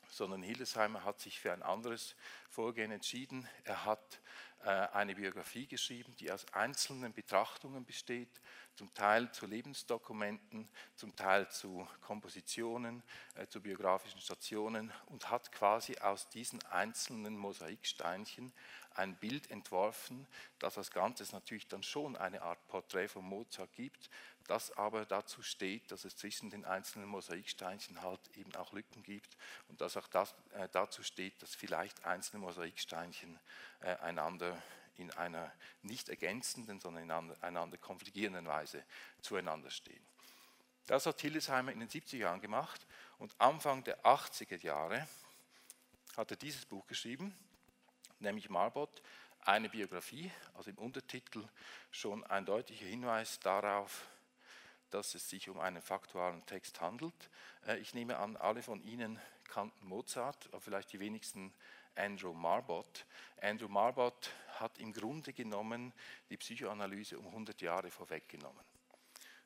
Sondern 0.09 0.41
Hildesheimer 0.41 1.03
hat 1.03 1.19
sich 1.19 1.39
für 1.39 1.53
ein 1.53 1.61
anderes 1.61 2.15
Vorgehen 2.49 2.91
entschieden. 2.91 3.47
Er 3.65 3.85
hat 3.85 4.19
eine 4.61 5.15
Biografie 5.15 5.67
geschrieben, 5.67 6.15
die 6.19 6.31
aus 6.31 6.45
einzelnen 6.53 7.13
Betrachtungen 7.13 7.85
besteht, 7.85 8.41
zum 8.77 8.93
Teil 8.93 9.31
zu 9.31 9.47
Lebensdokumenten, 9.47 10.69
zum 10.95 11.15
Teil 11.15 11.49
zu 11.49 11.87
Kompositionen, 12.01 13.01
äh, 13.35 13.47
zu 13.47 13.59
biografischen 13.59 14.21
Stationen 14.21 14.91
und 15.07 15.31
hat 15.31 15.51
quasi 15.51 15.97
aus 15.97 16.29
diesen 16.29 16.63
einzelnen 16.65 17.35
Mosaiksteinchen 17.37 18.53
ein 18.97 19.15
Bild 19.15 19.49
entworfen, 19.51 20.27
das 20.59 20.77
als 20.77 20.91
Ganzes 20.91 21.31
natürlich 21.31 21.67
dann 21.67 21.83
schon 21.83 22.15
eine 22.15 22.41
Art 22.41 22.67
Porträt 22.67 23.07
von 23.07 23.23
Mozart 23.23 23.73
gibt, 23.73 24.09
das 24.47 24.71
aber 24.77 25.05
dazu 25.05 25.43
steht, 25.43 25.91
dass 25.91 26.05
es 26.05 26.15
zwischen 26.15 26.49
den 26.49 26.65
einzelnen 26.65 27.07
Mosaiksteinchen 27.07 28.01
halt 28.01 28.21
eben 28.35 28.55
auch 28.55 28.71
Lücken 28.73 29.03
gibt 29.03 29.37
und 29.67 29.81
dass 29.81 29.97
auch 29.97 30.07
das, 30.07 30.33
äh, 30.53 30.69
dazu 30.71 31.03
steht, 31.03 31.41
dass 31.41 31.53
vielleicht 31.53 32.05
einzelne 32.05 32.41
Mosaiksteinchen 32.41 33.39
äh, 33.81 33.95
einander 33.97 34.61
in 34.95 35.11
einer 35.11 35.51
nicht 35.83 36.09
ergänzenden, 36.09 36.79
sondern 36.79 37.03
in 37.03 37.11
einander 37.41 37.77
konfligierenden 37.77 38.47
Weise 38.47 38.83
zueinander 39.21 39.69
stehen. 39.69 40.03
Das 40.87 41.05
hat 41.05 41.21
Hildesheimer 41.21 41.71
in 41.71 41.81
den 41.81 41.89
70er 41.89 42.17
Jahren 42.17 42.41
gemacht 42.41 42.87
und 43.19 43.35
Anfang 43.39 43.83
der 43.83 44.03
80er 44.05 44.59
Jahre 44.61 45.07
hat 46.15 46.31
er 46.31 46.37
dieses 46.37 46.65
Buch 46.65 46.87
geschrieben, 46.87 47.37
nämlich 48.19 48.49
Marbot, 48.49 49.01
eine 49.41 49.69
Biografie, 49.69 50.31
also 50.55 50.69
im 50.69 50.77
Untertitel 50.77 51.43
schon 51.91 52.23
ein 52.25 52.45
deutlicher 52.45 52.85
Hinweis 52.85 53.39
darauf, 53.39 54.05
dass 54.89 55.15
es 55.15 55.29
sich 55.29 55.49
um 55.49 55.59
einen 55.59 55.81
faktualen 55.81 56.45
Text 56.45 56.81
handelt. 56.81 57.29
Äh, 57.65 57.77
ich 57.77 57.93
nehme 57.93 58.17
an, 58.17 58.37
alle 58.37 58.61
von 58.61 58.81
Ihnen 58.81 59.19
kannten 59.47 59.87
Mozart, 59.87 60.47
aber 60.51 60.61
vielleicht 60.61 60.91
die 60.93 60.99
wenigsten 60.99 61.53
Andrew 61.95 62.33
Marbot. 62.33 63.05
Andrew 63.41 63.67
Marbot 63.67 64.31
hat 64.59 64.77
im 64.77 64.93
Grunde 64.93 65.33
genommen 65.33 65.93
die 66.29 66.37
Psychoanalyse 66.37 67.17
um 67.17 67.27
100 67.27 67.61
Jahre 67.61 67.89
vorweggenommen. 67.89 68.76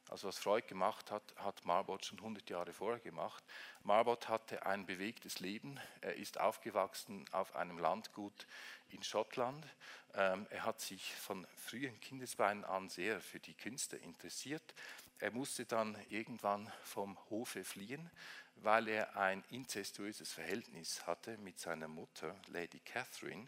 Also 0.10 0.28
was 0.28 0.38
Freud 0.38 0.68
gemacht 0.68 1.12
hat, 1.12 1.24
hat 1.38 1.64
Marbot 1.66 2.06
schon 2.06 2.20
100 2.20 2.50
Jahre 2.50 2.74
vorher 2.74 3.00
gemacht. 3.00 3.44
Marbot 3.84 4.28
hatte 4.28 4.66
ein 4.66 4.86
bewegtes 4.86 5.40
Leben. 5.40 5.80
Er 6.02 6.16
ist 6.16 6.40
aufgewachsen 6.40 7.26
auf 7.32 7.56
einem 7.56 7.80
Landgut 7.80 8.46
in 8.90 9.04
Schottland. 9.04 9.66
Ähm, 10.14 10.48
er 10.50 10.66
hat 10.66 10.82
sich 10.82 11.16
von 11.16 11.48
frühen 11.56 12.00
Kindesbeinen 12.02 12.66
an 12.66 12.90
sehr 12.90 13.22
für 13.22 13.40
die 13.40 13.54
Künste 13.54 13.96
interessiert. 13.98 14.74
Er 15.20 15.32
musste 15.32 15.66
dann 15.66 15.96
irgendwann 16.10 16.72
vom 16.84 17.18
Hofe 17.30 17.64
fliehen, 17.64 18.10
weil 18.56 18.88
er 18.88 19.16
ein 19.16 19.44
inzestuöses 19.50 20.34
Verhältnis 20.34 21.06
hatte 21.06 21.38
mit 21.38 21.60
seiner 21.60 21.88
Mutter, 21.88 22.36
Lady 22.48 22.80
Catherine. 22.80 23.48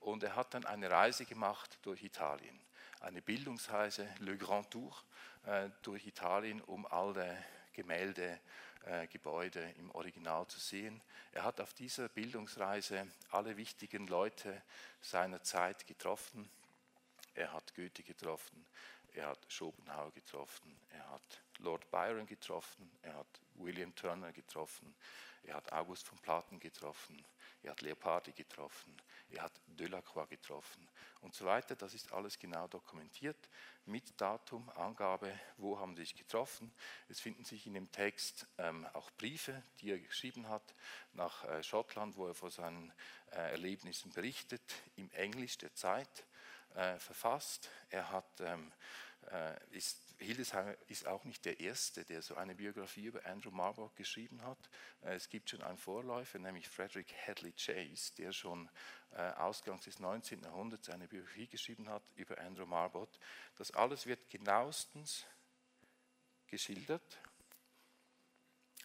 Und 0.00 0.22
er 0.22 0.36
hat 0.36 0.54
dann 0.54 0.66
eine 0.66 0.90
Reise 0.90 1.24
gemacht 1.24 1.78
durch 1.82 2.04
Italien, 2.04 2.60
eine 3.00 3.22
Bildungsreise, 3.22 4.06
Le 4.20 4.36
Grand 4.36 4.70
Tour, 4.70 4.94
durch 5.82 6.06
Italien, 6.06 6.60
um 6.62 6.86
alle 6.86 7.36
Gemälde, 7.72 8.40
äh, 8.86 9.06
Gebäude 9.08 9.60
im 9.78 9.90
Original 9.90 10.46
zu 10.46 10.60
sehen. 10.60 11.02
Er 11.32 11.44
hat 11.44 11.60
auf 11.60 11.74
dieser 11.74 12.08
Bildungsreise 12.08 13.06
alle 13.30 13.56
wichtigen 13.56 14.06
Leute 14.06 14.62
seiner 15.00 15.42
Zeit 15.42 15.86
getroffen. 15.86 16.48
Er 17.34 17.52
hat 17.52 17.74
Goethe 17.74 18.02
getroffen, 18.02 18.64
er 19.16 19.28
hat 19.28 19.46
Schopenhauer 19.48 20.12
getroffen, 20.12 20.78
er 20.90 21.08
hat 21.10 21.42
Lord 21.58 21.90
Byron 21.90 22.26
getroffen, 22.26 22.90
er 23.02 23.14
hat 23.14 23.40
William 23.54 23.94
Turner 23.94 24.32
getroffen, 24.32 24.94
er 25.42 25.54
hat 25.54 25.72
August 25.72 26.06
von 26.08 26.18
Platen 26.18 26.58
getroffen, 26.58 27.24
er 27.62 27.70
hat 27.70 27.80
Leopardi 27.80 28.32
getroffen, 28.32 28.96
er 29.30 29.42
hat 29.42 29.52
Delacroix 29.66 30.28
getroffen 30.28 30.88
und 31.20 31.34
so 31.34 31.44
weiter. 31.44 31.74
Das 31.76 31.94
ist 31.94 32.12
alles 32.12 32.38
genau 32.38 32.68
dokumentiert 32.68 33.48
mit 33.84 34.20
Datum, 34.20 34.68
Angabe, 34.70 35.38
wo 35.56 35.78
haben 35.78 35.96
sie 35.96 36.02
sich 36.02 36.16
getroffen. 36.16 36.72
Es 37.08 37.20
finden 37.20 37.44
sich 37.44 37.66
in 37.66 37.74
dem 37.74 37.90
Text 37.92 38.46
ähm, 38.58 38.86
auch 38.92 39.10
Briefe, 39.12 39.62
die 39.80 39.92
er 39.92 39.98
geschrieben 39.98 40.48
hat 40.48 40.74
nach 41.12 41.44
äh, 41.44 41.62
Schottland, 41.62 42.16
wo 42.16 42.26
er 42.26 42.34
von 42.34 42.50
seinen 42.50 42.92
äh, 43.30 43.52
Erlebnissen 43.52 44.12
berichtet, 44.12 44.62
im 44.96 45.10
Englisch 45.12 45.58
der 45.58 45.74
Zeit 45.74 46.26
äh, 46.76 46.98
verfasst. 46.98 47.70
Er 47.90 48.10
hat, 48.10 48.40
ähm, 48.40 48.72
äh, 49.30 49.56
ist 49.70 50.06
Hildesheimer 50.18 50.74
ist 50.88 51.06
auch 51.06 51.24
nicht 51.24 51.44
der 51.44 51.60
Erste, 51.60 52.04
der 52.04 52.22
so 52.22 52.36
eine 52.36 52.54
Biografie 52.54 53.04
über 53.04 53.24
Andrew 53.26 53.50
Marlborough 53.50 53.94
geschrieben 53.94 54.42
hat. 54.42 54.58
Äh, 55.02 55.14
es 55.14 55.28
gibt 55.28 55.50
schon 55.50 55.62
einen 55.62 55.76
Vorläufer, 55.76 56.38
nämlich 56.38 56.68
Frederick 56.68 57.12
Hadley 57.26 57.52
Chase, 57.52 58.14
der 58.16 58.32
schon 58.32 58.70
äh, 59.12 59.30
ausgangs 59.32 59.84
des 59.84 59.98
19. 59.98 60.42
Jahrhunderts 60.42 60.88
eine 60.88 61.06
Biografie 61.06 61.48
geschrieben 61.48 61.88
hat 61.88 62.02
über 62.14 62.38
Andrew 62.38 62.66
Marlborough. 62.66 63.18
Das 63.56 63.70
alles 63.72 64.06
wird 64.06 64.30
genauestens 64.30 65.26
geschildert, 66.46 67.18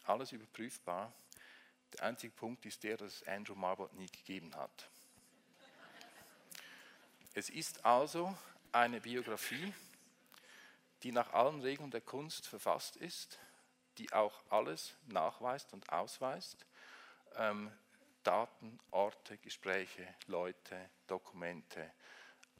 alles 0.03 0.33
überprüfbar. 0.33 1.13
Der 1.93 2.03
einzige 2.03 2.33
Punkt 2.33 2.65
ist 2.65 2.83
der, 2.83 2.97
dass 2.97 3.21
es 3.21 3.27
Andrew 3.27 3.55
Marlborough 3.55 3.93
nie 3.93 4.07
gegeben 4.07 4.53
hat. 4.55 4.89
Es 7.33 7.49
ist 7.49 7.85
also 7.85 8.37
eine 8.73 8.99
Biografie, 8.99 9.73
die 11.01 11.13
nach 11.13 11.31
allen 11.31 11.61
Regeln 11.61 11.89
der 11.89 12.01
Kunst 12.01 12.45
verfasst 12.45 12.97
ist, 12.97 13.39
die 13.97 14.11
auch 14.11 14.41
alles 14.49 14.93
nachweist 15.07 15.71
und 15.71 15.89
ausweist. 15.89 16.65
Ähm, 17.37 17.71
Daten, 18.23 18.77
Orte, 18.91 19.37
Gespräche, 19.37 20.05
Leute, 20.27 20.89
Dokumente, 21.07 21.93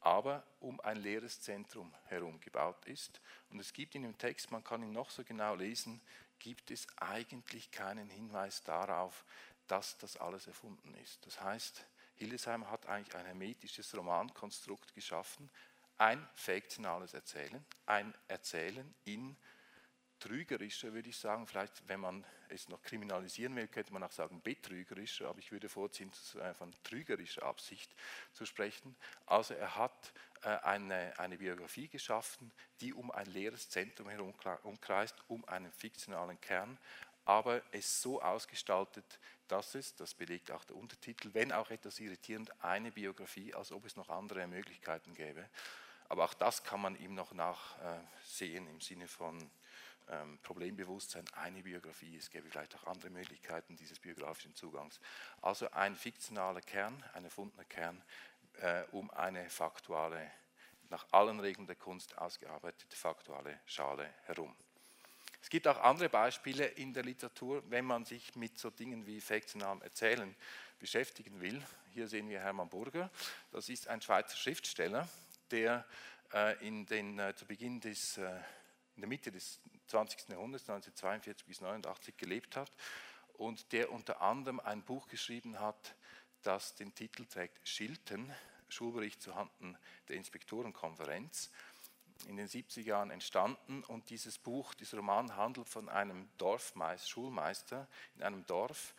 aber 0.00 0.42
um 0.60 0.80
ein 0.80 0.96
leeres 0.96 1.42
Zentrum 1.42 1.94
herum 2.06 2.40
gebaut 2.40 2.86
ist. 2.86 3.20
Und 3.50 3.60
es 3.60 3.74
gibt 3.74 3.94
in 3.94 4.04
dem 4.04 4.16
Text, 4.16 4.50
man 4.50 4.64
kann 4.64 4.82
ihn 4.82 4.92
noch 4.92 5.10
so 5.10 5.22
genau 5.22 5.54
lesen, 5.54 6.00
gibt 6.38 6.70
es 6.70 6.86
eigentlich 6.96 7.70
keinen 7.70 8.08
Hinweis 8.08 8.62
darauf, 8.62 9.24
dass 9.66 9.98
das 9.98 10.16
alles 10.16 10.46
erfunden 10.46 10.94
ist. 10.94 11.24
Das 11.26 11.40
heißt, 11.42 11.84
Hildesheim 12.22 12.70
hat 12.70 12.86
eigentlich 12.86 13.16
ein 13.16 13.26
hermetisches 13.26 13.96
Romankonstrukt 13.96 14.94
geschaffen, 14.94 15.50
ein 15.98 16.24
fiktionales 16.34 17.14
Erzählen, 17.14 17.64
ein 17.86 18.14
Erzählen 18.28 18.94
in 19.04 19.36
trügerischer, 20.20 20.92
würde 20.92 21.08
ich 21.08 21.16
sagen. 21.16 21.48
Vielleicht, 21.48 21.88
wenn 21.88 21.98
man 21.98 22.24
es 22.48 22.68
noch 22.68 22.80
kriminalisieren 22.82 23.56
will, 23.56 23.66
könnte 23.66 23.92
man 23.92 24.04
auch 24.04 24.12
sagen 24.12 24.40
betrügerischer, 24.40 25.28
aber 25.28 25.40
ich 25.40 25.50
würde 25.50 25.68
vorziehen, 25.68 26.12
äh, 26.40 26.54
von 26.54 26.72
trügerischer 26.84 27.42
Absicht 27.42 27.92
zu 28.32 28.46
sprechen. 28.46 28.94
Also 29.26 29.54
er 29.54 29.74
hat 29.74 30.12
äh, 30.42 30.48
eine, 30.58 31.18
eine 31.18 31.38
Biografie 31.38 31.88
geschaffen, 31.88 32.52
die 32.80 32.94
um 32.94 33.10
ein 33.10 33.26
leeres 33.26 33.68
Zentrum 33.68 34.08
herum 34.08 34.32
umkreist, 34.62 35.16
um 35.26 35.44
einen 35.46 35.72
fiktionalen 35.72 36.40
Kern, 36.40 36.78
aber 37.24 37.62
es 37.72 38.02
so 38.02 38.20
ausgestaltet, 38.20 39.18
dass 39.48 39.74
es, 39.74 39.94
das 39.94 40.14
belegt 40.14 40.50
auch 40.50 40.64
der 40.64 40.76
Untertitel, 40.76 41.30
wenn 41.34 41.52
auch 41.52 41.70
etwas 41.70 42.00
irritierend, 42.00 42.50
eine 42.62 42.90
Biografie, 42.90 43.54
als 43.54 43.70
ob 43.70 43.84
es 43.84 43.96
noch 43.96 44.08
andere 44.08 44.46
Möglichkeiten 44.46 45.14
gäbe. 45.14 45.48
Aber 46.08 46.24
auch 46.24 46.34
das 46.34 46.62
kann 46.64 46.80
man 46.80 46.96
ihm 46.96 47.14
noch 47.14 47.32
nachsehen 47.32 48.66
im 48.66 48.80
Sinne 48.80 49.08
von 49.08 49.50
ähm, 50.08 50.38
Problembewusstsein, 50.42 51.24
eine 51.34 51.62
Biografie. 51.62 52.16
Es 52.16 52.30
gäbe 52.30 52.48
vielleicht 52.48 52.74
auch 52.76 52.86
andere 52.86 53.10
Möglichkeiten 53.10 53.76
dieses 53.76 53.98
biografischen 53.98 54.54
Zugangs. 54.54 55.00
Also 55.40 55.70
ein 55.70 55.94
fiktionaler 55.94 56.60
Kern, 56.60 57.02
ein 57.14 57.24
erfundener 57.24 57.64
Kern, 57.64 58.02
äh, 58.60 58.82
um 58.92 59.10
eine 59.10 59.48
faktuale, 59.48 60.30
nach 60.90 61.06
allen 61.12 61.40
Regeln 61.40 61.66
der 61.66 61.76
Kunst 61.76 62.18
ausgearbeitete 62.18 62.96
faktuale 62.96 63.60
Schale 63.66 64.12
herum. 64.24 64.54
Es 65.42 65.50
gibt 65.50 65.66
auch 65.66 65.78
andere 65.78 66.08
Beispiele 66.08 66.64
in 66.64 66.94
der 66.94 67.02
Literatur, 67.02 67.62
wenn 67.68 67.84
man 67.84 68.04
sich 68.04 68.34
mit 68.36 68.58
so 68.58 68.70
Dingen 68.70 69.04
wie 69.06 69.20
fiktionalem 69.20 69.82
Erzählen 69.82 70.34
beschäftigen 70.78 71.40
will. 71.40 71.60
Hier 71.92 72.06
sehen 72.06 72.28
wir 72.28 72.40
Hermann 72.40 72.68
Burger. 72.68 73.10
Das 73.50 73.68
ist 73.68 73.88
ein 73.88 74.00
Schweizer 74.00 74.36
Schriftsteller, 74.36 75.08
der 75.50 75.84
äh, 76.32 76.66
in 76.66 76.86
den, 76.86 77.18
äh, 77.18 77.34
zu 77.34 77.44
Beginn 77.44 77.80
des, 77.80 78.18
äh, 78.18 78.30
in 78.94 79.02
der 79.02 79.08
Mitte 79.08 79.32
des 79.32 79.60
20. 79.88 80.28
Jahrhunderts, 80.30 80.62
1942 80.68 81.44
bis 81.44 81.58
1989 81.58 82.16
gelebt 82.16 82.56
hat 82.56 82.70
und 83.34 83.72
der 83.72 83.90
unter 83.90 84.22
anderem 84.22 84.60
ein 84.60 84.82
Buch 84.82 85.08
geschrieben 85.08 85.58
hat, 85.58 85.96
das 86.42 86.76
den 86.76 86.94
Titel 86.94 87.26
trägt 87.26 87.66
Schilten, 87.68 88.32
Schulbericht 88.68 89.20
zuhanden 89.20 89.76
der 90.08 90.16
Inspektorenkonferenz, 90.16 91.50
in 92.26 92.36
den 92.36 92.48
70er 92.48 92.82
Jahren 92.82 93.10
entstanden 93.10 93.84
und 93.84 94.10
dieses 94.10 94.38
Buch, 94.38 94.74
dieser 94.74 94.98
Roman 94.98 95.36
handelt 95.36 95.68
von 95.68 95.88
einem 95.88 96.28
Dorfmeister, 96.38 97.08
Schulmeister 97.08 97.88
in 98.16 98.22
einem 98.22 98.46
Dorf, 98.46 98.94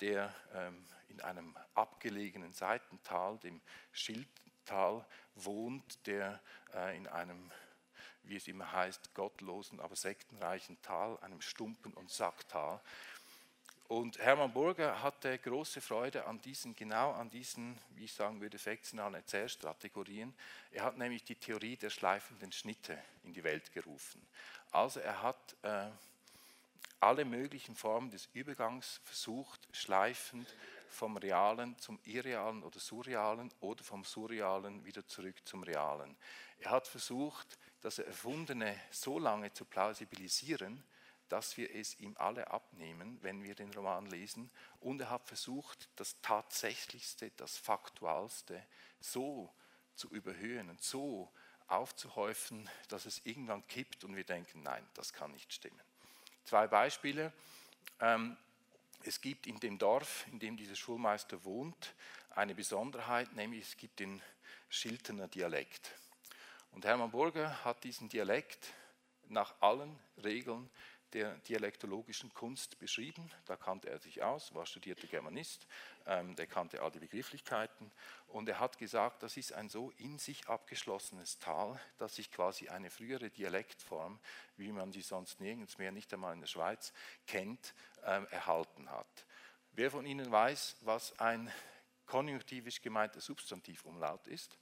der 0.00 0.34
ähm, 0.54 0.86
in 1.10 1.20
einem 1.20 1.56
abgelegenen 1.74 2.52
Seitental, 2.52 3.38
dem 3.38 3.60
Schildtal, 3.92 5.04
wohnt, 5.34 6.06
der 6.06 6.40
äh, 6.74 6.96
in 6.96 7.06
einem, 7.06 7.50
wie 8.22 8.36
es 8.36 8.46
immer 8.48 8.70
heißt, 8.72 9.14
gottlosen, 9.14 9.80
aber 9.80 9.96
sektenreichen 9.96 10.80
Tal, 10.82 11.18
einem 11.20 11.40
Stumpen- 11.40 11.94
und 11.94 12.10
Sacktal. 12.10 12.80
Und 13.90 14.20
Hermann 14.20 14.52
Burger 14.52 15.02
hatte 15.02 15.36
große 15.36 15.80
Freude 15.80 16.24
an 16.24 16.40
diesen, 16.40 16.76
genau 16.76 17.10
an 17.10 17.28
diesen, 17.28 17.76
wie 17.96 18.04
ich 18.04 18.12
sagen 18.12 18.40
würde, 18.40 18.56
fiktionalen 18.56 19.16
Erzählstrategorien. 19.16 20.32
Er 20.70 20.84
hat 20.84 20.96
nämlich 20.96 21.24
die 21.24 21.34
Theorie 21.34 21.74
der 21.74 21.90
schleifenden 21.90 22.52
Schnitte 22.52 22.96
in 23.24 23.32
die 23.32 23.42
Welt 23.42 23.72
gerufen. 23.72 24.24
Also 24.70 25.00
er 25.00 25.20
hat 25.22 25.56
äh, 25.62 25.88
alle 27.00 27.24
möglichen 27.24 27.74
Formen 27.74 28.12
des 28.12 28.28
Übergangs 28.32 29.00
versucht, 29.02 29.66
schleifend 29.72 30.46
vom 30.88 31.16
Realen 31.16 31.76
zum 31.80 31.98
Irrealen 32.04 32.62
oder 32.62 32.78
Surrealen 32.78 33.50
oder 33.58 33.82
vom 33.82 34.04
Surrealen 34.04 34.84
wieder 34.84 35.04
zurück 35.08 35.34
zum 35.44 35.64
Realen. 35.64 36.16
Er 36.60 36.70
hat 36.70 36.86
versucht, 36.86 37.58
das 37.80 37.98
Erfundene 37.98 38.72
so 38.92 39.18
lange 39.18 39.52
zu 39.52 39.64
plausibilisieren, 39.64 40.80
dass 41.30 41.56
wir 41.56 41.74
es 41.74 41.98
ihm 42.00 42.16
alle 42.18 42.50
abnehmen, 42.50 43.18
wenn 43.22 43.42
wir 43.42 43.54
den 43.54 43.72
Roman 43.72 44.06
lesen. 44.06 44.50
Und 44.80 45.00
er 45.00 45.10
hat 45.10 45.26
versucht, 45.26 45.88
das 45.96 46.20
Tatsächlichste, 46.20 47.30
das 47.36 47.56
Faktualste 47.56 48.62
so 49.00 49.52
zu 49.94 50.08
überhöhen 50.08 50.68
und 50.70 50.82
so 50.82 51.32
aufzuhäufen, 51.68 52.68
dass 52.88 53.06
es 53.06 53.24
irgendwann 53.24 53.66
kippt 53.68 54.04
und 54.04 54.16
wir 54.16 54.24
denken, 54.24 54.62
nein, 54.62 54.86
das 54.94 55.12
kann 55.12 55.30
nicht 55.30 55.52
stimmen. 55.52 55.80
Zwei 56.44 56.66
Beispiele. 56.66 57.32
Ähm, 58.00 58.36
es 59.04 59.20
gibt 59.20 59.46
in 59.46 59.60
dem 59.60 59.78
Dorf, 59.78 60.26
in 60.32 60.40
dem 60.40 60.56
dieser 60.56 60.74
Schulmeister 60.74 61.44
wohnt, 61.44 61.94
eine 62.30 62.54
Besonderheit, 62.54 63.32
nämlich 63.34 63.68
es 63.68 63.76
gibt 63.76 64.00
den 64.00 64.20
Schiltener 64.68 65.28
Dialekt. 65.28 65.92
Und 66.72 66.84
Hermann 66.84 67.10
Burger 67.10 67.64
hat 67.64 67.84
diesen 67.84 68.08
Dialekt 68.08 68.72
nach 69.28 69.54
allen 69.60 69.98
Regeln 70.22 70.68
der 71.12 71.36
dialektologischen 71.38 72.32
Kunst 72.34 72.78
beschrieben. 72.78 73.30
Da 73.46 73.56
kannte 73.56 73.90
er 73.90 73.98
sich 73.98 74.22
aus, 74.22 74.54
war 74.54 74.66
studierter 74.66 75.06
Germanist, 75.06 75.66
ähm, 76.06 76.36
der 76.36 76.46
kannte 76.46 76.82
all 76.82 76.90
die 76.90 76.98
Begrifflichkeiten 76.98 77.90
und 78.28 78.48
er 78.48 78.60
hat 78.60 78.78
gesagt, 78.78 79.22
das 79.22 79.36
ist 79.36 79.52
ein 79.52 79.68
so 79.68 79.90
in 79.98 80.18
sich 80.18 80.48
abgeschlossenes 80.48 81.38
Tal, 81.38 81.80
dass 81.98 82.16
sich 82.16 82.30
quasi 82.30 82.68
eine 82.68 82.90
frühere 82.90 83.30
Dialektform, 83.30 84.20
wie 84.56 84.72
man 84.72 84.92
sie 84.92 85.02
sonst 85.02 85.40
nirgends 85.40 85.78
mehr, 85.78 85.92
nicht 85.92 86.12
einmal 86.12 86.34
in 86.34 86.40
der 86.40 86.46
Schweiz, 86.46 86.92
kennt, 87.26 87.74
ähm, 88.04 88.26
erhalten 88.30 88.90
hat. 88.90 89.26
Wer 89.72 89.90
von 89.90 90.06
Ihnen 90.06 90.30
weiß, 90.30 90.76
was 90.82 91.18
ein 91.18 91.52
konjunktivisch 92.06 92.82
gemeinter 92.82 93.20
Substantivumlaut 93.20 94.26
ist? 94.26 94.58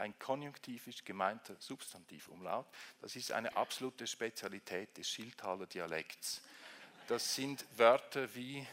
Ein 0.00 0.18
konjunktivisch 0.18 1.04
gemeinter 1.04 1.54
Substantivumlaut. 1.58 2.66
Das 3.00 3.16
ist 3.16 3.32
eine 3.32 3.56
absolute 3.56 4.06
Spezialität 4.06 4.96
des 4.96 5.08
Schildtaler 5.08 5.66
Dialekts. 5.66 6.40
Das 7.06 7.34
sind 7.34 7.64
Wörter 7.76 8.34
wie, 8.34 8.66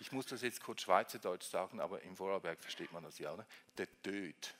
ich 0.00 0.12
muss 0.12 0.26
das 0.26 0.42
jetzt 0.42 0.62
kurz 0.62 0.82
Schweizerdeutsch 0.82 1.46
sagen, 1.46 1.80
aber 1.80 2.02
im 2.02 2.16
Vorarlberg 2.16 2.60
versteht 2.60 2.92
man 2.92 3.02
das 3.02 3.18
ja, 3.18 3.32
oder? 3.32 3.46
der 3.76 3.86
Död 4.04 4.54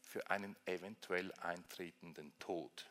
für 0.00 0.28
einen 0.30 0.56
eventuell 0.66 1.32
eintretenden 1.34 2.32
Tod 2.38 2.86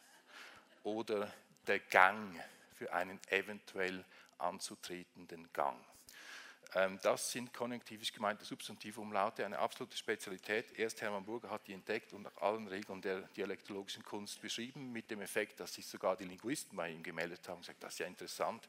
oder 0.83 1.31
der 1.67 1.79
Gang 1.79 2.39
für 2.73 2.93
einen 2.93 3.19
eventuell 3.27 4.05
anzutretenden 4.37 5.51
Gang. 5.51 5.77
Ähm, 6.75 6.99
das 7.01 7.31
sind 7.31 7.53
konjunktivisch 7.53 8.13
gemeinte 8.13 8.45
Substantivumlaute, 8.45 9.43
eine 9.43 9.57
absolute 9.57 9.97
Spezialität. 9.97 10.77
Erst 10.77 11.01
Hermann 11.01 11.25
Burger 11.25 11.49
hat 11.49 11.65
die 11.67 11.73
entdeckt 11.73 12.13
und 12.13 12.21
nach 12.23 12.37
allen 12.37 12.67
Regeln 12.67 13.01
der 13.01 13.21
dialektologischen 13.35 14.03
Kunst 14.03 14.39
beschrieben, 14.41 14.91
mit 14.91 15.09
dem 15.09 15.21
Effekt, 15.21 15.59
dass 15.59 15.73
sich 15.73 15.87
sogar 15.87 16.15
die 16.15 16.25
Linguisten 16.25 16.77
bei 16.77 16.91
ihm 16.91 17.01
gemeldet 17.01 17.47
haben 17.47 17.55
und 17.55 17.61
gesagt, 17.61 17.83
das 17.83 17.93
ist 17.93 17.99
ja 17.99 18.05
interessant, 18.05 18.67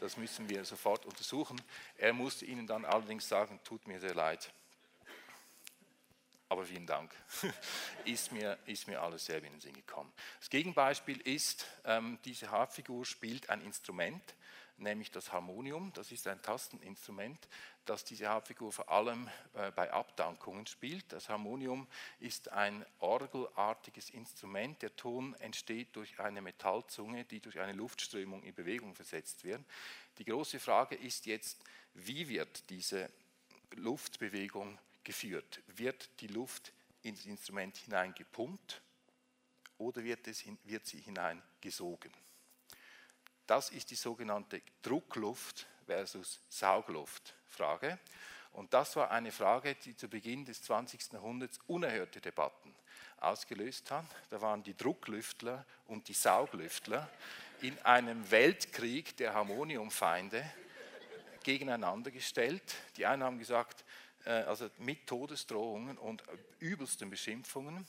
das 0.00 0.16
müssen 0.16 0.48
wir 0.48 0.64
sofort 0.64 1.06
untersuchen. 1.06 1.60
Er 1.96 2.12
musste 2.12 2.44
ihnen 2.44 2.66
dann 2.66 2.84
allerdings 2.84 3.28
sagen, 3.28 3.60
tut 3.62 3.86
mir 3.86 4.00
sehr 4.00 4.14
leid, 4.14 4.50
aber 6.48 6.64
vielen 6.64 6.86
Dank. 6.86 7.12
ist, 8.04 8.32
mir, 8.32 8.58
ist 8.66 8.86
mir 8.86 9.00
alles 9.00 9.24
sehr 9.24 9.38
in 9.38 9.52
den 9.52 9.60
Sinn 9.60 9.74
gekommen. 9.74 10.12
Das 10.40 10.50
Gegenbeispiel 10.50 11.20
ist, 11.20 11.66
ähm, 11.84 12.18
diese 12.24 12.50
Harpfigur 12.50 13.04
spielt 13.04 13.50
ein 13.50 13.60
Instrument, 13.62 14.34
nämlich 14.78 15.10
das 15.10 15.32
Harmonium. 15.32 15.92
Das 15.92 16.12
ist 16.12 16.26
ein 16.26 16.40
Tasteninstrument, 16.42 17.48
das 17.84 18.04
diese 18.04 18.28
Hauptfigur 18.28 18.72
vor 18.72 18.90
allem 18.90 19.28
äh, 19.54 19.70
bei 19.72 19.92
Abdankungen 19.92 20.66
spielt. 20.66 21.12
Das 21.12 21.28
Harmonium 21.28 21.86
ist 22.20 22.52
ein 22.52 22.84
orgelartiges 22.98 24.10
Instrument. 24.10 24.82
Der 24.82 24.94
Ton 24.96 25.34
entsteht 25.34 25.94
durch 25.96 26.18
eine 26.20 26.42
Metallzunge, 26.42 27.24
die 27.24 27.40
durch 27.40 27.58
eine 27.58 27.72
Luftströmung 27.72 28.42
in 28.42 28.54
Bewegung 28.54 28.94
versetzt 28.94 29.44
wird. 29.44 29.62
Die 30.18 30.24
große 30.24 30.60
Frage 30.60 30.96
ist 30.96 31.26
jetzt, 31.26 31.62
wie 31.94 32.28
wird 32.28 32.68
diese 32.70 33.10
Luftbewegung 33.74 34.78
geführt? 35.04 35.62
Wird 35.66 36.20
die 36.20 36.28
Luft 36.28 36.72
ins 37.02 37.26
Instrument 37.26 37.76
hineingepumpt 37.78 38.82
oder 39.78 40.02
wird, 40.02 40.26
es, 40.26 40.44
wird 40.64 40.86
sie 40.86 41.00
hineingesogen? 41.00 42.12
Das 43.46 43.70
ist 43.70 43.90
die 43.90 43.96
sogenannte 43.96 44.60
Druckluft 44.82 45.66
versus 45.86 46.40
Saugluft-Frage. 46.48 47.98
Und 48.52 48.72
das 48.72 48.96
war 48.96 49.10
eine 49.10 49.32
Frage, 49.32 49.74
die 49.74 49.96
zu 49.96 50.08
Beginn 50.08 50.44
des 50.44 50.62
20. 50.62 51.12
Jahrhunderts 51.12 51.60
unerhörte 51.66 52.20
Debatten 52.20 52.74
ausgelöst 53.18 53.90
hat. 53.90 54.06
Da 54.30 54.40
waren 54.40 54.62
die 54.62 54.76
Drucklüftler 54.76 55.64
und 55.86 56.08
die 56.08 56.14
Sauglüftler 56.14 57.08
in 57.60 57.78
einem 57.84 58.30
Weltkrieg 58.30 59.16
der 59.16 59.34
Harmoniumfeinde 59.34 60.44
gegeneinander 61.44 62.10
gestellt. 62.10 62.74
Die 62.96 63.06
einen 63.06 63.22
haben 63.22 63.38
gesagt, 63.38 63.84
äh, 64.24 64.30
also 64.30 64.68
mit 64.78 65.06
Todesdrohungen 65.06 65.96
und 65.98 66.22
übelsten 66.58 67.08
Beschimpfungen, 67.10 67.86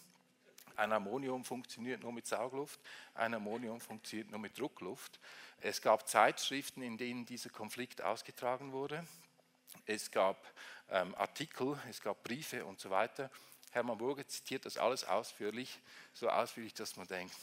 ein 0.78 0.94
Ammonium 0.94 1.44
funktioniert 1.44 2.02
nur 2.02 2.12
mit 2.12 2.28
Saugluft, 2.28 2.80
ein 3.16 3.34
Ammonium 3.34 3.82
funktioniert 3.82 4.30
nur 4.30 4.40
mit 4.40 4.58
Druckluft. 4.58 5.20
Es 5.60 5.82
gab 5.82 6.08
Zeitschriften, 6.08 6.82
in 6.82 6.98
denen 6.98 7.26
dieser 7.26 7.50
Konflikt 7.50 8.02
ausgetragen 8.02 8.72
wurde. 8.72 9.06
Es 9.86 10.12
gab 10.12 10.38
ähm, 10.90 11.16
Artikel, 11.16 11.80
es 11.90 12.00
gab 12.02 12.24
Briefe 12.24 12.64
und 12.66 12.80
so 12.80 12.90
weiter. 12.90 13.30
Hermann 13.72 13.98
Burger 13.98 14.28
zitiert 14.28 14.66
das 14.66 14.78
alles 14.78 15.04
ausführlich, 15.04 15.80
so 16.14 16.30
ausführlich, 16.30 16.74
dass 16.74 16.96
man 16.96 17.08
denkt, 17.08 17.36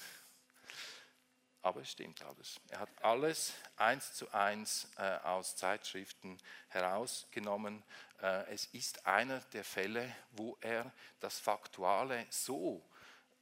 aber 1.63 1.81
es 1.81 1.91
stimmt 1.91 2.23
alles. 2.23 2.61
Er 2.69 2.81
hat 2.81 2.91
alles 3.03 3.55
eins 3.77 4.13
zu 4.15 4.31
eins 4.33 4.89
äh, 4.97 5.17
aus 5.25 5.57
Zeitschriften 5.57 6.39
herausgenommen. 6.69 7.83
Äh, 8.21 8.53
es 8.53 8.67
ist 8.67 9.07
einer 9.07 9.41
der 9.53 9.65
Fälle, 9.65 10.15
wo 10.33 10.59
er 10.61 10.93
das 11.21 11.39
Faktuale 11.39 12.27
so 12.31 12.83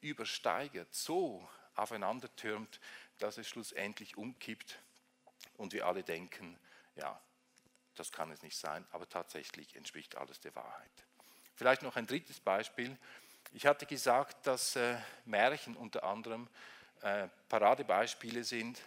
übersteigert, 0.02 0.92
so 0.94 1.48
aufeinander 1.74 2.34
türmt, 2.36 2.80
dass 3.18 3.38
es 3.38 3.48
schlussendlich 3.48 4.16
umkippt 4.16 4.78
und 5.56 5.72
wir 5.72 5.86
alle 5.86 6.02
denken, 6.02 6.58
ja, 6.96 7.20
das 7.94 8.12
kann 8.12 8.30
es 8.30 8.42
nicht 8.42 8.56
sein, 8.56 8.84
aber 8.90 9.08
tatsächlich 9.08 9.76
entspricht 9.76 10.16
alles 10.16 10.40
der 10.40 10.54
Wahrheit. 10.54 10.90
Vielleicht 11.54 11.82
noch 11.82 11.96
ein 11.96 12.06
drittes 12.06 12.40
Beispiel. 12.40 12.96
Ich 13.52 13.66
hatte 13.66 13.86
gesagt, 13.86 14.46
dass 14.46 14.76
äh, 14.76 14.96
Märchen 15.24 15.76
unter 15.76 16.04
anderem 16.04 16.48
äh, 17.02 17.28
Paradebeispiele 17.48 18.44
sind 18.44 18.80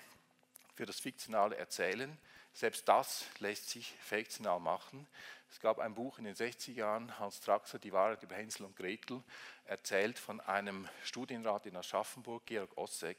für 0.74 0.86
das 0.86 1.00
fiktionale 1.00 1.56
Erzählen. 1.56 2.18
Selbst 2.54 2.88
das 2.88 3.26
lässt 3.40 3.70
sich 3.70 3.94
fiktional 4.00 4.60
machen. 4.60 5.08
Es 5.50 5.60
gab 5.60 5.80
ein 5.80 5.94
Buch 5.94 6.18
in 6.18 6.26
den 6.26 6.36
60er 6.36 6.74
Jahren, 6.74 7.20
Hans 7.20 7.40
Traxler, 7.40 7.80
Die 7.80 7.94
Wahrheit 7.94 8.24
über 8.24 8.36
Hänsel 8.36 8.66
und 8.66 8.76
Gretel, 8.76 9.24
erzählt 9.66 10.20
von 10.20 10.42
einem 10.42 10.88
Studienrat 11.04 11.66
in 11.66 11.76
Aschaffenburg, 11.76 12.46
Georg 12.46 12.78
Ossek, 12.78 13.18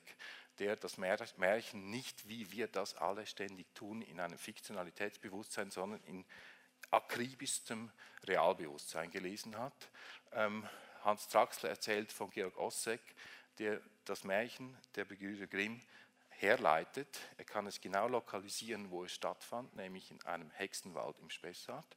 der 0.59 0.77
das 0.77 0.99
Märchen 0.99 1.91
nicht, 1.91 2.29
wie 2.29 2.51
wir 2.53 2.69
das 2.69 2.97
alle 2.97 3.27
ständig 3.27 3.75
tun, 3.75 4.03
in 4.03 4.21
einem 4.21 4.39
Fiktionalitätsbewusstsein, 4.39 5.71
sondern 5.71 6.03
in 6.05 6.25
akribischstem 6.91 7.91
Realbewusstsein 8.25 9.11
gelesen 9.11 9.59
hat. 9.59 9.89
Ähm, 10.33 10.69
Hans 11.03 11.29
Traxler 11.29 11.71
erzählt 11.71 12.12
von 12.12 12.31
Georg 12.31 12.57
Ossek, 12.59 13.01
der 13.59 13.81
das 14.05 14.25
Märchen 14.25 14.77
der 14.95 15.05
Brüder 15.05 15.47
Grimm 15.47 15.81
herleitet. 16.38 17.18
Er 17.37 17.44
kann 17.44 17.66
es 17.66 17.81
genau 17.81 18.09
lokalisieren, 18.09 18.90
wo 18.90 19.05
es 19.05 19.12
stattfand, 19.12 19.75
nämlich 19.77 20.11
in 20.11 20.22
einem 20.25 20.51
Hexenwald 20.51 21.18
im 21.20 21.31
Spessart. 21.31 21.96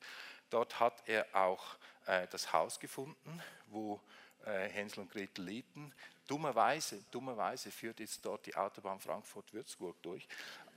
Dort 0.50 0.80
hat 0.80 1.04
er 1.08 1.28
auch 1.34 1.78
äh, 2.06 2.28
das 2.28 2.54
Haus 2.54 2.80
gefunden, 2.80 3.42
wo 3.68 4.00
äh, 4.46 4.68
Hänsel 4.70 5.02
und 5.02 5.12
Gretel 5.12 5.46
lebten. 5.46 5.94
Dummerweise, 6.30 7.04
dummerweise 7.10 7.72
führt 7.72 8.00
jetzt 8.00 8.24
dort 8.24 8.46
die 8.46 8.56
Autobahn 8.56 9.00
Frankfurt-Würzburg 9.00 10.00
durch. 10.04 10.28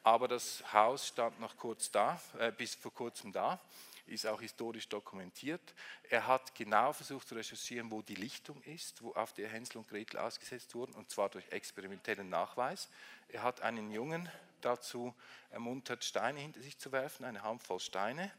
Aber 0.03 0.27
das 0.27 0.65
Haus 0.73 1.09
stand 1.09 1.38
noch 1.41 1.59
kurz 1.59 1.91
da, 1.91 2.19
äh, 2.38 2.51
bis 2.51 2.75
vor 2.75 2.93
kurzem 2.93 3.33
da, 3.33 3.61
ist 4.07 4.27
auch 4.27 4.41
historisch 4.41 4.88
dokumentiert. 4.88 5.61
Er 6.09 6.27
hat 6.27 6.55
genau 6.55 6.95
versucht 6.95 7.29
zu 7.29 7.35
recherchieren, 7.35 7.91
wo 7.91 8.01
die 8.01 8.15
Lichtung 8.15 8.62
ist, 8.62 9.03
wo 9.03 9.12
auf 9.12 9.35
der 9.35 9.49
Hänsel 9.51 9.77
und 9.77 9.88
Gretel 9.88 10.19
ausgesetzt 10.19 10.75
wurden, 10.75 10.95
und 10.95 11.11
zwar 11.11 11.29
durch 11.29 11.47
experimentellen 11.51 12.31
Nachweis. 12.31 12.88
Er 13.29 13.43
hat 13.43 13.61
einen 13.61 13.91
Jungen 13.91 14.31
dazu 14.62 15.15
ermuntert, 15.51 16.03
Steine 16.03 16.41
hinter 16.41 16.62
sich 16.62 16.79
zu 16.79 16.93
werfen, 16.93 17.27
eine 17.27 17.43
Handvoll 17.43 17.79
Steine 17.79 18.33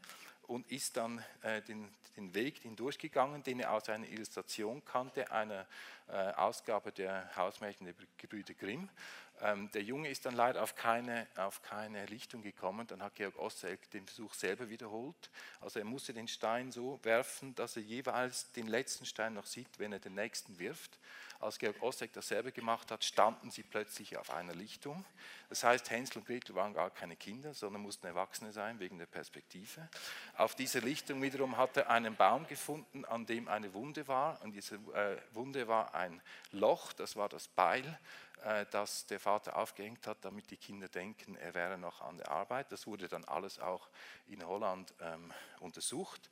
und 0.46 0.70
ist 0.70 0.96
dann 0.96 1.24
äh, 1.42 1.62
den, 1.62 1.88
den, 2.16 2.34
Weg 2.34 2.58
hindurchgegangen, 2.58 3.42
den 3.42 3.60
er 3.60 3.72
aus 3.72 3.88
einer 3.88 4.08
Illustration 4.08 4.84
kannte, 4.84 5.30
einer 5.30 5.66
äh, 6.08 6.12
Ausgabe 6.32 6.92
der 6.92 7.34
Hausmärchen 7.36 7.86
der 7.86 7.94
Gebrüder 8.18 8.54
Grimm. 8.54 8.88
Ähm, 9.40 9.70
der 9.72 9.82
Junge 9.82 10.08
ist 10.08 10.26
dann 10.26 10.34
leider 10.34 10.62
auf 10.62 10.76
keine, 10.76 11.26
auf 11.36 11.62
keine 11.62 12.06
Lichtung 12.06 12.42
gekommen. 12.42 12.86
Dann 12.86 13.02
hat 13.02 13.16
Georg 13.16 13.38
Osselk 13.38 13.90
den 13.90 14.06
Versuch 14.06 14.32
selber 14.34 14.68
wiederholt. 14.70 15.30
Also 15.60 15.80
er 15.80 15.84
musste 15.84 16.14
den 16.14 16.28
Stein 16.28 16.70
so 16.70 17.00
werfen, 17.02 17.54
dass 17.54 17.76
er 17.76 17.82
jeweils 17.82 18.52
den 18.52 18.68
letzten 18.68 19.06
Stein 19.06 19.34
noch 19.34 19.46
sieht, 19.46 19.78
wenn 19.78 19.92
er 19.92 19.98
den 19.98 20.14
nächsten 20.14 20.58
wirft. 20.58 20.98
Als 21.40 21.58
Georg 21.58 21.82
Osseck 21.82 22.12
dasselbe 22.12 22.52
gemacht 22.52 22.90
hat, 22.90 23.04
standen 23.04 23.50
sie 23.50 23.64
plötzlich 23.64 24.16
auf 24.16 24.30
einer 24.30 24.54
Lichtung. 24.54 25.04
Das 25.48 25.62
heißt, 25.62 25.90
Hänsel 25.90 26.18
und 26.18 26.26
Gretel 26.26 26.54
waren 26.54 26.72
gar 26.72 26.90
keine 26.90 27.16
Kinder, 27.16 27.52
sondern 27.52 27.82
mussten 27.82 28.06
Erwachsene 28.06 28.52
sein 28.52 28.78
wegen 28.80 28.98
der 28.98 29.06
Perspektive. 29.06 29.88
Auf 30.36 30.54
dieser 30.54 30.80
Lichtung 30.80 31.20
wiederum 31.20 31.56
hat 31.56 31.76
er 31.76 31.90
einen 31.90 32.16
Baum 32.16 32.46
gefunden, 32.46 33.04
an 33.04 33.26
dem 33.26 33.48
eine 33.48 33.74
Wunde 33.74 34.08
war. 34.08 34.40
Und 34.42 34.52
diese 34.52 34.76
äh, 34.76 35.18
Wunde 35.32 35.68
war 35.68 35.94
ein 35.94 36.22
Loch, 36.52 36.92
das 36.92 37.16
war 37.16 37.28
das 37.28 37.48
Beil, 37.48 37.98
äh, 38.44 38.66
das 38.70 39.06
der 39.06 39.20
Vater 39.20 39.56
aufgehängt 39.56 40.06
hat, 40.06 40.24
damit 40.24 40.50
die 40.50 40.56
Kinder 40.56 40.88
denken, 40.88 41.34
er 41.36 41.54
wäre 41.54 41.78
noch 41.78 42.00
an 42.02 42.18
der 42.18 42.30
Arbeit. 42.30 42.70
Das 42.72 42.86
wurde 42.86 43.08
dann 43.08 43.24
alles 43.24 43.58
auch 43.58 43.88
in 44.26 44.46
Holland 44.46 44.92
ähm, 45.00 45.32
untersucht. 45.60 46.28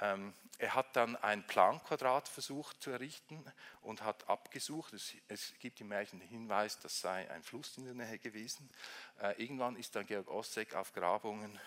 Ähm, 0.00 0.32
er 0.58 0.74
hat 0.74 0.96
dann 0.96 1.16
ein 1.16 1.46
Planquadrat 1.46 2.28
versucht 2.28 2.82
zu 2.82 2.90
errichten 2.90 3.44
und 3.82 4.02
hat 4.02 4.28
abgesucht. 4.28 4.92
Es, 4.92 5.14
es, 5.28 5.54
gibt 5.58 5.80
im 5.80 5.88
Märchen 5.88 6.18
den 6.18 6.28
Hinweis, 6.28 6.78
das 6.80 7.00
sei 7.00 7.30
ein 7.30 7.42
Fluss 7.42 7.76
in 7.76 7.84
der 7.84 7.94
Nähe 7.94 8.18
gewesen. 8.18 8.68
Äh, 9.20 9.40
irgendwann 9.42 9.76
ist 9.76 9.94
dann 9.94 10.06
Georg 10.06 10.28
Ossek 10.28 10.74
auf 10.74 10.92
Grabungen 10.92 11.60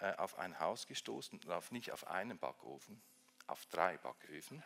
äh, 0.00 0.12
auf 0.16 0.38
ein 0.38 0.58
Haus 0.58 0.86
gestoßen, 0.86 1.40
auf, 1.50 1.70
nicht 1.70 1.92
auf 1.92 2.06
einen 2.08 2.38
Backofen, 2.38 3.00
auf 3.50 3.66
drei 3.66 3.96
Backöfen, 3.98 4.62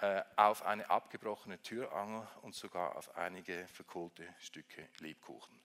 äh, 0.00 0.22
auf 0.36 0.64
eine 0.64 0.88
abgebrochene 0.90 1.60
Türangel 1.62 2.26
und 2.42 2.54
sogar 2.54 2.96
auf 2.96 3.16
einige 3.16 3.66
verkohlte 3.68 4.26
Stücke 4.40 4.88
Lebkuchen 4.98 5.60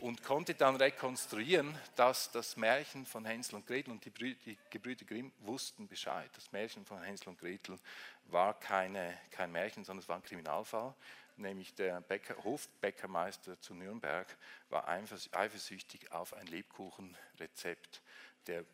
und 0.00 0.22
konnte 0.22 0.54
dann 0.54 0.76
rekonstruieren, 0.76 1.76
dass 1.94 2.30
das 2.30 2.56
Märchen 2.56 3.04
von 3.04 3.24
Hänsel 3.24 3.56
und 3.56 3.66
Gretel 3.66 3.90
und 3.92 4.04
die, 4.04 4.10
die 4.10 4.58
Gebrüder 4.70 5.04
Grimm 5.04 5.32
wussten 5.40 5.86
Bescheid. 5.88 6.30
Das 6.34 6.52
Märchen 6.52 6.84
von 6.86 7.02
Hänsel 7.02 7.28
und 7.28 7.38
Gretel 7.38 7.78
war 8.26 8.58
keine, 8.58 9.16
kein 9.30 9.52
Märchen, 9.52 9.84
sondern 9.84 10.02
es 10.02 10.08
war 10.08 10.16
ein 10.16 10.22
Kriminalfall. 10.22 10.94
Nämlich 11.36 11.74
der 11.74 12.00
Bäcker, 12.02 12.42
Hofbäckermeister 12.42 13.60
zu 13.60 13.74
Nürnberg 13.74 14.26
war 14.68 14.88
eifersüchtig 14.88 16.12
auf 16.12 16.34
ein 16.34 16.46
Lebkuchenrezept 16.46 18.02
der, 18.46 18.64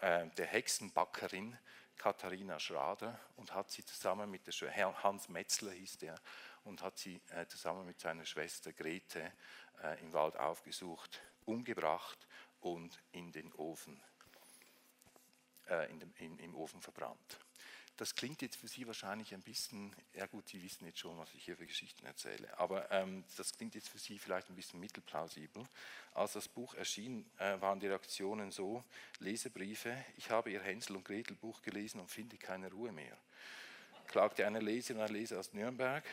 äh, 0.00 0.26
der 0.36 0.46
Hexenbackerin 0.46 1.56
Katharina 1.96 2.58
Schrader 2.58 3.18
und 3.36 3.54
hat 3.54 3.70
sie 3.70 3.84
zusammen 3.84 4.30
mit 4.30 4.46
der 4.46 5.02
Hans 5.02 5.28
Metzler 5.28 5.72
hieß 5.72 5.98
der 5.98 6.14
und 6.64 6.82
hat 6.82 6.98
sie 6.98 7.20
äh, 7.30 7.46
zusammen 7.46 7.86
mit 7.86 8.00
seiner 8.00 8.24
Schwester 8.24 8.72
Grete 8.72 9.32
äh, 9.82 10.00
im 10.00 10.12
Wald 10.12 10.36
aufgesucht, 10.36 11.20
umgebracht 11.44 12.26
und 12.60 13.00
in 13.12 13.32
den 13.32 13.52
Ofen, 13.54 14.00
äh, 15.68 15.90
in 15.90 16.00
dem, 16.00 16.14
in, 16.18 16.38
im 16.38 16.54
Ofen 16.54 16.80
verbrannt. 16.80 17.38
Das 17.98 18.14
klingt 18.14 18.40
jetzt 18.40 18.56
für 18.56 18.68
Sie 18.68 18.86
wahrscheinlich 18.86 19.34
ein 19.34 19.42
bisschen, 19.42 19.94
ja 20.14 20.26
gut, 20.26 20.48
Sie 20.48 20.62
wissen 20.62 20.86
jetzt 20.86 20.98
schon, 20.98 21.18
was 21.18 21.32
ich 21.34 21.44
hier 21.44 21.56
für 21.56 21.66
Geschichten 21.66 22.06
erzähle, 22.06 22.58
aber 22.58 22.90
ähm, 22.90 23.22
das 23.36 23.52
klingt 23.52 23.74
jetzt 23.74 23.90
für 23.90 23.98
Sie 23.98 24.18
vielleicht 24.18 24.48
ein 24.48 24.56
bisschen 24.56 24.80
mittelplausibel. 24.80 25.62
Als 26.14 26.32
das 26.32 26.48
Buch 26.48 26.74
erschien, 26.74 27.26
äh, 27.38 27.60
waren 27.60 27.80
die 27.80 27.86
Reaktionen 27.86 28.50
so, 28.50 28.82
Lesebriefe, 29.18 29.94
ich 30.16 30.30
habe 30.30 30.50
Ihr 30.50 30.62
Hänsel 30.62 30.96
und 30.96 31.04
Gretel 31.04 31.36
Buch 31.36 31.60
gelesen 31.62 32.00
und 32.00 32.10
finde 32.10 32.38
keine 32.38 32.70
Ruhe 32.70 32.92
mehr. 32.92 33.16
Klagte 34.08 34.46
eine 34.46 34.60
Leserin, 34.60 35.02
ein 35.02 35.12
Leser 35.12 35.38
aus 35.38 35.52
Nürnberg, 35.52 36.04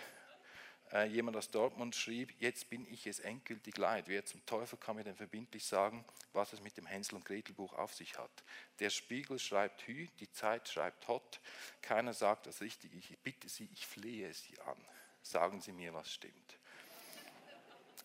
jemand 1.08 1.38
aus 1.38 1.52
Dortmund 1.52 1.96
schrieb, 1.96 2.34
jetzt 2.40 2.70
bin 2.70 2.92
ich 2.92 3.06
es 3.06 3.20
endgültig 3.20 3.78
leid. 3.78 4.06
Wer 4.08 4.26
zum 4.26 4.44
Teufel 4.46 4.78
kann 4.80 4.96
mir 4.96 5.04
denn 5.04 5.16
verbindlich 5.16 5.64
sagen, 5.66 6.04
was 6.34 6.52
es 6.54 6.62
mit 6.62 6.78
dem 6.78 6.88
Hänsel 6.88 7.16
und 7.16 7.26
Gretel 7.26 7.54
Buch 7.54 7.74
auf 7.74 7.94
sich 7.94 8.18
hat? 8.18 8.32
Der 8.80 8.90
Spiegel 8.90 9.38
schreibt 9.38 9.86
Hü, 9.88 10.08
die 10.20 10.32
Zeit 10.32 10.68
schreibt 10.68 11.08
Hot, 11.08 11.40
keiner 11.82 12.14
sagt 12.14 12.48
das 12.48 12.62
Richtige. 12.62 12.98
Ich 12.98 13.18
bitte 13.20 13.48
Sie, 13.48 13.70
ich 13.72 13.86
flehe 13.86 14.34
Sie 14.34 14.60
an. 14.62 14.78
Sagen 15.22 15.62
Sie 15.62 15.74
mir, 15.74 15.94
was 15.94 16.12
stimmt. 16.12 16.58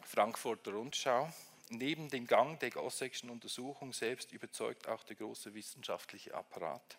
Frankfurter 0.03 0.73
Rundschau. 0.73 1.33
Neben 1.71 2.11
dem 2.11 2.27
Gang 2.27 2.59
der 2.61 2.71
Gossekschen 2.71 3.31
Untersuchung 3.31 3.93
selbst 3.93 4.33
überzeugt 4.33 4.87
auch 4.87 5.03
der 5.05 5.17
große 5.17 5.55
wissenschaftliche 5.55 6.35
Apparat. 6.35 6.97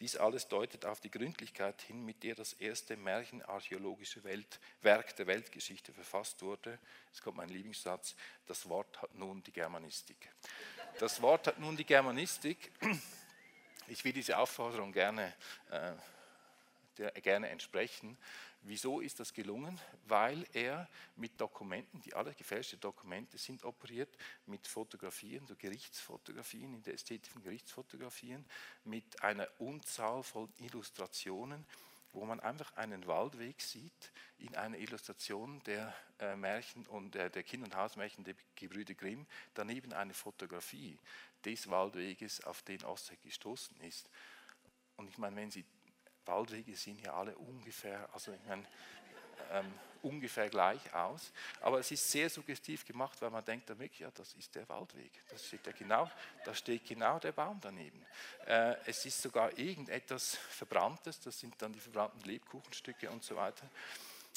Dies 0.00 0.16
alles 0.16 0.48
deutet 0.48 0.84
auf 0.84 1.00
die 1.00 1.10
Gründlichkeit 1.10 1.80
hin, 1.82 2.04
mit 2.04 2.22
der 2.22 2.34
das 2.34 2.52
erste 2.54 2.96
märchenarchäologische 2.96 4.22
Welt, 4.24 4.60
Werk 4.82 5.16
der 5.16 5.26
Weltgeschichte 5.26 5.92
verfasst 5.92 6.42
wurde. 6.42 6.78
Es 7.12 7.22
kommt 7.22 7.38
mein 7.38 7.48
Lieblingssatz, 7.48 8.14
das 8.46 8.68
Wort 8.68 9.00
hat 9.00 9.14
nun 9.14 9.42
die 9.42 9.52
Germanistik. 9.52 10.30
Das 10.98 11.22
Wort 11.22 11.46
hat 11.46 11.58
nun 11.58 11.76
die 11.76 11.84
Germanistik. 11.84 12.72
Ich 13.88 14.04
will 14.04 14.12
diese 14.12 14.38
Aufforderung 14.38 14.92
gerne, 14.92 15.34
äh, 15.70 15.92
der, 16.98 17.10
gerne 17.12 17.48
entsprechen. 17.48 18.16
Wieso 18.64 19.00
ist 19.00 19.18
das 19.18 19.34
gelungen? 19.34 19.80
Weil 20.06 20.46
er 20.52 20.88
mit 21.16 21.40
Dokumenten, 21.40 22.00
die 22.02 22.14
alle 22.14 22.32
gefälschte 22.32 22.76
Dokumente 22.76 23.36
sind, 23.36 23.64
operiert, 23.64 24.16
mit 24.46 24.68
Fotografien, 24.68 25.44
so 25.46 25.56
Gerichtsfotografien, 25.56 26.74
in 26.74 26.82
der 26.82 26.94
ästhetischen 26.94 27.42
Gerichtsfotografien, 27.42 28.44
mit 28.84 29.20
einer 29.22 29.48
Unzahl 29.58 30.22
von 30.22 30.48
Illustrationen, 30.58 31.66
wo 32.12 32.24
man 32.24 32.38
einfach 32.38 32.76
einen 32.76 33.06
Waldweg 33.06 33.60
sieht 33.60 34.12
in 34.38 34.54
einer 34.54 34.78
Illustration 34.78 35.60
der 35.64 35.92
äh, 36.20 36.36
Märchen 36.36 36.86
und 36.86 37.14
der 37.14 37.30
Kind- 37.42 37.64
und 37.64 37.74
Hausmärchen 37.74 38.22
der 38.22 38.34
Gebrüder 38.54 38.94
Grimm, 38.94 39.26
daneben 39.54 39.92
eine 39.92 40.14
Fotografie 40.14 40.98
des 41.44 41.68
Waldweges, 41.68 42.44
auf 42.44 42.62
den 42.62 42.84
Ossek 42.84 43.20
gestoßen 43.22 43.80
ist. 43.80 44.08
Und 44.96 45.08
ich 45.08 45.18
meine, 45.18 45.36
wenn 45.36 45.50
Sie 45.50 45.64
Waldwege 46.26 46.76
sehen 46.76 46.98
ja 46.98 47.14
alle 47.14 47.36
ungefähr, 47.36 48.08
also 48.12 48.32
ich 48.32 48.44
meine, 48.46 48.66
ähm, 49.50 49.72
ungefähr 50.02 50.48
gleich 50.48 50.92
aus. 50.94 51.32
Aber 51.60 51.78
es 51.78 51.90
ist 51.90 52.10
sehr 52.10 52.28
suggestiv 52.28 52.84
gemacht, 52.84 53.20
weil 53.20 53.30
man 53.30 53.44
denkt 53.44 53.70
dann 53.70 53.78
ja, 53.98 54.10
das 54.10 54.34
ist 54.34 54.54
der 54.54 54.68
Waldweg. 54.68 55.12
Das 55.30 55.46
steht 55.46 55.66
ja 55.66 55.72
genau, 55.72 56.10
da 56.44 56.54
steht 56.54 56.84
genau 56.86 57.18
der 57.18 57.32
Baum 57.32 57.58
daneben. 57.60 58.04
Äh, 58.46 58.76
es 58.86 59.04
ist 59.06 59.22
sogar 59.22 59.56
irgendetwas 59.56 60.36
Verbranntes, 60.36 61.20
das 61.20 61.38
sind 61.38 61.60
dann 61.60 61.72
die 61.72 61.80
verbrannten 61.80 62.20
Lebkuchenstücke 62.22 63.10
und 63.10 63.22
so 63.22 63.36
weiter. 63.36 63.68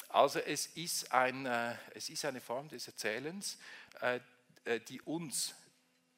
Also 0.10 0.40
es 0.40 0.68
ist, 0.68 1.12
ein, 1.12 1.46
äh, 1.46 1.76
es 1.94 2.10
ist 2.10 2.26
eine 2.26 2.42
Form 2.42 2.70
des 2.70 2.88
Erzählens, 2.88 3.58
äh, 4.02 4.20
äh 4.66 4.80
die 4.80 5.02
uns 5.02 5.56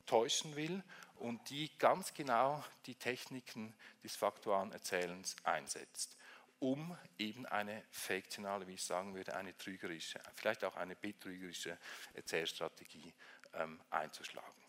täuschen 0.06 0.56
will 0.56 0.84
und 1.20 1.50
die 1.50 1.76
ganz 1.78 2.14
genau 2.14 2.64
die 2.86 2.96
Techniken 2.96 3.74
des 4.04 4.16
faktualen 4.16 4.72
Erzählens 4.72 5.36
einsetzt, 5.44 6.18
um 6.60 6.98
eben 7.18 7.46
eine 7.46 7.84
fiktionale, 7.92 8.68
wie 8.68 8.74
ich 8.74 8.84
sagen 8.84 9.14
würde, 9.14 9.36
eine 9.36 9.58
trügerische, 9.58 10.20
vielleicht 10.36 10.64
auch 10.64 10.76
eine 10.76 10.96
betrügerische 10.96 11.78
Erzählstrategie 12.14 13.14
ähm, 13.54 13.80
einzuschlagen. 13.90 14.68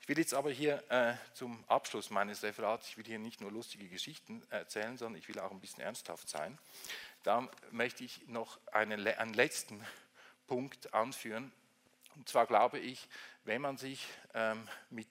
Ich 0.00 0.08
will 0.08 0.18
jetzt 0.18 0.32
aber 0.32 0.50
hier 0.50 0.82
äh, 0.90 1.14
zum 1.34 1.62
Abschluss 1.68 2.08
meines 2.08 2.42
Referats, 2.42 2.88
ich 2.88 2.96
will 2.96 3.04
hier 3.04 3.18
nicht 3.18 3.42
nur 3.42 3.52
lustige 3.52 3.88
Geschichten 3.88 4.42
erzählen, 4.48 4.96
sondern 4.96 5.18
ich 5.18 5.28
will 5.28 5.38
auch 5.38 5.50
ein 5.50 5.60
bisschen 5.60 5.82
ernsthaft 5.82 6.30
sein. 6.30 6.58
Da 7.24 7.46
möchte 7.72 8.04
ich 8.04 8.26
noch 8.26 8.58
einen, 8.72 9.06
einen 9.06 9.34
letzten 9.34 9.84
Punkt 10.46 10.94
anführen. 10.94 11.52
Und 12.16 12.26
zwar 12.26 12.46
glaube 12.46 12.78
ich, 12.78 13.06
wenn 13.44 13.60
man 13.60 13.76
sich 13.76 14.08
ähm, 14.32 14.66
mit 14.88 15.08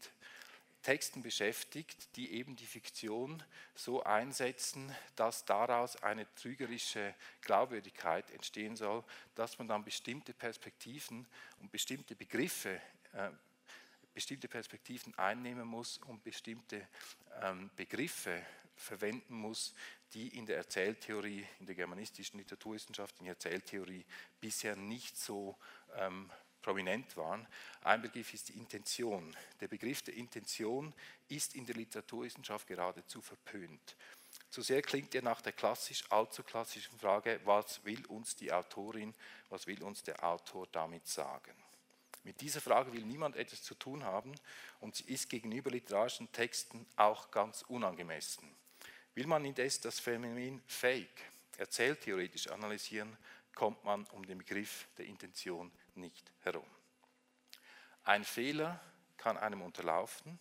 Texten 0.87 1.21
beschäftigt, 1.21 2.15
die 2.15 2.31
eben 2.31 2.55
die 2.55 2.65
Fiktion 2.65 3.43
so 3.75 4.03
einsetzen, 4.03 4.95
dass 5.17 5.43
daraus 5.43 6.01
eine 6.01 6.33
trügerische 6.35 7.13
Glaubwürdigkeit 7.41 8.31
entstehen 8.31 8.77
soll, 8.77 9.03
dass 9.35 9.57
man 9.57 9.67
dann 9.67 9.83
bestimmte 9.83 10.31
Perspektiven 10.31 11.27
und 11.59 11.73
bestimmte 11.73 12.15
Begriffe, 12.15 12.79
äh, 13.11 13.31
bestimmte 14.13 14.47
Perspektiven 14.47 15.13
einnehmen 15.15 15.67
muss 15.67 15.97
und 15.97 16.23
bestimmte 16.23 16.87
ähm, 17.41 17.69
Begriffe 17.75 18.41
verwenden 18.77 19.35
muss, 19.35 19.73
die 20.13 20.29
in 20.37 20.45
der 20.45 20.55
Erzähltheorie, 20.55 21.45
in 21.59 21.65
der 21.65 21.75
germanistischen 21.75 22.39
Literaturwissenschaft, 22.39 23.19
in 23.19 23.25
der 23.25 23.33
Erzähltheorie 23.33 24.05
bisher 24.39 24.77
nicht 24.77 25.17
so 25.17 25.57
ähm, 25.97 26.31
prominent 26.67 27.15
waren. 27.15 27.47
Ein 27.81 28.01
Begriff 28.01 28.33
ist 28.33 28.49
die 28.49 28.57
Intention. 28.57 29.33
Der 29.61 29.69
Begriff 29.69 30.01
der 30.01 30.15
Intention 30.15 30.93
ist 31.29 31.55
in 31.55 31.65
der 31.65 31.75
Literaturwissenschaft 31.75 32.67
geradezu 32.67 33.21
verpönt. 33.21 33.95
Zu 34.49 34.61
sehr 34.61 34.81
klingt 34.81 35.15
er 35.15 35.21
nach 35.21 35.39
der 35.39 35.53
klassisch, 35.53 36.03
allzu 36.09 36.43
klassischen 36.43 36.99
Frage, 36.99 37.39
was 37.45 37.85
will 37.85 38.05
uns 38.07 38.35
die 38.35 38.51
Autorin, 38.51 39.13
was 39.47 39.65
will 39.65 39.81
uns 39.81 40.03
der 40.03 40.21
Autor 40.21 40.67
damit 40.73 41.07
sagen? 41.07 41.55
Mit 42.25 42.41
dieser 42.41 42.59
Frage 42.59 42.91
will 42.91 43.05
niemand 43.05 43.37
etwas 43.37 43.63
zu 43.63 43.73
tun 43.75 44.03
haben 44.03 44.35
und 44.81 44.97
sie 44.97 45.05
ist 45.05 45.29
gegenüber 45.29 45.71
literarischen 45.71 46.29
Texten 46.33 46.85
auch 46.97 47.31
ganz 47.31 47.61
unangemessen. 47.69 48.53
Will 49.15 49.27
man 49.27 49.45
indes 49.45 49.79
das 49.79 50.01
Phänomen 50.01 50.61
Fake 50.67 51.21
erzähltheoretisch 51.55 52.49
analysieren, 52.49 53.15
kommt 53.55 53.85
man 53.85 54.03
um 54.11 54.25
den 54.25 54.39
Begriff 54.39 54.89
der 54.97 55.05
Intention 55.05 55.71
nicht 55.97 56.31
herum. 56.41 56.69
Ein 58.03 58.23
Fehler 58.23 58.79
kann 59.17 59.37
einem 59.37 59.61
unterlaufen, 59.61 60.39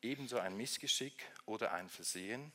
ebenso 0.00 0.38
ein 0.38 0.56
Missgeschick 0.56 1.30
oder 1.44 1.72
ein 1.72 1.88
Versehen. 1.88 2.52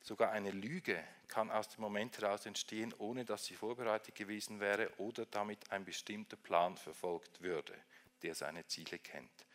Sogar 0.00 0.32
eine 0.32 0.50
Lüge 0.50 1.02
kann 1.28 1.50
aus 1.50 1.68
dem 1.68 1.82
Moment 1.82 2.18
heraus 2.18 2.46
entstehen, 2.46 2.94
ohne 2.98 3.24
dass 3.24 3.44
sie 3.44 3.54
vorbereitet 3.54 4.14
gewesen 4.14 4.60
wäre 4.60 4.90
oder 4.98 5.26
damit 5.26 5.70
ein 5.70 5.84
bestimmter 5.84 6.36
Plan 6.36 6.76
verfolgt 6.76 7.40
würde, 7.40 7.74
der 8.22 8.34
seine 8.34 8.66
Ziele 8.66 8.98
kennt. 8.98 9.46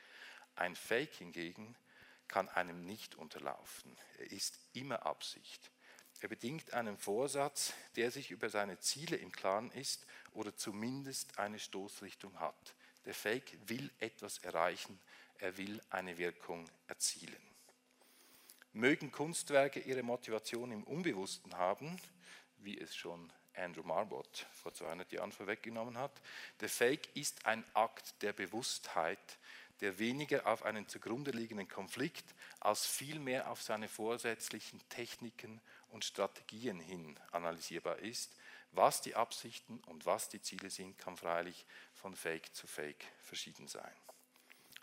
Ein 0.55 0.75
Fake 0.75 1.15
hingegen 1.15 1.75
kann 2.27 2.49
einem 2.49 2.85
nicht 2.85 3.15
unterlaufen. 3.15 3.97
Er 4.17 4.31
ist 4.31 4.59
immer 4.73 5.05
Absicht. 5.05 5.71
Er 6.19 6.29
bedingt 6.29 6.73
einen 6.73 6.97
Vorsatz, 6.97 7.73
der 7.95 8.09
sich 8.09 8.31
über 8.31 8.49
seine 8.49 8.79
Ziele 8.79 9.17
im 9.17 9.31
Klaren 9.31 9.71
ist 9.71 10.05
oder 10.33 10.55
zumindest 10.55 11.37
eine 11.37 11.59
Stoßrichtung 11.59 12.39
hat. 12.39 12.75
Der 13.05 13.13
Fake 13.13 13.57
will 13.67 13.91
etwas 13.99 14.39
erreichen, 14.39 14.99
er 15.37 15.57
will 15.57 15.79
eine 15.89 16.17
Wirkung 16.17 16.69
erzielen. 16.87 17.41
Mögen 18.73 19.11
Kunstwerke 19.11 19.79
ihre 19.79 20.03
Motivation 20.03 20.71
im 20.71 20.83
Unbewussten 20.83 21.55
haben, 21.55 21.99
wie 22.57 22.77
es 22.79 22.95
schon 22.95 23.31
Andrew 23.55 23.83
Marbot 23.83 24.45
vor 24.51 24.73
200 24.73 25.11
Jahren 25.11 25.31
vorweggenommen 25.31 25.97
hat. 25.97 26.11
Der 26.59 26.69
Fake 26.69 27.15
ist 27.15 27.45
ein 27.45 27.63
Akt 27.73 28.21
der 28.21 28.33
Bewusstheit, 28.33 29.37
der 29.81 29.99
weniger 29.99 30.47
auf 30.47 30.63
einen 30.63 30.87
zugrunde 30.87 31.31
liegenden 31.31 31.67
Konflikt 31.67 32.25
als 32.59 32.85
vielmehr 32.85 33.49
auf 33.49 33.61
seine 33.61 33.87
vorsätzlichen 33.87 34.81
Techniken 34.89 35.61
und 35.89 36.05
Strategien 36.05 36.79
hin 36.79 37.19
analysierbar 37.31 37.99
ist. 37.99 38.35
Was 38.71 39.01
die 39.01 39.15
Absichten 39.15 39.79
und 39.85 40.05
was 40.05 40.29
die 40.29 40.41
Ziele 40.41 40.69
sind, 40.69 40.97
kann 40.97 41.17
freilich 41.17 41.65
von 41.93 42.15
Fake 42.15 42.53
zu 42.53 42.67
Fake 42.67 43.05
verschieden 43.21 43.67
sein. 43.67 43.95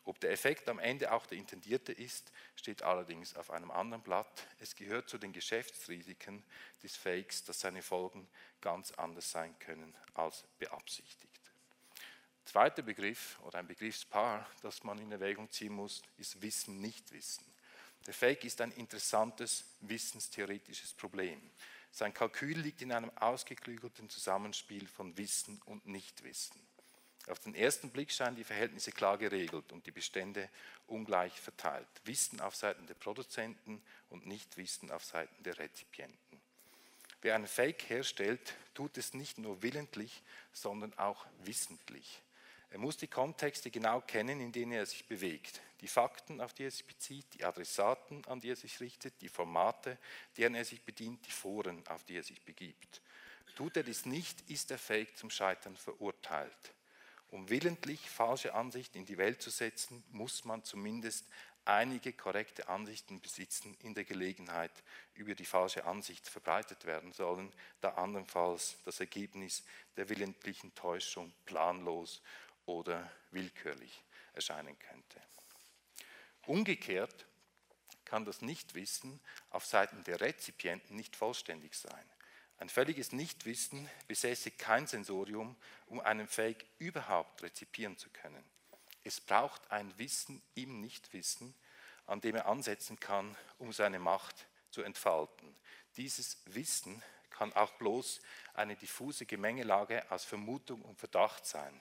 Ob 0.07 0.21
der 0.21 0.33
Effekt 0.33 0.69
am 0.69 0.79
Ende 0.79 1.13
auch 1.13 1.25
der 1.27 1.39
intendierte 1.39 1.93
ist, 1.93 2.31
steht 2.57 2.83
allerdings 2.83 3.35
auf 3.37 3.51
einem 3.51 3.71
anderen 3.71 4.03
Blatt. 4.03 4.47
Es 4.59 4.77
gehört 4.77 5.09
zu 5.09 5.17
den 5.17 5.33
Geschäftsrisiken 5.33 6.45
des 6.83 6.97
Fakes, 6.97 7.45
dass 7.45 7.61
seine 7.61 7.81
Folgen 7.81 8.29
ganz 8.61 8.93
anders 8.93 9.31
sein 9.31 9.59
können 9.59 9.95
als 10.13 10.45
beabsichtigt. 10.59 11.41
Zweiter 12.45 12.83
Begriff 12.83 13.39
oder 13.45 13.59
ein 13.59 13.67
Begriffspaar, 13.67 14.47
das 14.61 14.85
man 14.85 14.99
in 14.99 15.11
Erwägung 15.11 15.51
ziehen 15.51 15.73
muss, 15.73 16.03
ist 16.19 16.43
Wissen, 16.43 16.81
Nichtwissen. 16.81 17.54
Der 18.07 18.15
Fake 18.15 18.45
ist 18.45 18.61
ein 18.61 18.73
interessantes 18.73 19.65
wissenstheoretisches 19.81 20.93
Problem. 20.93 21.41
Sein 21.91 22.13
Kalkül 22.13 22.59
liegt 22.59 22.83
in 22.83 22.93
einem 22.93 23.17
ausgeklügelten 23.17 24.11
Zusammenspiel 24.11 24.87
von 24.87 25.17
Wissen 25.17 25.63
und 25.65 25.87
Nichtwissen. 25.87 26.61
Auf 27.29 27.39
den 27.39 27.55
ersten 27.55 27.91
Blick 27.91 28.13
scheinen 28.13 28.37
die 28.37 28.45
Verhältnisse 28.45 28.93
klar 28.93 29.17
geregelt 29.17 29.73
und 29.73 29.87
die 29.87 29.93
Bestände 29.93 30.51
ungleich 30.87 31.41
verteilt. 31.41 31.89
Wissen 32.05 32.41
auf 32.41 32.55
Seiten 32.55 32.87
der 32.87 32.95
Produzenten 32.95 33.83
und 34.11 34.27
Nichtwissen 34.27 34.91
auf 34.91 35.05
Seiten 35.05 35.43
der 35.43 35.59
Rezipienten. 35.59 36.41
Wer 37.23 37.37
einen 37.37 37.47
Fake 37.47 37.89
herstellt, 37.89 38.55
tut 38.75 38.99
es 38.99 39.15
nicht 39.15 39.39
nur 39.39 39.63
willentlich, 39.63 40.23
sondern 40.53 40.93
auch 40.99 41.25
wissentlich. 41.45 42.21
Er 42.75 42.81
muss 42.81 42.97
die 42.97 43.07
Kontexte 43.07 43.71
genau 43.71 44.01
kennen, 44.01 44.41
in 44.41 44.51
denen 44.51 44.73
er 44.73 44.85
sich 44.85 45.07
bewegt, 45.07 45.61
die 45.81 45.87
Fakten, 45.87 46.41
auf 46.41 46.55
die 46.55 46.65
er 46.65 46.73
sich 46.73 46.85
bezieht, 46.85 47.25
die 47.35 47.45
Adressaten, 47.45 48.25
an 48.27 48.41
die 48.41 48.51
er 48.51 48.57
sich 48.57 48.81
richtet, 48.81 49.15
die 49.21 49.29
Formate, 49.29 49.97
deren 50.37 50.57
er 50.57 50.65
sich 50.65 50.83
bedient, 50.83 51.25
die 51.25 51.31
Foren, 51.31 51.87
auf 51.87 52.03
die 52.03 52.17
er 52.17 52.25
sich 52.25 52.43
begibt. 52.43 53.01
Tut 53.55 53.77
er 53.77 53.85
dies 53.85 54.07
nicht, 54.07 54.51
ist 54.51 54.71
der 54.71 54.79
Fake 54.79 55.17
zum 55.17 55.31
Scheitern 55.31 55.77
verurteilt. 55.77 56.75
Um 57.31 57.49
willentlich 57.49 58.11
falsche 58.11 58.55
Ansichten 58.55 58.99
in 58.99 59.07
die 59.07 59.19
Welt 59.19 59.41
zu 59.41 59.51
setzen, 59.51 60.03
muss 60.11 60.45
man 60.45 60.65
zumindest 60.65 61.29
einige 61.65 62.13
korrekte 62.13 62.69
Ansichten 62.69 63.21
besitzen 63.21 63.77
in 63.83 63.95
der 63.95 64.05
Gelegenheit, 64.05 64.73
über 65.15 65.37
die 65.37 65.45
falsche 65.45 65.85
Ansicht 65.85 66.29
verbreitet 66.29 66.87
werden 66.87 67.13
sollen, 67.13 67.53
da 67.81 67.91
andernfalls 67.91 68.79
das 68.85 68.99
Ergebnis 68.99 69.63
der 69.97 70.09
willentlichen 70.09 70.75
Täuschung 70.75 71.33
planlos 71.47 72.21
oder 72.67 73.11
willkürlich 73.31 74.03
erscheinen 74.33 74.79
könnte. 74.79 75.21
Umgekehrt 76.47 77.27
kann 78.05 78.25
das 78.25 78.43
Nichtwissen 78.43 79.21
auf 79.51 79.65
Seiten 79.65 80.05
der 80.05 80.21
Rezipienten 80.21 80.97
nicht 80.97 81.17
vollständig 81.17 81.75
sein. 81.75 82.11
Ein 82.59 82.69
völliges 82.69 83.13
Nichtwissen 83.13 83.89
besäße 84.07 84.51
kein 84.53 84.87
Sensorium, 84.87 85.57
um 85.87 86.01
einen 86.01 86.29
Fake 86.29 86.67
überhaupt 86.79 87.43
rezipieren 87.43 87.99
zu 87.99 88.11
können. 88.11 88.45
Es 89.03 89.21
braucht 89.21 89.71
ein 89.71 89.97
Wissen 89.99 90.43
im 90.55 90.81
Nichtwissen, 90.81 91.55
an 92.07 92.21
dem 92.21 92.37
er 92.37 92.47
ansetzen 92.47 93.01
kann, 93.01 93.37
um 93.59 93.73
seine 93.73 93.99
Macht 93.99 94.47
zu 94.71 94.83
entfalten. 94.83 95.57
Dieses 95.97 96.39
Wissen 96.47 97.03
kann 97.31 97.53
auch 97.55 97.73
bloß 97.73 98.21
eine 98.55 98.77
diffuse 98.77 99.27
Gemengelage 99.27 100.11
aus 100.11 100.25
Vermutung 100.25 100.83
und 100.83 100.99
Verdacht 100.99 101.47
sein. 101.47 101.81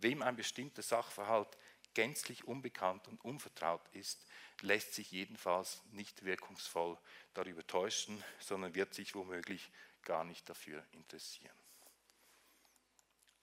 Wem 0.00 0.22
ein 0.22 0.36
bestimmter 0.36 0.82
Sachverhalt 0.82 1.56
gänzlich 1.94 2.44
unbekannt 2.44 3.08
und 3.08 3.24
unvertraut 3.24 3.82
ist, 3.92 4.24
lässt 4.60 4.94
sich 4.94 5.10
jedenfalls 5.10 5.82
nicht 5.90 6.24
wirkungsvoll 6.24 6.98
darüber 7.34 7.66
täuschen, 7.66 8.22
sondern 8.38 8.74
wird 8.74 8.94
sich 8.94 9.14
womöglich 9.14 9.70
gar 10.02 10.24
nicht 10.24 10.48
dafür 10.48 10.84
interessieren. 10.92 11.56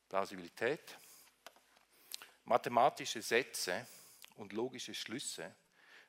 Plausibilität. 0.09 0.97
Mathematische 2.45 3.21
Sätze 3.21 3.87
und 4.35 4.53
logische 4.53 4.93
Schlüsse 4.93 5.53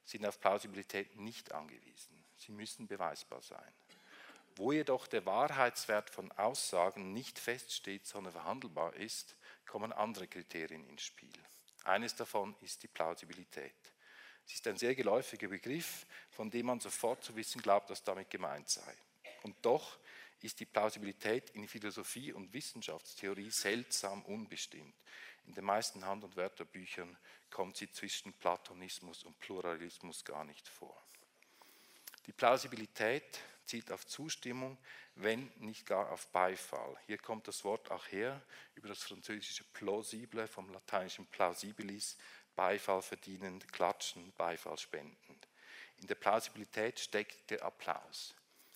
sind 0.05 0.25
auf 0.27 0.39
Plausibilität 0.39 1.17
nicht 1.17 1.53
angewiesen. 1.53 2.25
Sie 2.37 2.53
müssen 2.53 2.87
beweisbar 2.87 3.43
sein. 3.43 3.73
Wo 4.55 4.73
jedoch 4.73 5.07
der 5.07 5.27
Wahrheitswert 5.27 6.11
von 6.11 6.31
Aussagen 6.33 7.13
nicht 7.13 7.39
feststeht, 7.39 8.07
sondern 8.07 8.33
verhandelbar 8.33 8.95
ist, 8.95 9.35
kommen 9.67 9.93
andere 9.93 10.27
Kriterien 10.27 10.85
ins 10.89 11.03
Spiel. 11.03 11.33
Eines 11.85 12.15
davon 12.15 12.55
ist 12.61 12.83
die 12.83 12.89
Plausibilität. 12.89 13.75
Es 14.47 14.55
ist 14.55 14.67
ein 14.67 14.77
sehr 14.77 14.95
geläufiger 14.95 15.49
Begriff, 15.49 16.07
von 16.31 16.51
dem 16.51 16.67
man 16.67 16.81
sofort 16.81 17.23
zu 17.25 17.35
wissen 17.37 17.61
glaubt, 17.61 17.91
was 17.91 18.03
damit 18.03 18.31
gemeint 18.31 18.69
sei. 18.69 18.97
Und 19.43 19.57
doch 19.63 19.99
ist 20.41 20.61
die 20.61 20.67
Plausibilität 20.67 21.51
in 21.51 21.67
Philosophie 21.67 22.33
und 22.33 22.53
Wissenschaftstheorie 22.53 23.51
seltsam 23.51 24.23
unbestimmt. 24.25 24.95
In 25.47 25.55
den 25.55 25.65
meisten 25.65 26.05
Hand- 26.05 26.25
und 26.25 26.37
Wörterbüchern 26.37 27.17
kommt 27.51 27.77
sie 27.77 27.91
zwischen 27.91 28.33
Platonismus 28.35 29.25
und 29.25 29.39
Pluralismus 29.39 30.25
gar 30.25 30.45
nicht 30.45 30.69
vor. 30.69 31.01
Die 32.27 32.33
Plausibilität 32.33 33.41
zielt 33.67 33.91
auf 33.93 34.07
Zustimmung, 34.07 34.79
wenn 35.15 35.51
nicht 35.57 35.87
gar 35.87 36.11
auf 36.11 36.27
Beifall. 36.29 36.97
Hier 37.07 37.19
kommt 37.19 37.49
das 37.49 37.65
Wort 37.65 37.91
auch 37.91 38.07
her 38.09 38.43
über 38.75 38.89
das 38.89 39.03
französische 39.03 39.65
plausible 39.73 40.47
vom 40.47 40.71
lateinischen 40.71 41.27
plausibilis, 41.27 42.17
Beifall 42.55 43.03
verdienend, 43.03 43.71
klatschen, 43.73 44.33
Beifall 44.37 44.79
spendend. 44.79 45.49
In 45.99 46.07
der 46.07 46.15
Plausibilität 46.15 46.99
steckt 46.99 47.51
der 47.51 47.63
Applaus. 47.63 48.35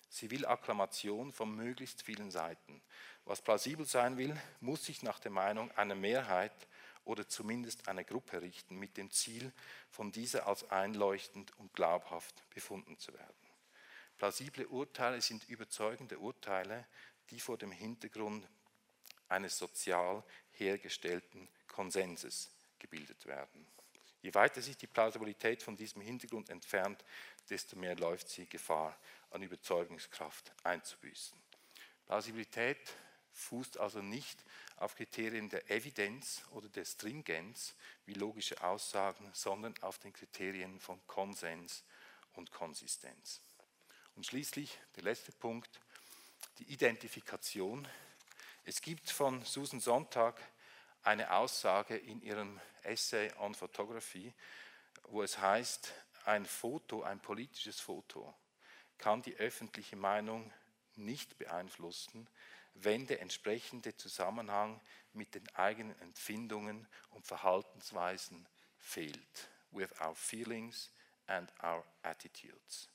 Sie 0.09 0.29
will 0.29 0.45
Akklamation 0.45 1.31
von 1.31 1.55
möglichst 1.55 2.01
vielen 2.03 2.31
Seiten. 2.31 2.81
Was 3.25 3.41
plausibel 3.41 3.85
sein 3.85 4.17
will, 4.17 4.35
muss 4.59 4.85
sich 4.85 5.03
nach 5.03 5.19
der 5.19 5.31
Meinung 5.31 5.71
einer 5.71 5.95
Mehrheit 5.95 6.67
oder 7.05 7.27
zumindest 7.27 7.87
einer 7.87 8.03
Gruppe 8.03 8.41
richten, 8.41 8.75
mit 8.75 8.97
dem 8.97 9.09
Ziel, 9.09 9.53
von 9.89 10.11
dieser 10.11 10.47
als 10.47 10.69
einleuchtend 10.69 11.57
und 11.57 11.73
glaubhaft 11.73 12.43
befunden 12.53 12.97
zu 12.97 13.13
werden. 13.13 13.40
Plausible 14.21 14.67
Urteile 14.67 15.19
sind 15.19 15.49
überzeugende 15.49 16.19
Urteile, 16.19 16.85
die 17.31 17.39
vor 17.39 17.57
dem 17.57 17.71
Hintergrund 17.71 18.47
eines 19.27 19.57
sozial 19.57 20.23
hergestellten 20.51 21.49
Konsenses 21.67 22.51
gebildet 22.77 23.25
werden. 23.25 23.65
Je 24.21 24.31
weiter 24.35 24.61
sich 24.61 24.77
die 24.77 24.85
Plausibilität 24.85 25.63
von 25.63 25.75
diesem 25.75 26.03
Hintergrund 26.03 26.51
entfernt, 26.51 27.03
desto 27.49 27.75
mehr 27.75 27.95
läuft 27.95 28.29
sie 28.29 28.45
Gefahr, 28.45 28.95
an 29.31 29.41
Überzeugungskraft 29.41 30.51
einzubüßen. 30.63 31.39
Plausibilität 32.05 32.93
fußt 33.33 33.79
also 33.79 34.03
nicht 34.03 34.37
auf 34.75 34.93
Kriterien 34.93 35.49
der 35.49 35.67
Evidenz 35.71 36.43
oder 36.51 36.69
der 36.69 36.85
Stringenz 36.85 37.73
wie 38.05 38.13
logische 38.13 38.63
Aussagen, 38.63 39.27
sondern 39.33 39.73
auf 39.81 39.97
den 39.97 40.13
Kriterien 40.13 40.79
von 40.79 41.01
Konsens 41.07 41.83
und 42.33 42.51
Konsistenz. 42.51 43.41
Und 44.15 44.25
schließlich 44.25 44.77
der 44.95 45.03
letzte 45.03 45.31
Punkt, 45.31 45.79
die 46.59 46.71
Identifikation. 46.71 47.87
Es 48.65 48.81
gibt 48.81 49.09
von 49.09 49.43
Susan 49.45 49.79
Sonntag 49.79 50.39
eine 51.03 51.31
Aussage 51.31 51.97
in 51.97 52.21
ihrem 52.21 52.59
Essay 52.83 53.31
on 53.39 53.55
Photography, 53.55 54.33
wo 55.09 55.23
es 55.23 55.37
heißt, 55.37 55.91
ein 56.25 56.45
Foto, 56.45 57.01
ein 57.03 57.19
politisches 57.19 57.79
Foto 57.79 58.33
kann 59.01 59.23
die 59.23 59.35
öffentliche 59.37 59.95
Meinung 59.95 60.53
nicht 60.95 61.37
beeinflussen, 61.37 62.29
wenn 62.75 63.07
der 63.07 63.21
entsprechende 63.21 63.97
Zusammenhang 63.97 64.79
mit 65.13 65.33
den 65.33 65.47
eigenen 65.55 65.99
Empfindungen 66.01 66.87
und 67.09 67.25
Verhaltensweisen 67.25 68.47
fehlt. 68.77 69.49
With 69.71 69.89
our 70.01 70.15
feelings 70.15 70.91
and 71.27 71.51
our 71.63 71.83
attitudes. 72.03 72.89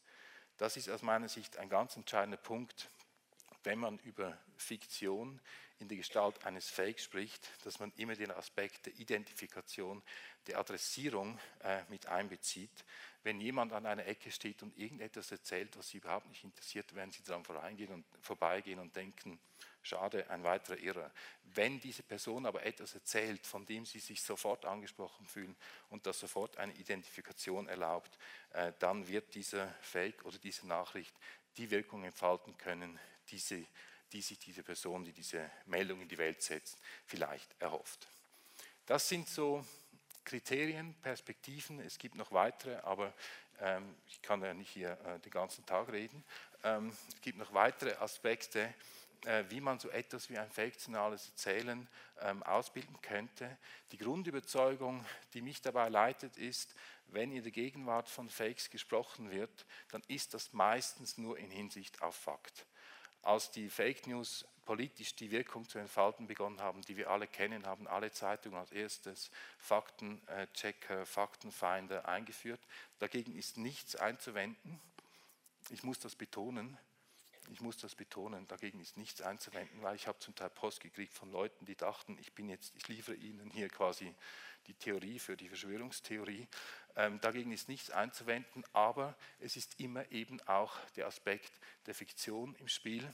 Das 0.57 0.76
ist 0.76 0.88
aus 0.88 1.02
meiner 1.02 1.28
Sicht 1.28 1.59
ein 1.59 1.68
ganz 1.68 1.96
entscheidender 1.96 2.38
Punkt, 2.38 2.88
wenn 3.64 3.78
man 3.78 3.98
über 3.98 4.38
Fiktion 4.57 5.40
in 5.78 5.88
der 5.88 5.98
Gestalt 5.98 6.44
eines 6.46 6.70
Fakes 6.70 7.04
spricht, 7.04 7.50
dass 7.64 7.78
man 7.78 7.92
immer 7.96 8.14
den 8.14 8.30
Aspekt 8.30 8.86
der 8.86 8.94
Identifikation, 8.94 10.02
der 10.46 10.59
Adressierung 10.59 11.38
äh, 11.62 11.82
mit 11.90 12.07
einbezieht. 12.07 12.84
Wenn 13.22 13.40
jemand 13.40 13.72
an 13.72 13.84
einer 13.84 14.07
Ecke 14.07 14.30
steht 14.30 14.62
und 14.62 14.78
irgendetwas 14.78 15.30
erzählt, 15.30 15.76
was 15.76 15.88
Sie 15.88 15.98
überhaupt 15.98 16.28
nicht 16.28 16.44
interessiert, 16.44 16.94
werden 16.94 17.11
Sie 17.11 17.22
daran 17.24 17.44
vorbeigehen 17.44 17.92
und, 17.92 18.07
vorbeigehen 18.22 18.78
und 18.78 18.96
denken, 18.96 19.38
schade, 19.87 20.28
ein 20.30 20.45
weiterer 20.45 20.78
Irrer. 20.78 21.11
Wenn 21.45 21.80
diese 21.80 22.03
Person 22.03 22.47
aber 22.47 22.64
etwas 22.64 22.95
erzählt, 22.95 23.47
von 23.47 23.64
dem 23.64 23.87
sie 23.87 24.01
sich 24.01 24.22
sofort 24.22 24.64
angesprochen 24.64 25.26
fühlen 25.26 25.57
und 25.91 26.07
das 26.07 26.18
sofort 26.18 26.57
eine 26.59 26.74
Identifikation 26.74 27.68
erlaubt, 27.68 28.18
äh, 28.53 28.72
dann 28.78 29.07
wird 29.09 29.34
dieser 29.34 29.68
Fake 29.80 30.24
oder 30.24 30.39
diese 30.39 30.66
Nachricht 30.66 31.14
die 31.57 31.70
Wirkung 31.70 32.05
entfalten 32.05 32.57
können, 32.59 32.99
die, 33.30 33.39
sie, 33.39 33.66
die 34.12 34.20
sich 34.20 34.39
diese 34.39 34.62
Person, 34.62 35.05
die 35.05 35.12
diese 35.12 35.51
Meldung 35.66 36.03
in 36.03 36.09
die 36.09 36.18
Welt 36.18 36.43
setzt, 36.43 36.78
vielleicht 37.07 37.49
erhofft. 37.61 38.07
Das 38.84 39.09
sind 39.09 39.28
so 39.28 39.64
Kriterien, 40.24 40.95
Perspektiven. 41.03 41.80
Es 41.80 41.99
gibt 41.99 42.16
noch 42.16 42.32
weitere, 42.32 42.76
aber 42.76 43.14
ähm, 43.61 43.95
ich 44.09 44.20
kann 44.22 44.43
ja 44.43 44.53
nicht 44.53 44.70
hier 44.70 44.99
äh, 45.07 45.18
den 45.20 45.30
ganzen 45.30 45.64
Tag 45.64 45.91
reden. 45.91 46.22
Ähm, 46.64 46.93
es 47.09 47.20
gibt 47.20 47.39
noch 47.39 47.55
weitere 47.55 47.95
Aspekte, 47.95 48.72
wie 49.49 49.61
man 49.61 49.79
so 49.79 49.91
etwas 49.91 50.31
wie 50.31 50.39
ein 50.39 50.51
fiktionales 50.51 51.29
Erzählen 51.31 51.89
ähm, 52.20 52.43
ausbilden 52.45 53.01
könnte. 53.03 53.59
Die 53.93 53.99
Grundüberzeugung, 53.99 55.05
die 55.35 55.43
mich 55.43 55.61
dabei 55.62 55.89
leitet, 55.89 56.37
ist, 56.37 56.74
wenn 57.09 57.33
in 57.33 57.43
der 57.43 57.53
Gegenwart 57.53 58.09
von 58.09 58.29
Fakes 58.29 58.70
gesprochen 58.70 59.31
wird, 59.31 59.66
dann 59.91 60.03
ist 60.09 60.35
das 60.35 60.53
meistens 60.53 61.18
nur 61.18 61.39
in 61.39 61.51
Hinsicht 61.51 62.03
auf 62.03 62.16
Fakt. 62.16 62.66
Als 63.22 63.51
die 63.51 63.68
Fake 63.68 64.07
News 64.07 64.47
politisch 64.64 65.14
die 65.16 65.31
Wirkung 65.31 65.68
zu 65.68 65.79
entfalten 65.79 66.27
begonnen 66.27 66.61
haben, 66.61 66.83
die 66.83 66.97
wir 66.97 67.11
alle 67.11 67.27
kennen, 67.27 67.66
haben 67.66 67.87
alle 67.87 68.12
Zeitungen 68.12 68.59
als 68.59 68.72
erstes 68.72 69.31
Faktenchecker, 69.59 71.07
Faktenfinder 71.07 72.07
eingeführt. 72.07 72.61
Dagegen 72.99 73.35
ist 73.35 73.57
nichts 73.57 73.97
einzuwenden. 73.97 74.81
Ich 75.70 75.83
muss 75.83 75.99
das 75.99 76.14
betonen. 76.14 76.77
Ich 77.53 77.61
muss 77.61 77.76
das 77.76 77.94
betonen, 77.94 78.47
dagegen 78.49 78.80
ist 78.80 78.97
nichts 78.97 79.20
einzuwenden, 79.20 79.82
weil 79.82 79.97
ich 79.97 80.07
habe 80.07 80.18
zum 80.18 80.34
Teil 80.34 80.51
Post 80.51 80.80
gekriegt 80.80 81.12
von 81.14 81.30
Leuten, 81.30 81.64
die 81.64 81.76
dachten, 81.76 82.18
ich 82.18 82.32
bin 82.32 82.49
jetzt, 82.49 82.74
ich 82.76 82.88
liefere 82.88 83.16
ihnen 83.16 83.51
hier 83.51 83.68
quasi 83.68 84.14
die 84.66 84.74
Theorie 84.74 85.18
für 85.18 85.36
die 85.36 85.49
Verschwörungstheorie. 85.49 86.49
Ähm, 86.97 87.20
dagegen 87.20 87.53
ist 87.53 87.68
nichts 87.68 87.90
einzuwenden, 87.90 88.64
aber 88.72 89.16
es 89.38 89.57
ist 89.57 89.80
immer 89.80 90.11
eben 90.11 90.40
auch 90.42 90.78
der 90.97 91.07
Aspekt 91.07 91.53
der 91.86 91.94
Fiktion 91.94 92.55
im 92.57 92.68
Spiel. 92.68 93.09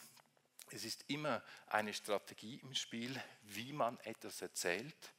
Es 0.71 0.85
ist 0.85 1.05
immer 1.09 1.43
eine 1.67 1.93
Strategie 1.93 2.61
im 2.63 2.75
Spiel, 2.75 3.23
wie 3.43 3.73
man 3.73 3.99
etwas 4.01 4.41
erzählt, 4.41 5.13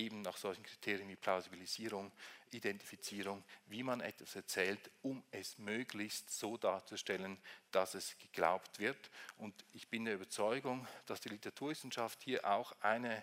eben 0.00 0.22
nach 0.22 0.36
solchen 0.36 0.62
Kriterien 0.62 1.08
wie 1.08 1.16
Plausibilisierung, 1.16 2.10
Identifizierung, 2.50 3.44
wie 3.66 3.82
man 3.82 4.00
etwas 4.00 4.34
erzählt, 4.34 4.90
um 5.02 5.22
es 5.30 5.58
möglichst 5.58 6.36
so 6.36 6.56
darzustellen, 6.56 7.38
dass 7.70 7.94
es 7.94 8.16
geglaubt 8.18 8.78
wird. 8.78 9.10
Und 9.38 9.54
ich 9.72 9.88
bin 9.88 10.06
der 10.06 10.14
Überzeugung, 10.14 10.86
dass 11.06 11.20
die 11.20 11.28
Literaturwissenschaft 11.28 12.22
hier 12.22 12.44
auch 12.44 12.72
eine 12.80 13.22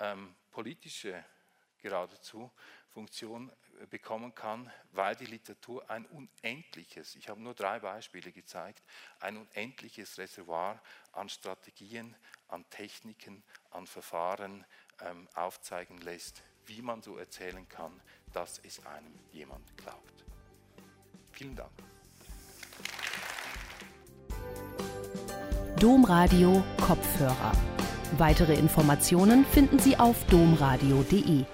ähm, 0.00 0.34
politische 0.50 1.24
geradezu 1.80 2.50
Funktion 2.88 3.52
äh, 3.80 3.86
bekommen 3.86 4.34
kann, 4.34 4.72
weil 4.92 5.14
die 5.16 5.26
Literatur 5.26 5.88
ein 5.90 6.06
unendliches, 6.06 7.14
ich 7.14 7.28
habe 7.28 7.40
nur 7.42 7.54
drei 7.54 7.78
Beispiele 7.78 8.32
gezeigt, 8.32 8.82
ein 9.20 9.36
unendliches 9.36 10.16
Reservoir 10.16 10.82
an 11.12 11.28
Strategien, 11.28 12.16
an 12.48 12.68
Techniken, 12.70 13.44
an 13.70 13.86
Verfahren 13.86 14.64
ähm, 15.04 15.28
aufzeigen 15.34 15.98
lässt, 15.98 16.42
wie 16.66 16.82
man 16.82 17.02
so 17.02 17.16
erzählen 17.16 17.68
kann, 17.68 17.92
dass 18.32 18.60
es 18.64 18.84
einem 18.86 19.14
jemand 19.32 19.76
glaubt. 19.76 20.24
Vielen 21.32 21.56
Dank. 21.56 21.70
Domradio 25.78 26.64
Kopfhörer. 26.80 27.52
Weitere 28.18 28.54
Informationen 28.54 29.44
finden 29.44 29.78
Sie 29.78 29.98
auf 29.98 30.24
domradio.de. 30.26 31.44